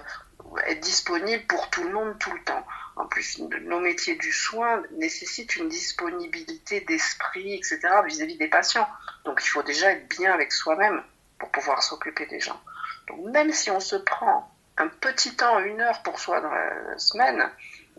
être 0.67 0.79
disponible 0.79 1.45
pour 1.45 1.69
tout 1.69 1.83
le 1.83 1.91
monde 1.91 2.17
tout 2.19 2.31
le 2.31 2.43
temps. 2.43 2.65
En 2.95 3.07
plus, 3.07 3.39
nos 3.39 3.79
métiers 3.81 4.15
du 4.15 4.31
soin 4.31 4.81
nécessitent 4.93 5.57
une 5.57 5.67
disponibilité 5.67 6.81
d'esprit, 6.81 7.55
etc., 7.55 7.79
vis-à-vis 8.05 8.37
des 8.37 8.47
patients. 8.47 8.87
Donc, 9.25 9.41
il 9.43 9.47
faut 9.47 9.63
déjà 9.63 9.91
être 9.91 10.07
bien 10.07 10.33
avec 10.33 10.53
soi-même 10.53 11.03
pour 11.37 11.51
pouvoir 11.51 11.83
s'occuper 11.83 12.25
des 12.25 12.39
gens. 12.39 12.59
Donc, 13.07 13.31
même 13.31 13.51
si 13.51 13.71
on 13.71 13.79
se 13.79 13.95
prend 13.95 14.51
un 14.77 14.87
petit 14.87 15.35
temps, 15.35 15.59
une 15.59 15.81
heure 15.81 16.01
pour 16.03 16.19
soi 16.19 16.41
dans 16.41 16.49
la 16.49 16.97
semaine, 16.97 17.49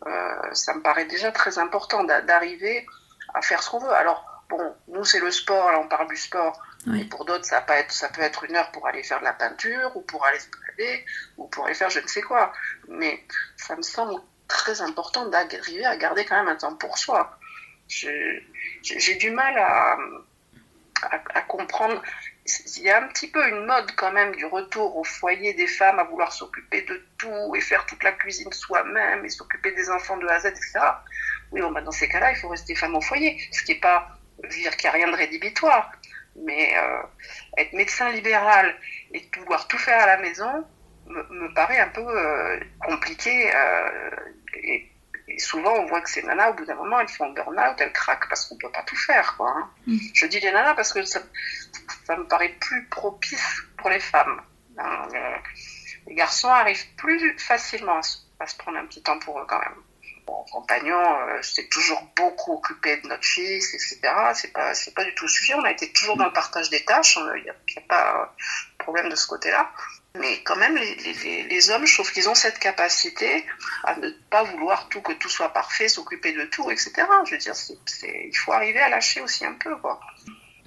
euh, 0.06 0.52
ça 0.52 0.74
me 0.74 0.82
paraît 0.82 1.06
déjà 1.06 1.32
très 1.32 1.58
important 1.58 2.04
d'arriver 2.04 2.86
à 3.34 3.42
faire 3.42 3.62
ce 3.62 3.70
qu'on 3.70 3.78
veut. 3.78 3.92
Alors, 3.92 4.44
bon, 4.48 4.74
nous, 4.88 5.04
c'est 5.04 5.20
le 5.20 5.30
sport, 5.30 5.72
là, 5.72 5.80
on 5.80 5.88
parle 5.88 6.08
du 6.08 6.16
sport. 6.16 6.60
Et 6.94 7.04
pour 7.04 7.24
d'autres, 7.24 7.44
ça, 7.44 7.60
peut 7.62 7.72
être, 7.72 7.90
ça 7.90 8.08
peut 8.08 8.22
être 8.22 8.44
une 8.44 8.54
heure 8.54 8.70
pour 8.70 8.86
aller 8.86 9.02
faire 9.02 9.18
de 9.18 9.24
la 9.24 9.32
peinture, 9.32 9.90
ou 9.96 10.02
pour 10.02 10.24
aller 10.24 10.38
se 10.38 10.46
balader, 10.48 11.04
ou 11.36 11.48
pour 11.48 11.66
aller 11.66 11.74
faire 11.74 11.90
je 11.90 11.98
ne 11.98 12.06
sais 12.06 12.22
quoi. 12.22 12.52
Mais 12.86 13.24
ça 13.56 13.74
me 13.74 13.82
semble 13.82 14.20
très 14.46 14.80
important 14.80 15.26
d'arriver 15.26 15.84
à 15.84 15.96
garder 15.96 16.24
quand 16.24 16.36
même 16.36 16.48
un 16.48 16.54
temps 16.54 16.76
pour 16.76 16.96
soi. 16.96 17.36
J'ai 17.88 19.14
du 19.18 19.30
mal 19.30 19.58
à, 19.58 19.96
à, 21.02 21.40
comprendre. 21.42 22.00
Il 22.76 22.82
y 22.82 22.90
a 22.90 23.02
un 23.02 23.08
petit 23.08 23.28
peu 23.28 23.46
une 23.48 23.66
mode 23.66 23.90
quand 23.96 24.12
même 24.12 24.34
du 24.36 24.46
retour 24.46 24.96
au 24.96 25.04
foyer 25.04 25.54
des 25.54 25.66
femmes 25.66 25.98
à 25.98 26.04
vouloir 26.04 26.32
s'occuper 26.32 26.82
de 26.82 27.04
tout 27.18 27.54
et 27.56 27.60
faire 27.60 27.86
toute 27.86 28.02
la 28.02 28.12
cuisine 28.12 28.52
soi-même 28.52 29.24
et 29.24 29.28
s'occuper 29.28 29.72
des 29.72 29.90
enfants 29.90 30.16
de 30.16 30.26
A 30.28 30.34
à 30.34 30.40
Z, 30.40 30.46
etc. 30.46 30.78
Oui, 31.52 31.60
bah 31.72 31.80
dans 31.80 31.92
ces 31.92 32.08
cas-là, 32.08 32.30
il 32.32 32.36
faut 32.36 32.48
rester 32.48 32.74
femme 32.74 32.94
au 32.94 33.00
foyer, 33.00 33.40
ce 33.52 33.62
qui 33.62 33.72
n'est 33.72 33.80
pas 33.80 34.08
dire 34.50 34.76
qu'il 34.76 34.88
n'y 34.88 34.94
a 34.94 34.98
rien 34.98 35.10
de 35.10 35.16
rédhibitoire. 35.16 35.90
Mais 36.36 36.76
euh, 36.76 37.02
être 37.56 37.72
médecin 37.72 38.10
libéral 38.10 38.76
et 39.12 39.20
pouvoir 39.32 39.66
tout 39.68 39.78
faire 39.78 40.02
à 40.02 40.06
la 40.06 40.18
maison 40.18 40.66
me, 41.06 41.54
paraît 41.54 41.78
un 41.78 41.88
peu 41.88 42.06
euh, 42.06 42.60
compliqué. 42.80 43.50
Euh, 43.54 44.10
et, 44.62 44.90
souvent, 45.38 45.72
on 45.74 45.86
voit 45.86 46.00
que 46.00 46.10
ces 46.10 46.22
nanas, 46.22 46.50
au 46.50 46.54
bout 46.54 46.64
d'un 46.64 46.74
moment, 46.74 47.00
elles 47.00 47.08
font 47.08 47.30
burn-out, 47.32 47.80
elles 47.80 47.92
craquent 47.92 48.28
parce 48.28 48.46
qu'on 48.46 48.54
ne 48.54 48.60
peut 48.60 48.70
pas 48.70 48.82
tout 48.82 48.96
faire. 48.96 49.36
Quoi, 49.36 49.50
hein. 49.50 49.70
mm. 49.86 49.98
Je 50.14 50.26
dis 50.26 50.40
les 50.40 50.52
nanas 50.52 50.74
parce 50.74 50.92
que 50.92 51.02
ça, 51.04 51.20
ça, 52.06 52.16
me 52.16 52.24
paraît 52.24 52.54
plus 52.60 52.86
propice 52.86 53.62
pour 53.78 53.90
les 53.90 54.00
femmes. 54.00 54.40
Hein. 54.78 55.08
Les 56.06 56.14
garçons 56.14 56.48
arrivent 56.48 56.94
plus 56.96 57.38
facilement 57.38 58.00
à 58.38 58.46
se 58.46 58.56
prendre 58.56 58.78
un 58.78 58.86
petit 58.86 59.02
temps 59.02 59.18
pour 59.18 59.40
eux 59.40 59.46
quand 59.48 59.58
même 59.58 59.82
mon 60.28 60.44
compagnon 60.44 60.98
euh, 60.98 61.42
s'est 61.42 61.68
toujours 61.68 62.02
beaucoup 62.16 62.54
occupé 62.54 62.96
de 62.98 63.08
notre 63.08 63.24
fils, 63.24 63.74
etc. 63.74 64.12
C'est 64.34 64.52
pas, 64.52 64.74
c'est 64.74 64.94
pas 64.94 65.04
du 65.04 65.14
tout 65.14 65.24
le 65.24 65.30
sujet. 65.30 65.54
On 65.54 65.64
a 65.64 65.70
été 65.70 65.92
toujours 65.92 66.16
dans 66.16 66.26
le 66.26 66.32
partage 66.32 66.70
des 66.70 66.84
tâches. 66.84 67.18
Il 67.36 67.42
n'y 67.42 67.50
a, 67.50 67.80
pas 67.88 68.34
de 68.72 68.84
problème 68.84 69.08
de 69.08 69.16
ce 69.16 69.26
côté-là. 69.26 69.70
Mais 70.18 70.42
quand 70.42 70.56
même, 70.56 70.76
les, 70.76 70.94
les, 70.94 71.42
les, 71.44 71.70
hommes, 71.70 71.86
je 71.86 71.94
trouve 71.94 72.10
qu'ils 72.12 72.28
ont 72.28 72.34
cette 72.34 72.58
capacité 72.58 73.44
à 73.84 73.96
ne 73.96 74.10
pas 74.30 74.44
vouloir 74.44 74.88
tout, 74.88 75.00
que 75.00 75.12
tout 75.12 75.28
soit 75.28 75.52
parfait, 75.52 75.88
s'occuper 75.88 76.32
de 76.32 76.44
tout, 76.44 76.70
etc. 76.70 76.92
Je 77.24 77.32
veux 77.32 77.38
dire, 77.38 77.54
c'est, 77.54 77.76
il 78.04 78.36
faut 78.36 78.52
arriver 78.52 78.80
à 78.80 78.88
lâcher 78.88 79.20
aussi 79.20 79.44
un 79.44 79.54
peu, 79.54 79.76
quoi. 79.76 80.00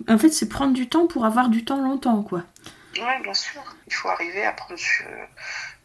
En 0.07 0.17
fait, 0.17 0.29
c'est 0.29 0.49
prendre 0.49 0.73
du 0.73 0.87
temps 0.89 1.07
pour 1.07 1.25
avoir 1.25 1.49
du 1.49 1.65
temps 1.65 1.81
longtemps, 1.81 2.23
quoi. 2.23 2.43
Oui, 2.95 3.21
bien 3.23 3.33
sûr. 3.33 3.61
Il 3.87 3.93
faut 3.93 4.09
arriver 4.09 4.45
à 4.45 4.53
prendre, 4.53 4.79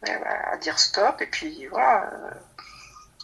euh, 0.07 0.11
à 0.51 0.57
dire 0.57 0.79
stop, 0.79 1.21
et 1.21 1.27
puis 1.27 1.67
voilà. 1.67 2.09
Euh, 2.13 2.31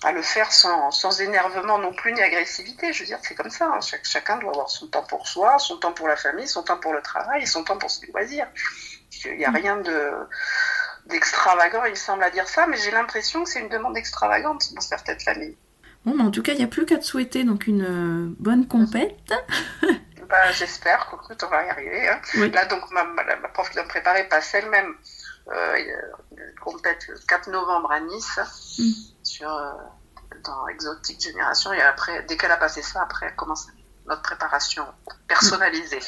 à 0.04 0.12
le 0.12 0.22
faire 0.22 0.52
sans, 0.52 0.90
sans, 0.92 1.22
énervement 1.22 1.78
non 1.78 1.94
plus 1.94 2.12
ni 2.12 2.22
agressivité. 2.22 2.92
Je 2.92 3.02
veux 3.02 3.06
dire, 3.06 3.20
c'est 3.22 3.36
comme 3.36 3.52
ça. 3.52 3.68
Hein. 3.68 3.80
chacun 4.04 4.38
doit 4.38 4.52
avoir 4.52 4.70
son 4.70 4.88
temps 4.88 5.04
pour 5.04 5.28
soi, 5.28 5.60
son 5.60 5.78
temps 5.78 5.94
pour 5.94 6.08
la 6.08 6.16
famille, 6.16 6.48
son 6.48 6.64
temps 6.64 6.80
pour 6.80 6.94
le 6.94 7.02
travail 7.02 7.44
et 7.44 7.46
son 7.46 7.64
temps 7.64 7.78
pour 7.78 7.92
ses 7.92 8.08
loisirs. 8.08 8.48
Il 9.26 9.38
n'y 9.38 9.46
a 9.46 9.52
rien 9.52 9.78
de 9.78 10.12
d'extravagant, 11.08 11.84
il 11.86 11.98
semble 11.98 12.24
à 12.24 12.30
dire 12.30 12.48
ça, 12.48 12.68
mais 12.68 12.78
j'ai 12.78 12.92
l'impression 12.92 13.44
que 13.44 13.50
c'est 13.50 13.60
une 13.60 13.70
demande 13.70 13.98
extravagante 13.98 14.74
dans 14.74 14.82
certaines 14.82 15.20
familles. 15.20 15.58
Bon, 16.06 16.14
mais 16.16 16.24
en 16.24 16.32
tout 16.32 16.44
cas, 16.44 16.54
il 16.54 16.60
n'y 16.60 16.64
a 16.64 16.68
plus 16.68 16.86
qu'à 16.86 16.98
te 16.98 17.04
souhaiter 17.04 17.44
donc 17.44 17.68
une 17.68 17.84
euh, 17.84 18.36
bonne 18.40 18.68
compète. 18.68 19.18
bah, 20.30 20.52
J'espère 20.52 21.08
qu'on 21.08 21.48
va 21.48 21.66
y 21.66 21.70
arriver. 21.70 22.08
Hein. 22.08 22.22
Là, 22.54 22.66
donc, 22.66 22.90
ma, 22.92 23.04
ma, 23.04 23.24
prof 23.50 23.70
qui 23.70 23.76
doit 23.76 23.84
me 23.84 23.90
préparer 23.90 24.28
passe 24.30 24.54
elle-même 24.54 24.96
euh, 25.52 25.78
une 26.32 26.60
compète 26.60 27.08
le 27.08 27.18
4 27.28 27.50
novembre 27.50 27.92
à 27.92 28.00
Nice. 28.00 28.40
Mm 28.78 29.12
sur, 29.24 29.52
euh, 29.52 29.72
dans 30.44 30.68
Exotique 30.68 31.22
Génération. 31.22 31.74
Et 31.74 31.82
après, 31.82 32.24
dès 32.24 32.38
qu'elle 32.38 32.52
a 32.52 32.58
passé 32.58 32.82
ça, 32.82 33.02
après, 33.02 33.28
elle 33.28 33.36
commence 33.36 33.68
notre 34.08 34.22
préparation 34.22 34.86
personnalisée. 35.28 36.00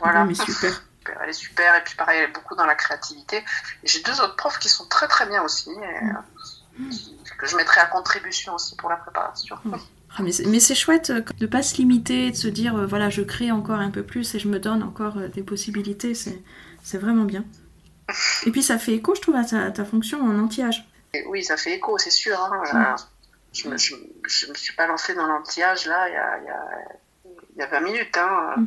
Voilà. 0.00 0.24
mais 0.24 0.34
super. 0.34 0.82
Elle 1.22 1.30
est 1.30 1.32
super. 1.32 1.74
Et 1.76 1.84
puis, 1.84 1.94
pareil, 1.96 2.18
elle 2.18 2.30
est 2.30 2.32
beaucoup 2.32 2.54
dans 2.54 2.66
la 2.66 2.74
créativité. 2.74 3.44
j'ai 3.84 4.02
deux 4.02 4.20
autres 4.20 4.36
profs 4.36 4.58
qui 4.58 4.68
sont 4.68 4.86
très, 4.86 5.08
très 5.08 5.26
bien 5.26 5.42
aussi. 5.42 5.70
Euh, 5.70 6.88
que 7.38 7.46
je 7.46 7.56
mettrai 7.56 7.80
à 7.80 7.86
contribution 7.86 8.54
aussi 8.54 8.76
pour 8.76 8.88
la 8.88 8.96
préparation. 8.96 9.58
Ah, 10.14 10.22
mais 10.22 10.60
c'est 10.60 10.74
chouette 10.74 11.10
euh, 11.10 11.20
de 11.20 11.34
ne 11.40 11.46
pas 11.46 11.62
se 11.62 11.76
limiter, 11.76 12.30
de 12.30 12.36
se 12.36 12.48
dire 12.48 12.86
voilà, 12.86 13.08
je 13.08 13.22
crée 13.22 13.50
encore 13.50 13.78
un 13.78 13.90
peu 13.90 14.02
plus 14.02 14.34
et 14.34 14.38
je 14.38 14.48
me 14.48 14.58
donne 14.58 14.82
encore 14.82 15.16
des 15.16 15.42
possibilités. 15.42 16.14
C'est 16.14 16.98
vraiment 16.98 17.24
bien. 17.24 17.44
Et 18.46 18.50
puis 18.50 18.62
ça 18.62 18.78
fait 18.78 18.92
écho, 18.92 19.14
je 19.14 19.20
trouve, 19.20 19.36
à 19.36 19.44
ta, 19.44 19.70
ta 19.70 19.84
fonction 19.84 20.20
en 20.20 20.38
anti-âge. 20.38 20.86
Oui, 21.26 21.44
ça 21.44 21.56
fait 21.56 21.76
écho, 21.76 21.98
c'est 21.98 22.10
sûr. 22.10 22.38
Hein. 22.40 22.96
Je 23.52 23.68
ne 23.68 23.72
me, 23.72 23.76
suis 23.76 24.76
pas 24.76 24.86
lancée 24.86 25.14
dans 25.14 25.26
l'anti-âge 25.26 25.86
là 25.86 26.08
il 26.08 26.14
y 26.14 26.16
a, 26.16 26.38
il 27.54 27.58
y 27.58 27.62
a, 27.62 27.66
20 27.66 27.80
minutes. 27.80 28.16
Hein. 28.16 28.54
Mm. 28.56 28.66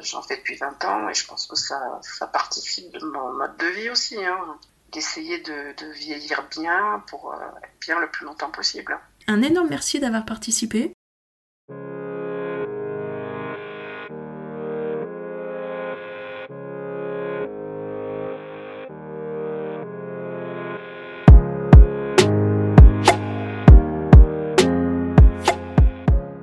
J'en 0.00 0.22
fais 0.22 0.36
depuis 0.36 0.56
20 0.56 0.84
ans 0.84 1.08
et 1.08 1.14
je 1.14 1.26
pense 1.26 1.46
que 1.46 1.56
ça, 1.56 2.00
ça 2.02 2.26
participe 2.26 2.92
de 2.92 3.04
mon 3.04 3.32
mode 3.34 3.56
de 3.58 3.66
vie 3.66 3.90
aussi. 3.90 4.16
Hein. 4.16 4.58
D'essayer 4.92 5.38
de, 5.40 5.76
de, 5.76 5.92
vieillir 5.92 6.48
bien 6.50 7.04
pour 7.08 7.32
euh, 7.32 7.36
être 7.62 7.78
bien 7.80 8.00
le 8.00 8.10
plus 8.10 8.24
longtemps 8.24 8.50
possible. 8.50 8.98
Un 9.26 9.42
énorme 9.42 9.68
merci 9.68 10.00
d'avoir 10.00 10.24
participé. 10.24 10.92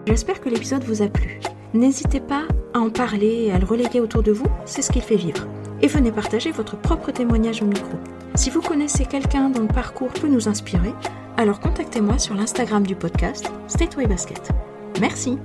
J'espère 0.05 0.39
que 0.39 0.49
l'épisode 0.49 0.83
vous 0.83 1.01
a 1.01 1.07
plu. 1.07 1.39
N'hésitez 1.73 2.21
pas 2.21 2.47
à 2.75 2.79
en 2.79 2.89
parler 2.89 3.45
et 3.45 3.51
à 3.53 3.57
le 3.57 3.65
reléguer 3.65 4.01
autour 4.01 4.21
de 4.21 4.33
vous, 4.33 4.47
c'est 4.65 4.81
ce 4.81 4.91
qu'il 4.91 5.01
fait 5.01 5.15
vivre. 5.15 5.47
Et 5.81 5.87
venez 5.87 6.11
partager 6.11 6.51
votre 6.51 6.75
propre 6.75 7.11
témoignage 7.11 7.61
au 7.61 7.65
micro. 7.65 7.97
Si 8.35 8.49
vous 8.49 8.61
connaissez 8.61 9.05
quelqu'un 9.05 9.49
dont 9.49 9.61
le 9.61 9.67
parcours 9.67 10.11
peut 10.11 10.27
nous 10.27 10.49
inspirer, 10.49 10.93
alors 11.37 11.61
contactez-moi 11.61 12.19
sur 12.19 12.35
l'Instagram 12.35 12.85
du 12.85 12.95
podcast 12.95 13.49
Stateway 13.67 14.07
Basket. 14.07 14.51
Merci. 14.99 15.37